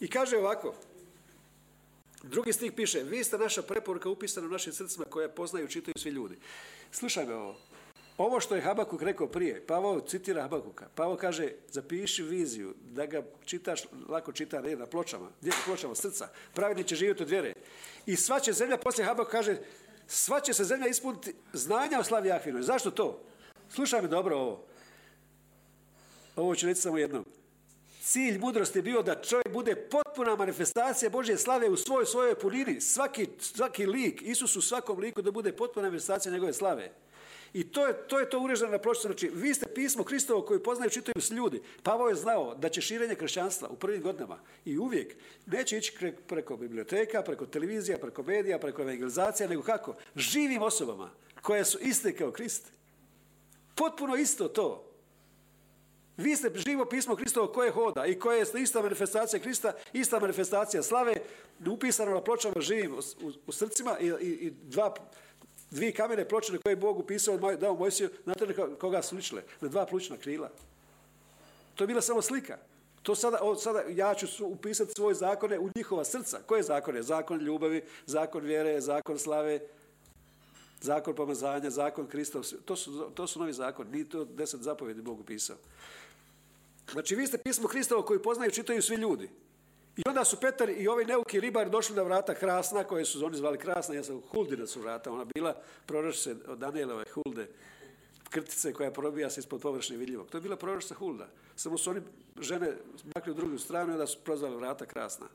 I 0.00 0.08
kaže 0.08 0.36
ovako, 0.36 0.74
drugi 2.22 2.52
stih 2.52 2.72
piše, 2.72 3.02
vi 3.02 3.24
ste 3.24 3.38
naša 3.38 3.62
preporuka 3.62 4.08
upisana 4.08 4.46
u 4.46 4.50
našim 4.50 4.72
srcima 4.72 5.04
koja 5.04 5.28
poznaju, 5.28 5.68
čitaju 5.68 5.94
svi 5.96 6.10
ljudi. 6.10 6.36
Slušaj 6.92 7.26
me 7.26 7.34
ovo. 7.34 7.56
Ovo 8.18 8.40
što 8.40 8.54
je 8.54 8.60
Habakuk 8.60 9.02
rekao 9.02 9.26
prije, 9.26 9.66
Pavao 9.66 10.00
citira 10.00 10.42
Habakuka. 10.42 10.88
Pavao 10.94 11.16
kaže, 11.16 11.52
zapiši 11.70 12.22
viziju, 12.22 12.74
da 12.90 13.06
ga 13.06 13.22
čitaš, 13.44 13.82
lako 14.08 14.32
čita 14.32 14.60
ne, 14.60 14.76
na 14.76 14.86
pločama, 14.86 15.30
gdje 15.40 15.50
na 15.50 15.56
pločama 15.64 15.94
srca. 15.94 16.28
Pravedni 16.54 16.84
će 16.84 16.96
živjeti 16.96 17.22
od 17.22 17.30
vjere. 17.30 17.52
I 18.06 18.16
sva 18.16 18.40
će 18.40 18.52
zemlja, 18.52 18.76
poslije 18.76 19.06
Habakuk 19.06 19.32
kaže, 19.32 19.58
sva 20.06 20.40
će 20.40 20.54
se 20.54 20.64
zemlja 20.64 20.86
ispuniti 20.86 21.34
znanja 21.52 21.98
o 22.00 22.04
slavi 22.04 22.28
Jahvinu. 22.28 22.62
Zašto 22.62 22.90
to? 22.90 23.20
Slušaj 23.68 24.02
me 24.02 24.08
dobro 24.08 24.36
ovo. 24.36 24.64
Ovo 26.36 26.54
ću 26.54 26.66
reći 26.66 26.80
samo 26.80 26.98
jednom. 26.98 27.24
Cilj 28.04 28.38
mudrosti 28.38 28.82
bio 28.82 29.02
da 29.02 29.22
čovjek 29.22 29.52
bude 29.52 29.74
potpuna 29.76 30.36
manifestacija 30.36 31.10
Božje 31.10 31.38
slave 31.38 31.68
u 31.68 31.76
svojoj 31.76 32.06
svojoj 32.06 32.34
punini. 32.34 32.80
Svaki, 32.80 33.28
svaki 33.40 33.86
lik, 33.86 34.22
Isus 34.22 34.56
u 34.56 34.62
svakom 34.62 34.98
liku 34.98 35.22
da 35.22 35.30
bude 35.30 35.52
potpuna 35.52 35.88
manifestacija 35.88 36.32
njegove 36.32 36.52
slave. 36.52 36.92
I 37.52 37.64
to 37.70 37.86
je 37.86 38.08
to, 38.08 38.20
je 38.20 38.30
to 38.30 38.40
ureženo 38.40 38.70
na 38.70 38.78
pločicu. 38.78 39.08
Znači, 39.08 39.30
vi 39.34 39.54
ste 39.54 39.66
pismo 39.74 40.04
Kristovo 40.04 40.42
koji 40.42 40.62
poznaju 40.62 40.90
čitaju 40.90 41.22
s 41.22 41.30
ljudi. 41.30 41.62
Pavao 41.82 42.08
je 42.08 42.14
znao 42.14 42.54
da 42.54 42.68
će 42.68 42.80
širenje 42.80 43.14
kršćanstva 43.14 43.68
u 43.68 43.76
prvim 43.76 44.02
godinama 44.02 44.38
i 44.64 44.78
uvijek 44.78 45.16
neće 45.46 45.78
ići 45.78 46.12
preko 46.26 46.56
biblioteka, 46.56 47.22
preko 47.22 47.46
televizija, 47.46 47.98
preko 47.98 48.22
medija, 48.22 48.58
preko 48.58 48.82
evangelizacija, 48.82 49.48
nego 49.48 49.62
kako? 49.62 49.96
Živim 50.16 50.62
osobama 50.62 51.10
koje 51.42 51.64
su 51.64 51.78
iste 51.80 52.16
kao 52.16 52.30
Krist. 52.30 52.72
Potpuno 53.74 54.16
isto 54.16 54.48
to. 54.48 54.93
Vi 56.16 56.36
ste 56.36 56.50
živo 56.66 56.84
pismo 56.84 57.16
Kristovo 57.16 57.46
koje 57.46 57.70
hoda 57.70 58.06
i 58.06 58.18
koje 58.18 58.38
je 58.38 58.62
ista 58.62 58.82
manifestacija 58.82 59.40
Krista, 59.40 59.72
ista 59.92 60.20
manifestacija 60.20 60.82
slave, 60.82 61.14
upisano 61.66 62.14
na 62.14 62.20
pločama 62.20 62.60
živim 62.60 62.94
u, 63.46 63.52
srcima 63.52 63.98
i, 63.98 64.06
i, 64.20 64.50
dva, 64.50 64.94
dvije 65.70 65.92
kamene 65.92 66.28
ploče 66.28 66.58
koje 66.58 66.72
je 66.72 66.76
Bog 66.76 66.98
upisao, 66.98 67.56
dao 67.56 67.74
Mojsiju, 67.74 68.10
znate 68.24 68.46
na 68.46 68.76
koga 68.78 69.02
su 69.02 69.16
ličile? 69.16 69.42
Na 69.60 69.68
dva 69.68 69.86
plućna 69.86 70.16
krila. 70.16 70.50
To 71.74 71.84
je 71.84 71.88
bila 71.88 72.00
samo 72.00 72.22
slika. 72.22 72.58
To 73.02 73.14
sada, 73.14 73.38
sada 73.58 73.82
ja 73.88 74.14
ću 74.14 74.46
upisati 74.46 74.92
svoje 74.96 75.14
zakone 75.14 75.58
u 75.58 75.70
njihova 75.76 76.04
srca. 76.04 76.40
Koje 76.46 76.62
zakone? 76.62 77.02
Zakon 77.02 77.40
ljubavi, 77.40 77.82
zakon 78.06 78.44
vjere, 78.44 78.80
zakon 78.80 79.18
slave, 79.18 79.60
zakon 80.80 81.14
pomazanja, 81.14 81.70
zakon 81.70 82.06
Kristov. 82.06 82.44
To 82.64 82.76
su, 82.76 83.10
to 83.14 83.26
su 83.26 83.38
novi 83.38 83.52
zakon. 83.52 83.86
Nije 83.90 84.08
to 84.08 84.24
deset 84.24 84.60
zapovjedi 84.60 85.02
Bog 85.02 85.20
upisao. 85.20 85.56
Znači 86.92 87.14
vi 87.14 87.26
ste 87.26 87.38
pismo 87.38 87.68
Hristovo 87.68 88.02
koji 88.02 88.22
poznaju 88.22 88.50
čitaju 88.50 88.82
svi 88.82 88.96
ljudi. 88.96 89.30
I 89.96 90.02
onda 90.08 90.24
su 90.24 90.40
Petar 90.40 90.70
i 90.70 90.88
ovaj 90.88 91.04
neuki 91.04 91.40
ribar 91.40 91.70
došli 91.70 91.96
na 91.96 92.02
vrata 92.02 92.34
Krasna, 92.34 92.84
koje 92.84 93.04
su 93.04 93.26
oni 93.26 93.36
zvali 93.36 93.58
Krasna, 93.58 93.94
ja 93.94 94.04
sam 94.04 94.22
Huldina 94.30 94.66
su 94.66 94.80
vrata, 94.80 95.12
ona 95.12 95.24
bila 95.34 95.56
proročice 95.86 96.34
od 96.46 96.58
Danielove 96.58 97.04
Hulde, 97.14 97.48
krtice 98.30 98.72
koja 98.72 98.90
probija 98.90 99.30
se 99.30 99.40
ispod 99.40 99.60
površne 99.60 99.96
vidljivog. 99.96 100.28
To 100.30 100.36
je 100.36 100.42
bila 100.42 100.56
proročica 100.56 100.94
Hulda. 100.94 101.28
Samo 101.56 101.78
su 101.78 101.90
oni 101.90 102.00
žene 102.40 102.72
makli 103.14 103.32
u 103.32 103.34
drugu 103.34 103.58
stranu 103.58 103.90
i 103.90 103.92
onda 103.92 104.06
su 104.06 104.18
prozvali 104.24 104.56
vrata 104.56 104.86
Krasna. 104.86 105.26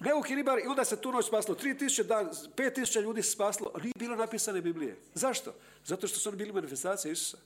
Neuki 0.00 0.34
ribar 0.34 0.58
i 0.58 0.66
onda 0.66 0.84
se 0.84 1.00
tu 1.00 1.12
noć 1.12 1.26
spaslo. 1.26 1.54
3000 1.54 2.02
dan, 2.02 2.30
5000 2.56 3.02
ljudi 3.02 3.22
se 3.22 3.30
spaslo, 3.30 3.70
a 3.74 3.78
nije 3.78 3.92
bilo 3.98 4.16
napisane 4.16 4.60
Biblije. 4.60 4.96
Zašto? 5.14 5.54
Zato 5.84 6.06
što 6.06 6.18
su 6.18 6.28
oni 6.28 6.38
bili 6.38 6.52
manifestacije 6.52 7.12
Isusa. 7.12 7.38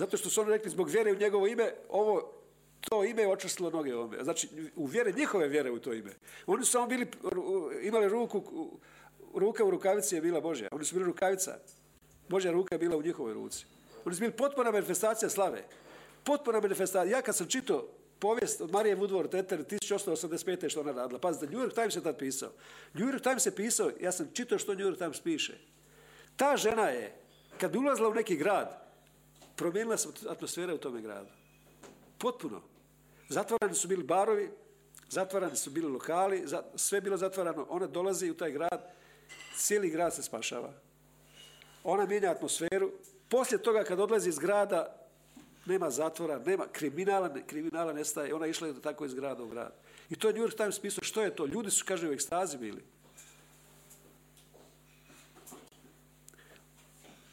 Zato 0.00 0.16
što 0.16 0.30
su 0.30 0.40
oni 0.40 0.50
rekli 0.50 0.70
zbog 0.70 0.88
vjere 0.88 1.12
u 1.12 1.16
njegovo 1.16 1.46
ime, 1.46 1.72
ovo, 1.88 2.32
to 2.80 3.04
ime 3.04 3.22
je 3.22 3.28
očvrstilo 3.28 3.70
noge 3.70 3.94
ovome. 3.94 4.24
Znači, 4.24 4.48
u 4.76 4.86
vjere, 4.86 5.12
njihove 5.12 5.48
vjere 5.48 5.70
u 5.70 5.78
to 5.78 5.92
ime. 5.92 6.12
Oni 6.46 6.64
su 6.64 6.70
samo 6.70 6.86
bili, 6.86 7.06
imali 7.82 8.08
ruku, 8.08 8.42
ruka 9.34 9.64
u 9.64 9.70
rukavici 9.70 10.14
je 10.14 10.20
bila 10.20 10.40
Božja. 10.40 10.68
Oni 10.72 10.84
su 10.84 10.94
bili 10.94 11.06
rukavica. 11.06 11.58
Božja 12.28 12.52
ruka 12.52 12.74
je 12.74 12.78
bila 12.78 12.96
u 12.96 13.02
njihovoj 13.02 13.34
ruci. 13.34 13.66
Oni 14.04 14.14
su 14.14 14.20
bili 14.20 14.32
potpuna 14.32 14.70
manifestacija 14.70 15.30
slave. 15.30 15.64
Potpuna 16.24 16.60
manifestacija. 16.60 17.16
Ja 17.16 17.22
kad 17.22 17.36
sam 17.36 17.46
čitao 17.46 17.88
povijest 18.18 18.60
od 18.60 18.70
Marije 18.70 18.96
Woodward 18.96 19.38
Eter 19.38 19.64
1885. 19.64 20.68
što 20.68 20.80
ona 20.80 20.92
radila. 20.92 21.20
Pazite, 21.20 21.46
New 21.46 21.60
York 21.60 21.74
Times 21.74 21.96
je 21.96 22.02
tad 22.02 22.18
pisao. 22.18 22.50
New 22.94 23.08
York 23.08 23.22
Times 23.22 23.46
je 23.46 23.56
pisao, 23.56 23.90
ja 24.00 24.12
sam 24.12 24.30
čitao 24.32 24.58
što 24.58 24.74
New 24.74 24.86
York 24.86 24.98
Times 24.98 25.20
piše. 25.20 25.58
Ta 26.36 26.56
žena 26.56 26.88
je, 26.88 27.14
kad 27.58 27.72
bi 27.72 27.78
ulazila 27.78 28.08
u 28.08 28.14
neki 28.14 28.36
grad, 28.36 28.89
promijenila 29.60 29.96
se 29.96 30.08
atmosfera 30.28 30.74
u 30.74 30.78
tome 30.78 31.02
gradu. 31.02 31.28
Potpuno. 32.18 32.62
Zatvarani 33.28 33.74
su 33.74 33.88
bili 33.88 34.02
barovi, 34.02 34.50
zatvarani 35.08 35.56
su 35.56 35.70
bili 35.70 35.88
lokali, 35.88 36.44
sve 36.74 36.96
je 36.96 37.02
bilo 37.02 37.16
zatvarano. 37.16 37.66
Ona 37.68 37.86
dolazi 37.86 38.30
u 38.30 38.36
taj 38.36 38.52
grad, 38.52 38.92
cijeli 39.56 39.90
grad 39.90 40.14
se 40.14 40.22
spašava. 40.22 40.72
Ona 41.84 42.06
mijenja 42.06 42.30
atmosferu. 42.30 42.90
Poslije 43.28 43.62
toga 43.62 43.84
kad 43.84 44.00
odlazi 44.00 44.28
iz 44.28 44.38
grada, 44.38 44.96
nema 45.66 45.90
zatvora, 45.90 46.38
nema 46.38 46.66
kriminala, 46.72 47.34
kriminala 47.46 47.92
nestaje. 47.92 48.34
Ona 48.34 48.46
je 48.46 48.50
išla 48.50 48.72
tako 48.82 49.04
iz 49.04 49.14
grada 49.14 49.42
u 49.42 49.48
grad. 49.48 49.72
I 50.10 50.16
to 50.16 50.28
je 50.28 50.34
New 50.34 50.42
York 50.42 50.56
Times 50.56 50.78
pisao, 50.78 51.04
što 51.04 51.22
je 51.22 51.36
to? 51.36 51.46
Ljudi 51.46 51.70
su, 51.70 51.84
kaže, 51.88 52.08
u 52.08 52.12
ekstazi 52.12 52.58
bili. 52.58 52.82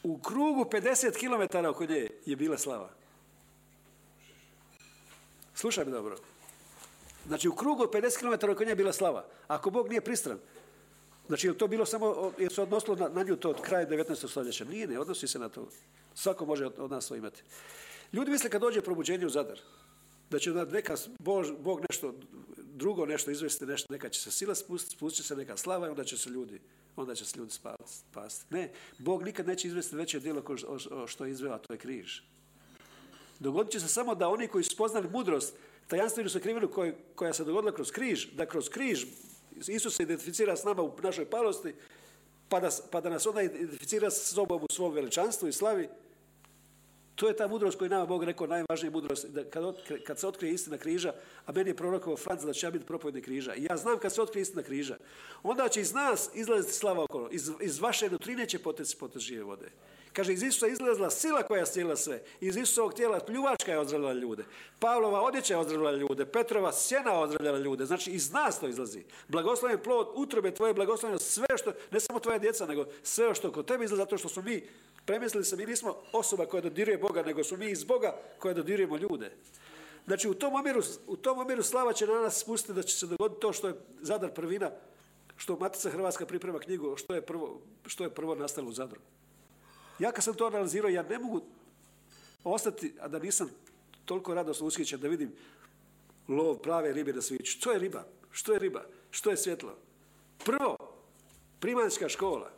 U 0.02 0.18
krugu 0.18 0.64
50 0.64 1.18
km 1.18 1.66
oko 1.66 1.84
nje 1.84 2.08
je 2.26 2.36
bila 2.36 2.58
slava. 2.58 2.90
Slušaj 5.54 5.84
mi 5.84 5.92
dobro. 5.92 6.16
Znači 7.26 7.48
u 7.48 7.54
krugu 7.54 7.84
50 7.84 8.18
km 8.18 8.50
oko 8.50 8.64
nje 8.64 8.70
je 8.70 8.76
bila 8.76 8.92
slava. 8.92 9.26
Ako 9.48 9.70
Bog 9.70 9.88
nije 9.88 10.00
pristran, 10.00 10.38
znači 11.26 11.46
je 11.46 11.58
to 11.58 11.66
bilo 11.66 11.86
samo, 11.86 12.32
je 12.38 12.50
se 12.50 12.62
odnosilo 12.62 12.96
na, 12.96 13.08
na 13.08 13.22
nju 13.22 13.36
to 13.36 13.50
od 13.50 13.60
kraja 13.60 13.88
19. 13.88 14.28
stoljeća? 14.30 14.64
Nije, 14.64 14.86
ne, 14.86 14.98
odnosi 14.98 15.28
se 15.28 15.38
na 15.38 15.48
to. 15.48 15.68
Svako 16.14 16.46
može 16.46 16.66
od, 16.66 16.90
nas 16.90 17.08
to 17.08 17.14
imati. 17.14 17.42
Ljudi 18.12 18.30
misle 18.30 18.50
kad 18.50 18.60
dođe 18.60 18.80
probuđenje 18.80 19.26
u 19.26 19.30
Zadar, 19.30 19.60
da 20.30 20.38
će 20.38 20.50
neka 20.50 20.96
Bog, 21.18 21.46
Bog 21.60 21.80
nešto 21.90 22.14
drugo 22.56 23.06
nešto 23.06 23.30
izvesti, 23.30 23.66
nešto, 23.66 23.92
neka 23.92 24.08
će 24.08 24.20
se 24.20 24.30
sila 24.30 24.54
spustiti, 24.54 24.96
spustit 24.96 25.26
se 25.26 25.36
neka 25.36 25.56
slava 25.56 25.86
i 25.86 25.90
onda 25.90 26.04
će 26.04 26.18
se 26.18 26.30
ljudi, 26.30 26.60
onda 27.00 27.14
će 27.14 27.24
se 27.24 27.38
ljudi 27.38 27.52
spasti. 27.86 28.54
Ne, 28.54 28.72
Bog 28.98 29.22
nikad 29.22 29.46
neće 29.46 29.68
izvesti 29.68 29.96
veće 29.96 30.20
djelo 30.20 30.42
što 31.06 31.24
je 31.24 31.30
izveo, 31.30 31.52
a 31.52 31.58
to 31.58 31.72
je 31.72 31.78
križ. 31.78 32.20
Dogodit 33.38 33.72
će 33.72 33.80
se 33.80 33.88
samo 33.88 34.14
da 34.14 34.28
oni 34.28 34.48
koji 34.48 34.64
su 34.64 34.70
spoznali 34.70 35.08
mudrost, 35.10 35.54
tajanstvenu 35.86 36.28
sakrivenu 36.28 36.68
koja 37.14 37.32
se 37.32 37.44
dogodila 37.44 37.72
kroz 37.72 37.90
križ, 37.90 38.26
da 38.32 38.46
kroz 38.46 38.68
križ 38.68 39.04
Isus 39.66 39.96
se 39.96 40.02
identificira 40.02 40.56
s 40.56 40.64
nama 40.64 40.82
u 40.82 40.92
našoj 41.02 41.24
palosti, 41.24 41.74
pa 42.48 42.60
da, 42.60 42.68
pa 42.90 43.00
da 43.00 43.10
nas 43.10 43.26
onda 43.26 43.42
identificira 43.42 44.10
s 44.10 44.34
sobom 44.34 44.62
u 44.62 44.72
svom 44.72 44.92
veličanstvu 44.92 45.48
i 45.48 45.52
slavi, 45.52 45.88
to 47.18 47.28
je 47.28 47.36
ta 47.36 47.48
mudrost 47.48 47.78
koju 47.78 47.90
nama 47.90 48.06
Bog 48.06 48.24
rekao, 48.24 48.46
najvažnija 48.46 48.90
mudrost, 48.90 49.26
da 49.26 49.44
kad, 49.44 49.64
kad 50.06 50.18
se 50.18 50.26
otkrije 50.26 50.52
istina 50.54 50.78
križa, 50.78 51.12
a 51.46 51.52
meni 51.52 51.70
je 51.70 51.76
prorokovao 51.76 52.16
Franc 52.16 52.42
da 52.42 52.52
će 52.52 52.66
ja 52.66 52.70
biti 52.70 52.86
propovednik 52.86 53.24
križa. 53.24 53.52
Ja 53.56 53.76
znam 53.76 53.98
kad 53.98 54.14
se 54.14 54.22
otkrije 54.22 54.42
istina 54.42 54.62
križa, 54.62 54.96
onda 55.42 55.68
će 55.68 55.80
iz 55.80 55.94
nas 55.94 56.30
izlaziti 56.34 56.74
slava 56.74 57.02
okolo, 57.02 57.28
iz, 57.30 57.50
iz 57.60 57.80
vaše 57.80 58.10
nutrine 58.10 58.46
će 58.46 58.58
poteci 58.58 58.96
potes 58.96 59.22
žive 59.22 59.44
vode. 59.44 59.70
Kaže, 60.12 60.32
iz 60.32 60.42
Isusa 60.42 60.66
izlazila 60.66 61.10
sila 61.10 61.42
koja 61.42 61.66
stijela 61.66 61.96
sve. 61.96 62.22
Iz 62.40 62.56
Isusovog 62.56 62.94
tijela 62.94 63.20
pljuvačka 63.20 63.72
je 63.72 63.78
ozdravljala 63.78 64.14
ljude. 64.14 64.44
Pavlova 64.78 65.22
odjeća 65.22 65.54
je 65.54 65.60
ozdravljala 65.60 65.96
ljude. 65.96 66.26
Petrova 66.26 66.72
sjena 66.72 67.20
ozdravljala 67.20 67.58
ljude. 67.58 67.86
Znači, 67.86 68.10
iz 68.10 68.32
nas 68.32 68.60
to 68.60 68.68
izlazi. 68.68 69.04
Blagosloven 69.28 69.78
plod 69.82 70.08
utrobe 70.14 70.54
tvoje, 70.54 70.74
blagosloveno 70.74 71.18
sve 71.18 71.46
što, 71.56 71.72
ne 71.90 72.00
samo 72.00 72.20
tvoja 72.20 72.38
djeca, 72.38 72.66
nego 72.66 72.86
sve 73.02 73.34
što 73.34 73.52
kod 73.52 73.66
tebe 73.66 73.84
izlazi, 73.84 74.00
zato 74.00 74.18
što 74.18 74.28
smo 74.28 74.42
mi, 74.42 74.68
premislili 75.04 75.44
se, 75.44 75.56
mi 75.56 75.66
nismo 75.66 75.96
osoba 76.12 76.46
koja 76.46 76.60
dodiruje 76.60 76.98
Boga, 76.98 77.22
nego 77.22 77.44
smo 77.44 77.56
mi 77.56 77.70
iz 77.70 77.84
Boga 77.84 78.16
koja 78.38 78.54
dodirujemo 78.54 78.96
ljude. 78.96 79.30
Znači, 80.06 80.28
u 80.28 80.34
tom 80.34 80.54
omjeru, 80.54 80.82
u 81.06 81.16
tom 81.16 81.38
omjeru 81.38 81.62
slava 81.62 81.92
će 81.92 82.06
na 82.06 82.20
nas 82.20 82.38
spustiti 82.38 82.72
da 82.72 82.82
će 82.82 82.96
se 82.96 83.06
dogoditi 83.06 83.40
to 83.40 83.52
što 83.52 83.68
je 83.68 83.74
Zadar 84.00 84.30
prvina, 84.30 84.70
što 85.36 85.56
Matica 85.56 85.90
Hrvatska 85.90 86.26
priprema 86.26 86.58
knjigu, 86.58 86.96
što 86.96 87.14
je 87.14 87.26
prvo, 87.26 87.60
što 87.86 88.04
je 88.04 88.10
prvo 88.10 88.34
nastalo 88.34 88.68
u 88.68 88.72
Zadru. 88.72 89.00
Ja 89.98 90.12
kad 90.12 90.24
sam 90.24 90.34
to 90.34 90.46
analizirao, 90.46 90.88
ja 90.88 91.02
ne 91.02 91.18
mogu 91.18 91.42
ostati, 92.44 92.94
a 93.00 93.08
da 93.08 93.18
nisam 93.18 93.50
toliko 94.04 94.34
radosno 94.34 94.66
ushićen 94.66 95.00
da 95.00 95.08
vidim 95.08 95.32
lov 96.28 96.58
prave 96.58 96.92
ribe 96.92 97.12
na 97.12 97.22
sviću. 97.22 97.52
Što 97.52 97.72
je 97.72 97.78
riba? 97.78 98.04
Što 98.30 98.52
je 98.52 98.58
riba? 98.58 98.84
Što 99.10 99.30
je 99.30 99.36
svjetlo? 99.36 99.76
Prvo, 100.44 100.76
primanjska 101.60 102.08
škola. 102.08 102.50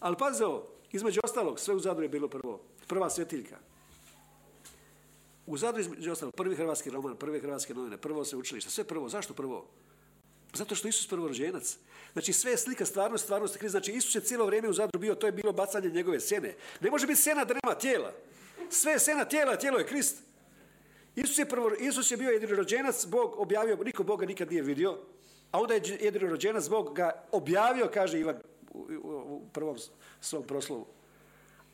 Ali 0.00 0.16
pazite 0.16 0.46
ovo, 0.46 0.68
između 0.92 1.20
ostalog, 1.24 1.60
sve 1.60 1.74
u 1.74 1.80
Zadru 1.80 2.02
je 2.02 2.08
bilo 2.08 2.28
prvo. 2.28 2.60
Prva 2.86 3.10
svjetiljka. 3.10 3.58
U 5.46 5.56
Zadru 5.56 5.80
između 5.80 6.12
ostalog, 6.12 6.34
prvi 6.34 6.56
hrvatski 6.56 6.90
roman, 6.90 7.16
prve 7.16 7.40
hrvatske 7.40 7.74
novine, 7.74 7.96
prvo 7.96 8.24
se 8.24 8.36
učilište, 8.36 8.70
sve 8.70 8.84
prvo. 8.84 9.08
Zašto 9.08 9.34
prvo? 9.34 9.66
Zato 10.54 10.74
što 10.74 10.88
Isus 10.88 11.08
prvorođenac. 11.08 11.78
Znači 12.12 12.32
sve 12.32 12.50
je 12.50 12.56
slika 12.56 12.86
stvarnosti, 12.86 13.24
stvarnosti 13.24 13.58
kriza. 13.58 13.70
Znači 13.70 13.92
Isus 13.92 14.14
je 14.14 14.20
cijelo 14.20 14.46
vrijeme 14.46 14.68
u 14.68 14.72
zadru 14.72 15.00
bio, 15.00 15.14
to 15.14 15.26
je 15.26 15.32
bilo 15.32 15.52
bacanje 15.52 15.88
njegove 15.88 16.20
sjene. 16.20 16.54
Ne 16.80 16.90
može 16.90 17.06
biti 17.06 17.20
sjena 17.20 17.44
da 17.44 17.54
nema 17.62 17.78
tijela. 17.78 18.12
Sve 18.70 18.92
je 18.92 18.98
sjena 18.98 19.24
tijela, 19.24 19.56
tijelo 19.56 19.78
je 19.78 19.86
Krist. 19.86 20.16
Isus 21.16 21.38
je, 21.38 21.48
prvo, 21.48 21.70
Isus 21.80 22.10
je 22.10 22.16
bio 22.16 22.30
jedini 22.30 22.54
rođenac, 22.54 23.06
Bog 23.06 23.34
objavio, 23.38 23.76
niko 23.76 24.02
Boga 24.02 24.26
nikad 24.26 24.50
nije 24.50 24.62
vidio, 24.62 24.98
a 25.50 25.60
onda 25.60 25.74
je 25.74 25.98
jedini 26.00 26.30
rođenac, 26.30 26.68
Bog 26.68 26.96
ga 26.96 27.24
objavio, 27.32 27.90
kaže 27.94 28.20
Ivan 28.20 28.36
u, 28.74 29.40
prvom 29.52 29.76
svom 30.20 30.42
proslovu. 30.42 30.86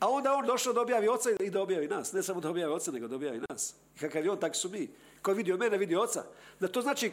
A 0.00 0.08
onda 0.08 0.34
on 0.34 0.46
došao 0.46 0.72
da 0.72 0.80
objavi 0.80 1.08
oca 1.08 1.30
i 1.40 1.50
da 1.50 1.62
objavi 1.62 1.88
nas. 1.88 2.12
Ne 2.12 2.22
samo 2.22 2.40
da 2.40 2.50
objavi 2.50 2.72
oca, 2.72 2.90
nego 2.90 3.08
da 3.08 3.16
objavi 3.16 3.40
nas. 3.48 3.74
I 3.96 3.98
kakav 3.98 4.24
je 4.24 4.30
on, 4.30 4.40
tak 4.40 4.56
su 4.56 4.68
mi. 4.68 4.88
Ko 5.22 5.30
je 5.30 5.34
vidio 5.34 5.56
mene, 5.56 5.78
vidio 5.78 6.00
oca. 6.00 6.24
Da 6.60 6.68
to 6.68 6.82
znači 6.82 7.12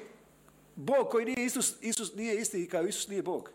Bog 0.75 1.09
koji 1.09 1.25
nije 1.25 1.45
Isus, 1.45 1.75
Isus 1.81 2.15
nije 2.15 2.41
isti 2.41 2.67
kao 2.67 2.87
Isus 2.87 3.07
nije 3.07 3.21
Bog. 3.21 3.51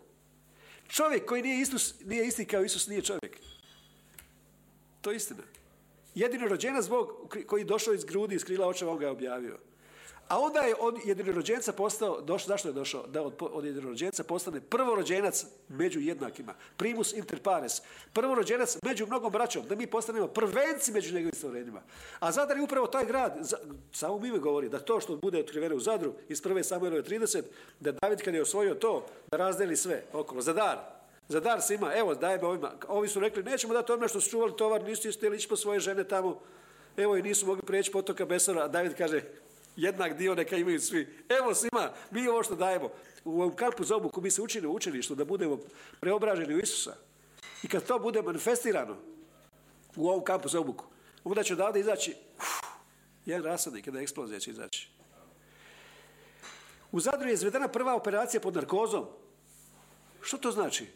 Čovjek 0.87 1.25
koji 1.25 1.41
nije 1.41 1.61
Isus 1.61 1.95
nije 2.05 2.27
isti 2.27 2.45
kao 2.45 2.63
Isus 2.63 2.87
nije 2.87 3.01
čovjek. 3.01 3.39
To 5.01 5.11
je 5.11 5.17
istina. 5.17 5.43
Jedino 6.15 6.47
rođenac 6.47 6.87
Bog 6.87 7.35
koji 7.47 7.61
je 7.61 7.65
došao 7.65 7.93
iz 7.93 8.03
grudi, 8.05 8.35
iz 8.35 8.43
krila 8.43 8.67
očeva, 8.67 8.91
on 8.91 8.97
ga 8.97 9.05
je 9.05 9.11
objavio. 9.11 9.57
A 10.31 10.39
onda 10.39 10.59
je 10.59 10.75
od 10.79 10.95
jedinorođenca 11.05 11.73
postao, 11.73 12.21
došao, 12.21 12.47
zašto 12.47 12.67
je 12.67 12.73
došao? 12.73 13.07
Da 13.07 13.21
od, 13.21 13.33
od 13.39 13.65
jedinorođenca 13.65 14.23
postane 14.23 14.61
prvorođenac 14.61 15.45
među 15.69 15.99
jednakima. 15.99 16.53
Primus 16.77 17.13
inter 17.13 17.39
pares. 17.39 17.81
Prvorođenac 18.13 18.77
među 18.83 19.07
mnogom 19.07 19.31
braćom. 19.31 19.65
Da 19.67 19.75
mi 19.75 19.87
postanemo 19.87 20.27
prvenci 20.27 20.91
među 20.91 21.13
njegovim 21.13 21.35
stvorenjima. 21.35 21.81
A 22.19 22.31
Zadar 22.31 22.57
je 22.57 22.63
upravo 22.63 22.87
taj 22.87 23.05
grad, 23.05 23.37
za, 23.41 23.57
samo 23.91 24.19
mi 24.19 24.39
govori, 24.39 24.69
da 24.69 24.79
to 24.79 24.99
što 24.99 25.15
bude 25.15 25.39
otkriveno 25.39 25.75
u 25.75 25.79
Zadru 25.79 26.13
iz 26.29 26.41
prve 26.41 26.63
Samuelove 26.63 27.03
30, 27.03 27.41
da 27.79 27.91
David 27.91 28.21
kad 28.21 28.33
je 28.33 28.41
osvojio 28.41 28.75
to, 28.75 29.05
da 29.31 29.37
razdeli 29.37 29.77
sve 29.77 30.03
okolo. 30.13 30.41
Zadar. 30.41 30.77
Zadar 31.27 31.61
se 31.61 31.75
ima, 31.75 31.93
evo 31.95 32.15
dajemo 32.15 32.47
ovima. 32.47 32.71
Ovi 32.87 33.07
su 33.07 33.19
rekli, 33.19 33.43
nećemo 33.43 33.73
dati 33.73 33.91
onome 33.91 34.07
što 34.07 34.21
su 34.21 34.29
čuvali 34.29 34.55
tovar, 34.57 34.83
nisu 34.83 35.11
htjeli 35.11 35.37
ići 35.37 35.47
po 35.47 35.55
svoje 35.55 35.79
žene 35.79 36.03
tamo. 36.03 36.39
Evo 36.97 37.17
i 37.17 37.21
nisu 37.21 37.45
mogli 37.45 37.61
preći 37.61 37.91
potoka 37.91 38.25
Besora, 38.25 38.63
a 38.63 38.67
David 38.67 38.97
kaže, 38.97 39.21
jednak 39.75 40.17
dio 40.17 40.35
neka 40.35 40.57
imaju 40.57 40.79
svi. 40.79 41.23
Evo 41.29 41.53
svima, 41.53 41.91
mi 42.11 42.27
ovo 42.27 42.43
što 42.43 42.55
dajemo. 42.55 42.89
U 43.25 43.41
ovom 43.41 43.55
kampu 43.55 43.83
za 43.83 43.95
obuku 43.95 44.21
mi 44.21 44.31
se 44.31 44.41
učili 44.41 44.67
u 44.67 44.73
učilištu 44.73 45.15
da 45.15 45.25
budemo 45.25 45.59
preobraženi 45.99 46.55
u 46.55 46.59
Isusa. 46.59 46.95
I 47.63 47.67
kad 47.67 47.85
to 47.85 47.99
bude 47.99 48.21
manifestirano 48.21 48.97
u 49.95 50.09
ovom 50.09 50.23
kampu 50.23 50.49
za 50.49 50.59
obuku, 50.59 50.85
onda 51.23 51.43
će 51.43 51.53
odavde 51.53 51.79
izaći 51.79 52.15
uf, 52.37 52.71
jedan 53.25 53.45
rasadnik, 53.45 53.87
jedna 53.87 54.01
eksplozija 54.01 54.39
će 54.39 54.51
izaći. 54.51 54.89
U 56.91 56.99
Zadru 56.99 57.27
je 57.27 57.33
izvedena 57.33 57.67
prva 57.67 57.95
operacija 57.95 58.41
pod 58.41 58.55
narkozom. 58.55 59.05
Što 60.21 60.37
to 60.37 60.51
znači? 60.51 60.87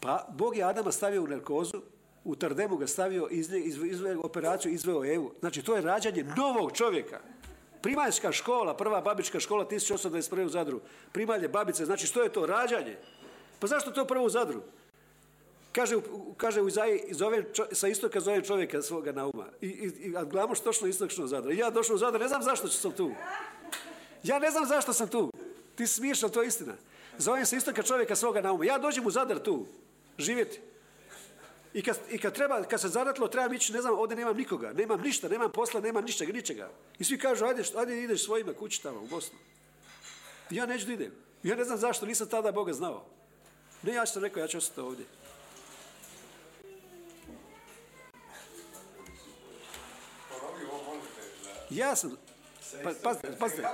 Pa 0.00 0.26
Bog 0.28 0.56
je 0.56 0.64
Adama 0.64 0.92
stavio 0.92 1.22
u 1.22 1.26
narkozu, 1.26 1.82
u 2.24 2.36
Tardemu 2.36 2.76
ga 2.76 2.86
stavio, 2.86 3.28
izveo 3.30 4.20
operaciju, 4.22 4.72
izveo 4.72 5.14
Evu. 5.14 5.32
Znači, 5.40 5.62
to 5.62 5.76
je 5.76 5.82
rađanje 5.82 6.24
novog 6.36 6.72
čovjeka. 6.72 7.20
Primaljska 7.82 8.32
škola, 8.32 8.76
prva 8.76 9.00
babička 9.00 9.40
škola 9.40 9.64
1821. 9.64 10.44
u 10.44 10.48
Zadru. 10.48 10.80
Primalje, 11.12 11.48
babice, 11.48 11.84
znači 11.84 12.06
što 12.06 12.22
je 12.22 12.32
to? 12.32 12.46
Rađanje. 12.46 12.96
Pa 13.58 13.66
zašto 13.66 13.90
to 13.90 14.04
prvo 14.04 14.24
u 14.24 14.30
Zadru? 14.30 14.60
Kaže, 15.72 15.96
kaže 16.36 16.60
u 16.60 16.68
Izaji, 16.68 17.00
zove, 17.10 17.44
sa 17.72 17.88
istoka 17.88 18.20
zove 18.20 18.44
čovjeka 18.44 18.82
svoga 18.82 19.12
nauma. 19.12 19.46
I, 19.60 19.66
i, 19.66 20.08
i 20.08 20.16
a 20.16 20.24
gledamo 20.24 20.54
što 20.54 20.64
točno 20.64 20.88
istočno 20.88 21.26
Zadra. 21.26 21.52
I 21.52 21.56
ja 21.58 21.70
došao 21.70 21.94
u 21.94 21.98
Zadar, 21.98 22.20
ne 22.20 22.28
znam 22.28 22.42
zašto 22.42 22.68
sam 22.68 22.92
tu. 22.92 23.10
Ja 24.22 24.38
ne 24.38 24.50
znam 24.50 24.66
zašto 24.66 24.92
sam 24.92 25.08
tu. 25.08 25.30
Ti 25.74 25.86
smiješ, 25.86 26.22
ali 26.22 26.32
to 26.32 26.42
je 26.42 26.48
istina. 26.48 26.72
Zovem 27.18 27.46
se 27.46 27.56
istoka 27.56 27.82
čovjeka 27.82 28.16
svoga 28.16 28.40
nauma. 28.40 28.64
Ja 28.64 28.78
dođem 28.78 29.06
u 29.06 29.10
Zadar 29.10 29.38
tu, 29.38 29.66
živjeti. 30.18 30.60
I 31.74 31.82
kad, 31.82 31.98
I 32.10 32.18
kad, 32.18 32.34
treba, 32.34 32.62
kad 32.62 32.80
se 32.80 32.88
zadatlo, 32.88 33.28
trebam 33.28 33.54
ići, 33.54 33.72
ne 33.72 33.80
znam, 33.80 33.98
ovdje 33.98 34.16
nemam 34.16 34.36
nikoga, 34.36 34.72
nemam 34.72 35.00
ništa, 35.00 35.28
nemam 35.28 35.52
posla, 35.52 35.80
nemam 35.80 36.04
ničega, 36.04 36.32
ničega. 36.32 36.70
I 36.98 37.04
svi 37.04 37.18
kažu, 37.18 37.44
ajde, 37.44 37.62
ajde 37.76 38.02
ideš 38.02 38.24
svojima 38.24 38.52
kući 38.52 38.82
tamo 38.82 39.00
u 39.00 39.06
Bosnu. 39.06 39.38
I 40.50 40.56
ja 40.56 40.66
neću 40.66 40.86
da 40.86 40.92
idem. 40.92 41.12
Ja 41.42 41.56
ne 41.56 41.64
znam 41.64 41.78
zašto, 41.78 42.06
nisam 42.06 42.28
tada 42.28 42.52
Boga 42.52 42.72
znao. 42.72 43.04
Ne, 43.82 43.92
ja 43.94 44.06
sam 44.06 44.22
rekao, 44.22 44.40
ja 44.40 44.48
ću 44.48 44.58
ostati 44.58 44.80
ovdje. 44.80 45.04
Ja 51.70 51.96
sam, 51.96 52.16
pa, 52.84 52.90
pazite, 53.02 53.36
pazite, 53.38 53.68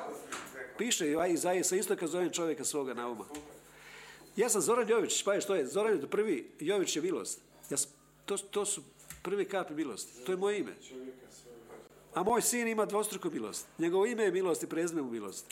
piše 0.79 1.15
Izaije, 1.29 1.65
sa 1.65 1.77
istoka 1.77 2.07
zovem 2.07 2.31
čovjeka 2.31 2.65
svoga 2.65 2.95
nauma. 2.95 3.25
Ja 4.37 4.49
sam 4.49 4.61
Zoran 4.61 4.89
Jović, 4.89 5.23
pa 5.25 5.35
je 5.35 5.41
što 5.41 5.55
je, 5.55 5.67
Zoran 5.67 6.01
je 6.01 6.07
prvi, 6.07 6.51
Jović 6.61 6.97
je 6.97 7.03
milost. 7.03 7.48
Ja, 7.71 7.77
to, 8.25 8.37
to 8.37 8.65
su 8.65 8.83
prvi 9.23 9.45
kapi 9.45 9.75
milosti. 9.75 10.25
To 10.25 10.33
je 10.33 10.37
moje 10.37 10.59
ime. 10.59 10.73
A 12.15 12.23
moj 12.23 12.43
sin 12.43 12.69
ima 12.69 12.87
dvostruku 12.87 13.31
milost. 13.31 13.67
Njegovo 13.79 14.07
ime 14.07 14.25
je 14.25 14.33
milost 14.33 14.63
i 14.63 14.67
prezme 14.67 15.03
mu 15.03 15.11
milost. 15.11 15.47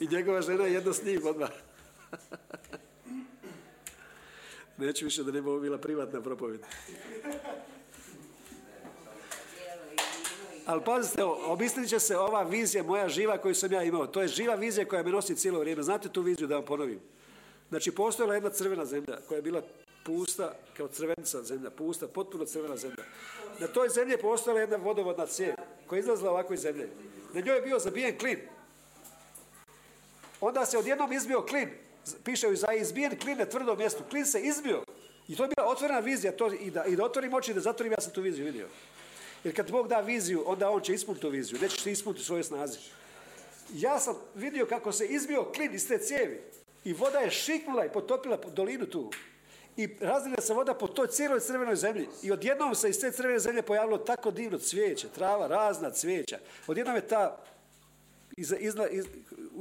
I 0.00 0.06
njegova 0.06 0.42
žena 0.42 0.64
je 0.64 0.72
jedno 0.72 0.92
s 0.92 1.04
njim 1.04 1.26
odmah. 1.26 1.50
Neću 4.78 5.04
više 5.04 5.24
da 5.24 5.32
ne 5.32 5.42
bi 5.42 5.60
bila 5.60 5.78
privatna 5.78 6.20
propovjed. 6.20 6.60
Ali 10.66 10.82
pazite, 10.84 11.24
obistinit 11.24 11.90
će 11.90 12.00
se 12.00 12.16
ova 12.16 12.42
vizija 12.42 12.82
moja 12.82 13.08
živa 13.08 13.38
koju 13.38 13.54
sam 13.54 13.72
ja 13.72 13.82
imao. 13.82 14.06
To 14.06 14.22
je 14.22 14.28
živa 14.28 14.54
vizija 14.54 14.88
koja 14.88 15.02
me 15.02 15.10
nosi 15.10 15.36
cijelo 15.36 15.60
vrijeme. 15.60 15.82
Znate 15.82 16.08
tu 16.08 16.22
viziju 16.22 16.46
da 16.46 16.54
vam 16.54 16.64
ponovim? 16.64 17.00
Znači, 17.68 17.90
postojala 17.90 18.34
jedna 18.34 18.50
crvena 18.50 18.84
zemlja 18.84 19.18
koja 19.28 19.36
je 19.36 19.42
bila 19.42 19.62
pusta, 20.06 20.54
kao 20.76 20.88
crvenica 20.88 21.42
zemlja, 21.42 21.70
pusta, 21.70 22.08
potpuno 22.08 22.44
crvena 22.44 22.76
zemlja. 22.76 23.04
Na 23.58 23.66
toj 23.66 23.88
zemlji 23.88 24.12
je 24.12 24.18
postojala 24.18 24.60
jedna 24.60 24.76
vodovodna 24.76 25.26
cijev 25.26 25.54
koja 25.86 25.96
je 25.96 26.00
izlazila 26.00 26.30
ovako 26.30 26.54
iz 26.54 26.60
zemlje. 26.60 26.88
Na 27.34 27.40
njoj 27.40 27.56
je 27.56 27.62
bio 27.62 27.78
zabijen 27.78 28.18
klin. 28.18 28.38
Onda 30.40 30.66
se 30.66 30.78
odjednom 30.78 31.12
izbio 31.12 31.42
klin. 31.42 31.70
Piše 32.24 32.48
u 32.48 32.52
Izaiji, 32.52 32.80
izbijen 32.80 33.18
klin 33.18 33.38
na 33.38 33.44
tvrdom 33.44 33.78
mjestu. 33.78 34.04
Klin 34.10 34.26
se 34.26 34.40
izbio. 34.40 34.82
I 35.28 35.36
to 35.36 35.44
je 35.44 35.48
bila 35.56 35.68
otvorena 35.68 36.00
vizija. 36.00 36.36
To, 36.36 36.52
i, 36.52 36.70
da, 36.70 36.84
I 36.84 36.96
da 36.96 37.04
otvorim 37.04 37.34
oči 37.34 37.54
da 37.54 37.60
zatvorim, 37.60 37.92
ja 37.92 38.00
sam 38.00 38.12
tu 38.12 38.22
viziju 38.22 38.44
vidio. 38.44 38.68
Jer 39.44 39.56
kad 39.56 39.70
Bog 39.70 39.88
da 39.88 40.00
viziju, 40.00 40.42
onda 40.46 40.70
on 40.70 40.80
će 40.80 40.94
ispuniti 40.94 41.22
tu 41.22 41.28
viziju. 41.28 41.58
Nećeš 41.62 41.82
ti 41.82 41.90
ispuniti 41.90 42.22
u 42.22 42.24
svojoj 42.24 42.44
snazi. 42.44 42.78
Ja 43.74 44.00
sam 44.00 44.14
vidio 44.34 44.66
kako 44.66 44.92
se 44.92 45.06
izbio 45.06 45.44
klin 45.44 45.74
iz 45.74 45.88
te 45.88 45.98
cijevi. 45.98 46.40
I 46.84 46.92
voda 46.92 47.18
je 47.18 47.30
šiknula 47.30 47.84
i 47.84 47.92
potopila 47.92 48.36
dolinu 48.36 48.86
tu. 48.86 49.10
I 49.76 49.88
razlila 50.00 50.40
se 50.40 50.54
voda 50.54 50.74
po 50.74 50.86
toj 50.86 51.06
cijeloj 51.06 51.40
crvenoj 51.40 51.76
zemlji. 51.76 52.08
I 52.22 52.32
odjednom 52.32 52.74
se 52.74 52.90
iz 52.90 53.00
te 53.00 53.12
crvene 53.12 53.38
zemlje 53.38 53.62
pojavilo 53.62 53.98
tako 53.98 54.30
divno 54.30 54.58
cvijeće, 54.58 55.08
trava, 55.08 55.46
razna 55.46 55.90
cvijeća. 55.90 56.38
Odjednom 56.66 56.96
je 56.96 57.08
ta 57.08 57.42
iz, 58.36 58.54
izla, 58.58 58.88
iz, 58.88 59.04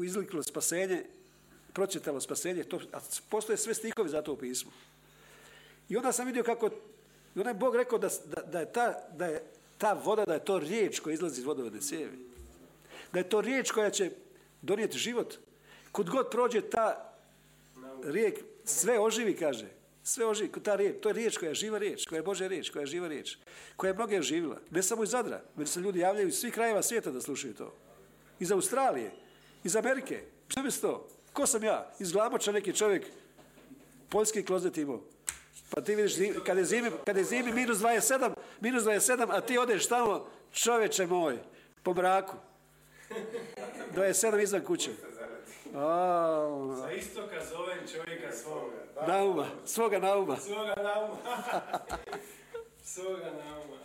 izliklo 0.03 0.43
spasenje, 0.43 1.03
pročitalo 1.74 2.22
spasenje, 2.22 2.63
to, 2.63 2.80
a 2.93 2.99
postoje 3.30 3.57
sve 3.57 3.74
stihovi 3.74 4.09
za 4.09 4.22
to 4.22 4.34
u 4.34 4.38
pismu. 4.38 4.72
I 5.89 5.97
onda 5.97 6.11
sam 6.11 6.26
vidio 6.26 6.43
kako, 6.43 6.70
i 7.36 7.39
onda 7.39 7.49
je 7.49 7.53
Bog 7.53 7.76
rekao 7.76 7.99
da, 7.99 8.09
da, 8.26 8.41
da, 8.41 8.59
je 8.59 8.72
ta, 8.72 8.93
da 9.11 9.26
je 9.26 9.43
ta 9.78 9.93
voda, 9.93 10.26
da 10.26 10.34
je 10.34 10.45
to 10.45 10.59
riječ 10.59 10.99
koja 10.99 11.13
izlazi 11.13 11.41
iz 11.41 11.45
vodovodne 11.45 11.82
cijevi. 11.82 12.18
Da 13.13 13.20
je 13.20 13.30
to 13.30 13.41
riječ 13.41 13.72
koja 13.72 13.89
će 13.89 14.11
donijeti 14.61 14.97
život. 14.97 15.36
Kud 15.91 16.09
god 16.09 16.32
prođe 16.32 16.61
ta 16.61 17.13
rijek, 18.03 18.39
sve 18.66 18.99
oživi, 18.99 19.36
kaže. 19.36 19.68
Sve 20.08 20.26
oživi, 20.26 20.51
ta 20.64 20.76
riječ, 20.76 20.95
to 21.01 21.10
je 21.10 21.14
riječ 21.14 21.38
koja 21.38 21.49
je 21.49 21.56
živa 21.56 21.78
riječ, 21.78 22.06
koja 22.06 22.18
je 22.18 22.24
Božja 22.24 22.47
riječ, 22.47 22.70
koja 22.70 22.82
je 22.82 22.88
živa 22.88 23.08
riječ, 23.08 23.38
koja 23.76 23.89
je 23.89 23.93
mnoge 23.93 24.20
oživila. 24.20 24.58
Ne 24.72 24.84
samo 24.84 25.03
iz 25.03 25.10
Zadra, 25.10 25.41
već 25.56 25.70
se 25.70 25.80
ljudi 25.80 25.99
javljaju 25.99 26.28
iz 26.28 26.36
svih 26.36 26.53
krajeva 26.53 26.82
svijeta 26.82 27.12
da 27.12 27.22
slušaju 27.22 27.53
to. 27.53 27.74
Iz 28.39 28.51
Australije, 28.51 29.12
iz 29.64 29.76
Amerike. 29.76 30.24
Što 30.47 30.64
bi 30.64 30.72
to? 30.72 31.08
Ko 31.34 31.45
sam 31.45 31.64
ja? 31.64 31.91
Iz 31.99 32.12
Glamoča 32.12 32.51
neki 32.51 32.74
čovjek, 32.74 33.06
poljski 34.10 34.45
klozet 34.45 34.78
imao. 34.78 35.01
Pa 35.70 35.82
ti 35.82 35.95
vidiš, 35.95 36.14
kad 36.45 36.58
je 36.58 36.66
zimi, 36.66 36.91
kad 37.06 37.18
je 37.18 37.24
zimi 37.24 37.53
minus 37.53 37.78
27, 37.78 38.34
minus 38.62 38.84
27, 38.84 39.26
a 39.30 39.41
ti 39.41 39.58
odeš 39.58 39.88
tamo, 39.88 40.28
čovječe 40.53 41.06
moj, 41.06 41.38
po 41.84 41.93
mraku. 41.93 42.36
27 43.95 44.43
izvan 44.43 44.64
kuće. 44.64 44.91
Sa 45.76 46.91
istoka 46.91 47.36
zovem 47.49 47.80
čovjeka 47.93 48.32
svoga. 48.32 49.07
nauma, 49.07 49.45
svoga 49.65 49.99
nauma. 49.99 50.38
Svoga 50.38 50.76
nauma. 50.78 51.17
svoga 52.84 53.32
nauma. 53.45 53.78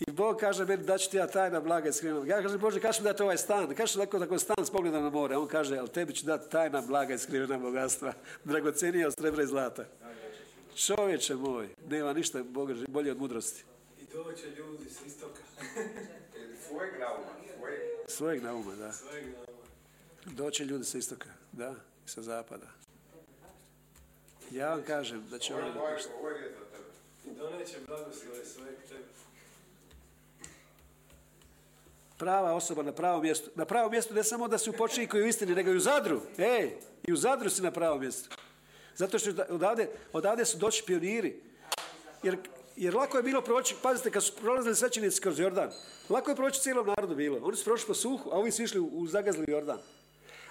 I 0.00 0.10
Bog 0.10 0.36
kaže 0.36 0.64
meni 0.64 0.84
da 0.84 0.98
ću 0.98 1.10
ti 1.10 1.16
ja 1.16 1.26
tajna 1.26 1.60
blaga 1.60 1.88
i 1.88 1.92
skrivena. 1.92 2.26
Ja 2.26 2.42
kažem, 2.42 2.60
Bože, 2.60 2.80
kaži 2.80 3.00
mi 3.00 3.04
dati 3.04 3.22
ovaj 3.22 3.36
stan. 3.36 3.74
Kaži 3.74 3.98
tako 3.98 4.18
tako 4.18 4.38
stan 4.38 4.66
s 4.66 4.70
pogledom 4.70 5.02
na 5.02 5.10
more. 5.10 5.36
On 5.36 5.48
kaže, 5.48 5.78
ali 5.78 5.88
tebi 5.88 6.14
ću 6.14 6.26
dati 6.26 6.50
tajna 6.50 6.82
blaga 6.82 7.14
i 7.14 7.18
skrivena 7.18 7.58
bogatstva. 7.58 8.12
Dragocenija 8.44 9.06
od 9.08 9.14
srebra 9.14 9.42
i 9.42 9.46
zlata. 9.46 9.84
Čovječe 10.76 11.34
moj, 11.34 11.68
nema 11.88 12.12
ništa 12.12 12.42
Boga 12.42 12.74
bolje 12.88 13.10
od 13.10 13.18
mudrosti. 13.18 13.64
I 14.00 14.04
doće 14.12 14.50
ljudi 14.50 14.90
s 14.90 15.06
istoka. 15.06 15.40
Svojeg 16.68 16.92
nauma. 17.00 17.36
Svojeg 18.08 18.42
nauma, 18.42 18.74
da. 18.74 18.92
Svojeg 18.92 19.24
nauma. 19.24 19.55
Doće 20.34 20.64
ljudi 20.64 20.84
sa 20.84 20.98
istoka, 20.98 21.28
da, 21.52 21.74
i 22.06 22.08
sa 22.08 22.22
zapada. 22.22 22.66
Ja 24.50 24.70
vam 24.70 24.82
kažem 24.82 25.28
da 25.30 25.38
će 25.38 25.54
oni 25.54 25.66
je 25.66 25.72
moje, 25.74 25.90
napuštiti. 25.90 26.14
ovo 26.18 26.28
je 26.28 26.38
riječ 26.38 26.52
za 26.52 26.64
tebe. 26.64 26.84
I 27.26 27.38
doneće 27.38 27.76
blagoslove 27.86 28.44
svojeg 28.44 28.76
tebe. 28.88 29.04
Prava 32.18 32.54
osoba 32.54 32.82
na 32.82 32.92
pravom 32.92 33.22
mjestu. 33.22 33.50
Na 33.54 33.64
pravom 33.64 33.90
mjestu 33.90 34.14
ne 34.14 34.24
samo 34.24 34.48
da 34.48 34.58
si 34.58 34.70
u 34.70 34.72
počiniku 34.72 35.16
i 35.16 35.22
u 35.22 35.26
istini, 35.26 35.54
nego 35.54 35.70
i 35.70 35.76
u 35.76 35.80
Zadru. 35.80 36.20
Ej, 36.38 36.70
i 37.04 37.12
u 37.12 37.16
Zadru 37.16 37.50
si 37.50 37.62
na 37.62 37.70
pravom 37.70 38.00
mjestu. 38.00 38.36
Zato 38.94 39.18
što 39.18 39.30
odavde, 39.48 39.88
odavde 40.12 40.44
su 40.44 40.58
doći 40.58 40.82
pioniri. 40.86 41.40
Jer, 42.22 42.36
jer 42.76 42.94
lako 42.94 43.16
je 43.16 43.22
bilo 43.22 43.42
proći, 43.42 43.74
pazite, 43.82 44.10
kad 44.10 44.24
su 44.24 44.32
prolazili 44.36 44.76
svećenici 44.76 45.20
kroz 45.20 45.38
Jordan, 45.38 45.70
lako 46.08 46.30
je 46.30 46.36
proći 46.36 46.60
cijelom 46.60 46.86
narodu 46.86 47.14
bilo. 47.14 47.38
Oni 47.42 47.56
su 47.56 47.64
prošli 47.64 47.86
po 47.86 47.94
suhu, 47.94 48.30
a 48.30 48.38
ovi 48.38 48.52
su 48.52 48.62
išli 48.62 48.80
u, 48.80 48.86
u 48.86 49.06
zagazli 49.06 49.44
Jordan. 49.48 49.78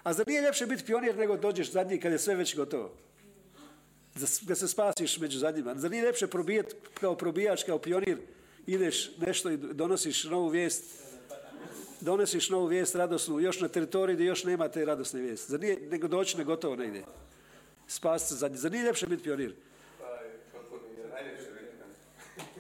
A 0.06 0.14
zar 0.14 0.28
nije 0.28 0.42
ljepše 0.42 0.66
biti 0.66 0.86
pionir 0.86 1.18
nego 1.18 1.38
dođeš 1.38 1.72
zadnji 1.72 2.00
kad 2.00 2.12
je 2.12 2.20
sve 2.20 2.36
već 2.36 2.56
gotovo? 2.56 2.92
Da, 4.42 4.56
se 4.56 4.68
spasiš 4.68 5.18
među 5.18 5.40
zadnjima. 5.40 5.76
Zar 5.76 5.92
nije 5.92 6.04
ljepše 6.04 6.28
probijati 6.28 6.76
kao 6.94 7.16
probijač, 7.16 7.64
kao 7.64 7.80
pionir, 7.80 8.18
ideš 8.68 9.18
nešto 9.18 9.52
i 9.52 9.58
donosiš 9.58 10.24
novu 10.24 10.48
vijest, 10.48 10.84
donosiš 12.02 12.50
novu 12.50 12.66
vijest 12.66 12.96
radosnu, 12.96 13.40
još 13.40 13.60
na 13.62 13.68
teritoriji 13.68 14.16
gdje 14.16 14.26
još 14.26 14.44
nema 14.44 14.68
te 14.68 14.86
radosne 14.86 15.22
vijesti. 15.22 15.52
Zar 15.52 15.60
nije 15.60 15.80
nego 15.92 16.08
doći 16.08 16.38
na 16.38 16.44
gotovo 16.44 16.76
negdje? 16.76 17.04
Spasti 17.88 18.30
se 18.30 18.36
zadnji. 18.36 18.58
Zar 18.58 18.72
nije 18.72 18.84
ljepše 18.84 19.08
biti 19.08 19.24
pionir? 19.24 19.56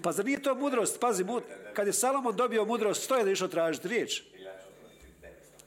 Pa 0.02 0.12
zar 0.12 0.26
nije 0.26 0.42
to 0.42 0.56
mudrost? 0.56 1.00
Pazi, 1.00 1.24
mud, 1.24 1.44
kad 1.74 1.88
je 1.88 1.94
Salomon 1.94 2.36
dobio 2.36 2.66
mudrost, 2.66 3.04
što 3.04 3.18
je 3.18 3.24
da 3.24 3.32
išao 3.32 3.48
tražiti 3.48 3.88
riječ? 3.88 4.24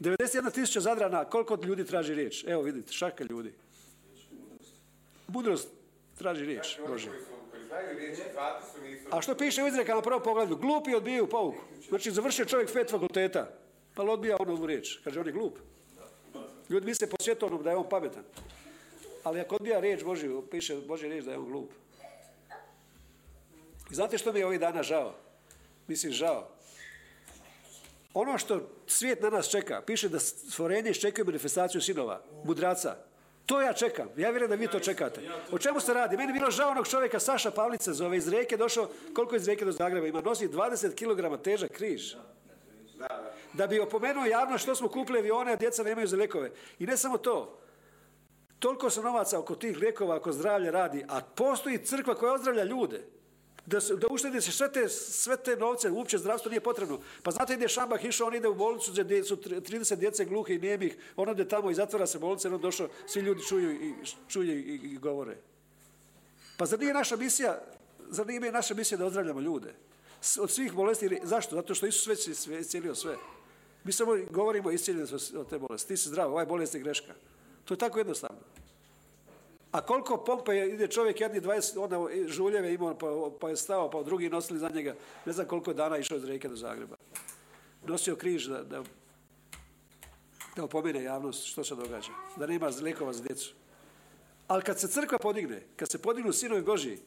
91 0.01 0.53
tisuća 0.55 0.81
zadrana, 0.81 1.25
koliko 1.25 1.59
ljudi 1.65 1.85
traži 1.85 2.15
riječ? 2.15 2.45
Evo 2.47 2.63
vidite, 2.63 2.93
šaka 2.93 3.25
ljudi. 3.25 3.53
Mudrost 5.29 5.69
traži 6.19 6.45
riječ, 6.45 6.79
Bože. 6.89 7.11
A 9.11 9.21
što 9.21 9.35
piše 9.35 9.63
u 9.63 9.67
izrekama 9.67 9.97
na 9.97 10.03
prvom 10.03 10.23
pogledu? 10.23 10.57
Glupi 10.57 10.95
odbijaju 10.95 11.27
pouku. 11.27 11.59
Znači, 11.89 12.11
završio 12.11 12.45
čovjek 12.45 12.73
pet 12.73 12.91
fakulteta, 12.91 13.51
pa 13.95 14.03
odbija 14.03 14.37
on 14.41 14.51
ovu 14.51 14.67
riječ. 14.67 14.99
Kaže, 15.05 15.21
on 15.21 15.27
je 15.27 15.33
glup. 15.33 15.59
Ljudi 16.69 16.87
misle 16.87 17.11
po 17.11 17.17
svjetovnom 17.21 17.63
da 17.63 17.71
je 17.71 17.77
on 17.77 17.89
pametan. 17.89 18.25
Ali 19.25 19.41
ako 19.41 19.55
odbija 19.55 19.81
riječ 19.81 20.05
Božju, 20.05 20.45
piše 20.51 20.77
Božja 20.77 21.09
riječ 21.09 21.25
da 21.25 21.33
je 21.33 21.39
on 21.39 21.51
glup. 21.51 21.71
I 23.91 23.95
znate 23.95 24.19
što 24.19 24.33
mi 24.33 24.39
je 24.39 24.47
ovih 24.47 24.61
dana 24.61 24.83
žao? 24.83 25.15
Mislim, 25.87 26.13
žao. 26.13 26.58
Ono 28.19 28.39
što 28.39 28.61
svijet 28.87 29.23
na 29.23 29.31
nas 29.31 29.51
čeka, 29.51 29.83
piše 29.87 30.09
da 30.09 30.19
stvorenje 30.19 30.91
iščekuje 30.91 31.25
manifestaciju 31.25 31.81
sinova, 31.81 32.23
mudraca. 32.45 32.97
To 33.47 33.61
ja 33.61 33.73
čekam. 33.73 34.09
Ja 34.17 34.31
vjerujem 34.31 34.51
da 34.51 34.57
vi 34.57 34.67
to 34.67 34.81
čekate. 34.81 35.21
O 35.53 35.59
čemu 35.59 35.81
se 35.81 35.95
radi? 35.95 36.17
Meni 36.17 36.31
je 36.31 36.39
bilo 36.39 36.51
žao 36.51 36.71
onog 36.71 36.89
čovjeka, 36.89 37.21
Saša 37.21 37.51
Pavlica 37.51 37.93
zove, 37.93 38.17
iz 38.17 38.29
Rijeke 38.29 38.57
došao, 38.57 38.89
koliko 39.15 39.35
je 39.35 39.37
iz 39.37 39.47
Rijeke 39.47 39.65
do 39.65 39.73
Zagreba 39.73 40.07
ima? 40.07 40.21
Nosi 40.21 40.49
20 40.49 40.95
kg 40.95 41.43
težak 41.43 41.71
križ. 41.71 42.15
Da 43.53 43.67
bi 43.67 43.81
opomenuo 43.81 44.25
javno 44.25 44.59
što 44.59 44.75
smo 44.75 44.89
kupili 44.89 45.19
avione, 45.19 45.53
a 45.53 45.57
djeca 45.57 45.83
nemaju 45.83 46.07
za 46.07 46.17
lijekove. 46.17 46.51
I 46.79 46.87
ne 46.87 46.97
samo 46.97 47.19
to. 47.19 47.59
Toliko 48.59 48.91
se 48.91 49.03
novaca 49.03 49.39
oko 49.39 49.55
tih 49.55 49.77
lijekova, 49.77 50.17
oko 50.17 50.33
zdravlja 50.33 50.71
radi, 50.71 51.05
a 51.09 51.21
postoji 51.21 51.85
crkva 51.85 52.15
koja 52.15 52.33
ozdravlja 52.33 52.65
ljude. 52.65 53.18
Da, 53.69 53.79
da 53.97 54.07
uštedi 54.11 54.41
se 54.41 54.53
sve 54.53 54.73
te, 54.73 54.89
sve 54.89 55.37
te 55.37 55.57
novce, 55.57 55.91
uopće 55.91 56.19
zdravstvo 56.19 56.49
nije 56.51 56.61
potrebno. 56.61 57.01
Pa 57.23 57.31
znate 57.31 57.55
je 57.55 57.69
Šambah 57.69 58.05
išao, 58.05 58.27
on 58.27 58.35
ide 58.35 58.49
u 58.49 58.55
bolnicu 58.55 58.93
gdje 58.93 59.25
su 59.25 59.37
tri- 59.37 59.61
30 59.61 59.97
djece 59.97 60.25
gluhe 60.25 60.55
i 60.55 60.59
nijemih, 60.59 60.97
on 61.17 61.29
ode 61.29 61.49
tamo 61.49 61.71
i 61.71 61.75
zatvara 61.75 62.07
se 62.07 62.19
bolnica, 62.19 62.55
on 62.55 62.61
došao, 62.61 62.89
svi 63.07 63.21
ljudi 63.21 63.43
čuju 63.49 63.73
i, 63.73 63.95
čuju 64.29 64.59
i, 64.59 64.75
i 64.75 64.97
govore. 64.97 65.37
Pa 66.57 66.67
zar 66.67 66.81
nije 66.81 66.95
naša 66.95 67.17
misija, 67.17 67.61
zar 68.11 68.27
nije 68.27 68.53
naša 68.53 68.75
misija 68.75 68.99
da 68.99 69.07
ozdravljamo 69.07 69.41
ljude? 69.41 69.75
Od 70.41 70.51
svih 70.51 70.73
bolesti, 70.73 71.21
zašto? 71.23 71.57
Zato 71.57 71.75
što 71.75 71.87
Isus 71.87 72.07
već 72.07 72.29
iscijelio 72.61 72.95
sve. 72.95 73.17
Mi 73.85 73.93
samo 73.93 74.17
govorimo 74.31 74.71
iscijeljeni 74.71 75.09
od 75.37 75.49
te 75.49 75.59
bolesti. 75.59 75.89
Ti 75.89 75.97
si 75.97 76.09
zdrav, 76.09 76.31
ovaj 76.31 76.47
bolest 76.47 76.75
je 76.75 76.81
greška. 76.81 77.15
To 77.65 77.75
je 77.75 77.79
tako 77.79 77.99
jednostavno. 77.99 78.28
A 79.73 79.81
koliko 79.81 80.17
pompe 80.17 80.57
ide 80.57 80.89
čovjek 80.89 81.21
jedni 81.21 81.41
20, 81.41 81.79
onda 81.79 82.27
žuljeve 82.27 82.75
imao, 82.75 82.99
pa, 82.99 83.07
pa 83.41 83.49
je 83.49 83.57
stao, 83.57 83.91
pa 83.91 84.03
drugi 84.03 84.29
nosili 84.29 84.59
za 84.59 84.69
njega, 84.69 84.95
ne 85.27 85.33
znam 85.33 85.47
koliko 85.47 85.71
je 85.71 85.75
dana 85.75 85.99
išao 85.99 86.17
iz 86.17 86.25
Rijeke 86.25 86.49
do 86.49 86.57
Zagreba. 86.57 86.97
Nosio 87.87 88.17
križ 88.17 88.47
da, 88.47 88.63
da, 88.63 88.83
da 90.57 90.65
opomene 90.65 91.03
javnost 91.03 91.47
što 91.47 91.65
se 91.65 91.75
događa. 91.75 92.11
Da 92.37 92.47
nema 92.47 92.71
lijekova 92.83 93.13
za 93.13 93.23
djecu. 93.23 93.55
Ali 94.47 94.63
kad 94.63 94.81
se 94.81 94.89
crkva 94.89 95.19
podigne, 95.19 95.63
kad 95.77 95.91
se 95.91 95.99
podignu 95.99 96.33
sinovi 96.33 96.63
Božji 96.63 96.99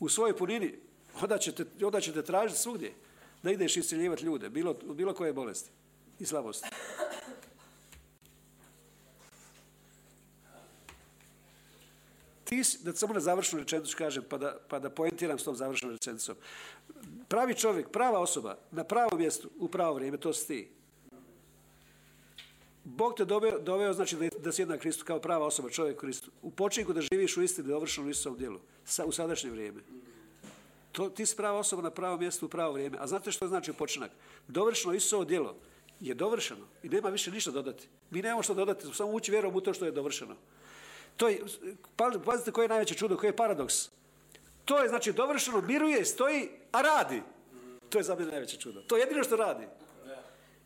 u 0.00 0.08
svojoj 0.08 0.36
punini, 0.36 0.74
onda 1.22 1.38
ćete, 1.38 1.64
onda 1.84 2.00
ćete 2.00 2.22
tražiti 2.22 2.60
svugdje 2.60 2.92
da 3.42 3.50
ideš 3.50 3.76
iscijeljivati 3.76 4.24
ljude, 4.24 4.48
bilo, 4.48 4.74
bilo 4.74 5.14
koje 5.14 5.32
bolesti 5.32 5.70
i 6.18 6.26
slabosti. 6.26 6.68
Ti 12.50 12.64
si, 12.64 12.84
da 12.84 12.92
samo 12.92 13.14
na 13.14 13.20
završnu 13.20 13.58
rečenicu 13.58 13.96
kažem, 13.96 14.24
pa 14.28 14.38
da, 14.38 14.56
pa 14.68 14.78
da 14.78 14.90
poentiram 14.90 15.38
s 15.38 15.44
tom 15.44 15.56
završnom 15.56 15.92
rečenicom. 15.92 16.36
Pravi 17.28 17.54
čovjek, 17.54 17.88
prava 17.88 18.18
osoba, 18.18 18.56
na 18.70 18.84
pravom 18.84 19.18
mjestu, 19.18 19.50
u 19.58 19.68
pravo 19.68 19.94
vrijeme, 19.94 20.18
to 20.18 20.32
si 20.32 20.46
ti. 20.46 20.70
Bog 22.84 23.14
te 23.16 23.24
doveo, 23.24 23.58
doveo 23.58 23.92
znači 23.92 24.16
da, 24.16 24.28
da 24.38 24.52
si 24.52 24.62
jednak 24.62 24.80
Kristu 24.80 25.04
kao 25.04 25.20
prava 25.20 25.46
osoba, 25.46 25.70
čovjek 25.70 26.00
Kristu. 26.00 26.30
U 26.42 26.50
počinku 26.50 26.92
da 26.92 27.00
živiš 27.00 27.36
u 27.36 27.42
istini, 27.42 27.68
dovršeno 27.68 28.06
u 28.06 28.10
Isusovom 28.10 28.38
djelu, 28.38 28.58
sa, 28.84 29.04
u 29.04 29.12
sadašnje 29.12 29.50
vrijeme. 29.50 29.80
To, 30.92 31.08
ti 31.08 31.26
si 31.26 31.36
prava 31.36 31.58
osoba 31.58 31.82
na 31.82 31.90
pravom 31.90 32.18
mjestu 32.20 32.46
u 32.46 32.48
pravo 32.48 32.72
vrijeme. 32.72 32.96
A 33.00 33.06
znate 33.06 33.32
što 33.32 33.48
znači 33.48 33.70
upočinak? 33.70 34.10
Dovršeno 34.48 34.94
Isusovo 34.94 35.24
djelo 35.24 35.56
je 36.00 36.14
dovršeno 36.14 36.66
i 36.82 36.88
nema 36.88 37.08
više 37.08 37.30
ništa 37.30 37.50
dodati. 37.50 37.88
Mi 38.10 38.22
nemamo 38.22 38.42
što 38.42 38.54
dodati, 38.54 38.86
samo 38.94 39.12
ući 39.12 39.30
vjerom 39.30 39.56
u 39.56 39.60
to 39.60 39.74
što 39.74 39.84
je 39.84 39.92
dovršeno. 39.92 40.36
To 41.20 41.28
je, 41.28 41.40
pa- 41.96 42.18
pazite 42.24 42.52
koje 42.52 42.64
je 42.64 42.68
najveće 42.68 42.94
čudo, 42.94 43.16
koji 43.16 43.28
je 43.28 43.36
paradoks. 43.36 43.74
To 44.64 44.78
je 44.82 44.88
znači 44.88 45.12
dovršeno, 45.12 45.60
miruje, 45.60 46.04
stoji, 46.04 46.48
a 46.72 46.82
radi. 46.82 47.22
To 47.88 47.98
je 47.98 48.04
za 48.04 48.14
mene 48.14 48.30
najveće 48.30 48.56
čudo. 48.56 48.80
To 48.80 48.96
je 48.96 49.00
jedino 49.00 49.24
što 49.24 49.36
radi. 49.36 49.66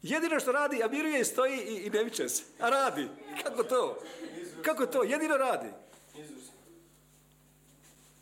Jedino 0.03 0.41
što 0.41 0.53
radi, 0.53 0.83
a 0.83 0.89
miruje 0.89 1.21
i 1.21 1.25
stoji 1.25 1.59
i, 1.59 1.87
i 1.87 1.91
ne 1.91 2.29
se. 2.29 2.43
A 2.61 2.71
radi. 2.71 3.09
Kako 3.43 3.63
to? 3.63 4.03
Kako 4.63 4.87
to? 4.87 5.03
Jedino 5.03 5.37
radi. 5.37 5.69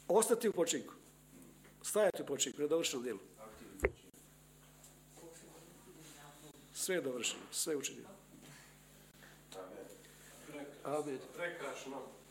Ostati 0.08 0.48
u 0.48 0.52
počinku. 0.52 0.94
Stajati 1.82 2.22
u 2.22 2.26
počinku, 2.26 2.62
na 2.62 2.68
dovršenom 2.68 3.02
dijelu. 3.02 3.20
Sve 6.74 6.94
je 6.94 7.00
dovršeno, 7.00 7.42
sve 7.50 7.72
je 7.72 7.76
učinjeno. 7.76 8.08
Amen. 10.84 11.18
Prekrasno. 11.36 12.21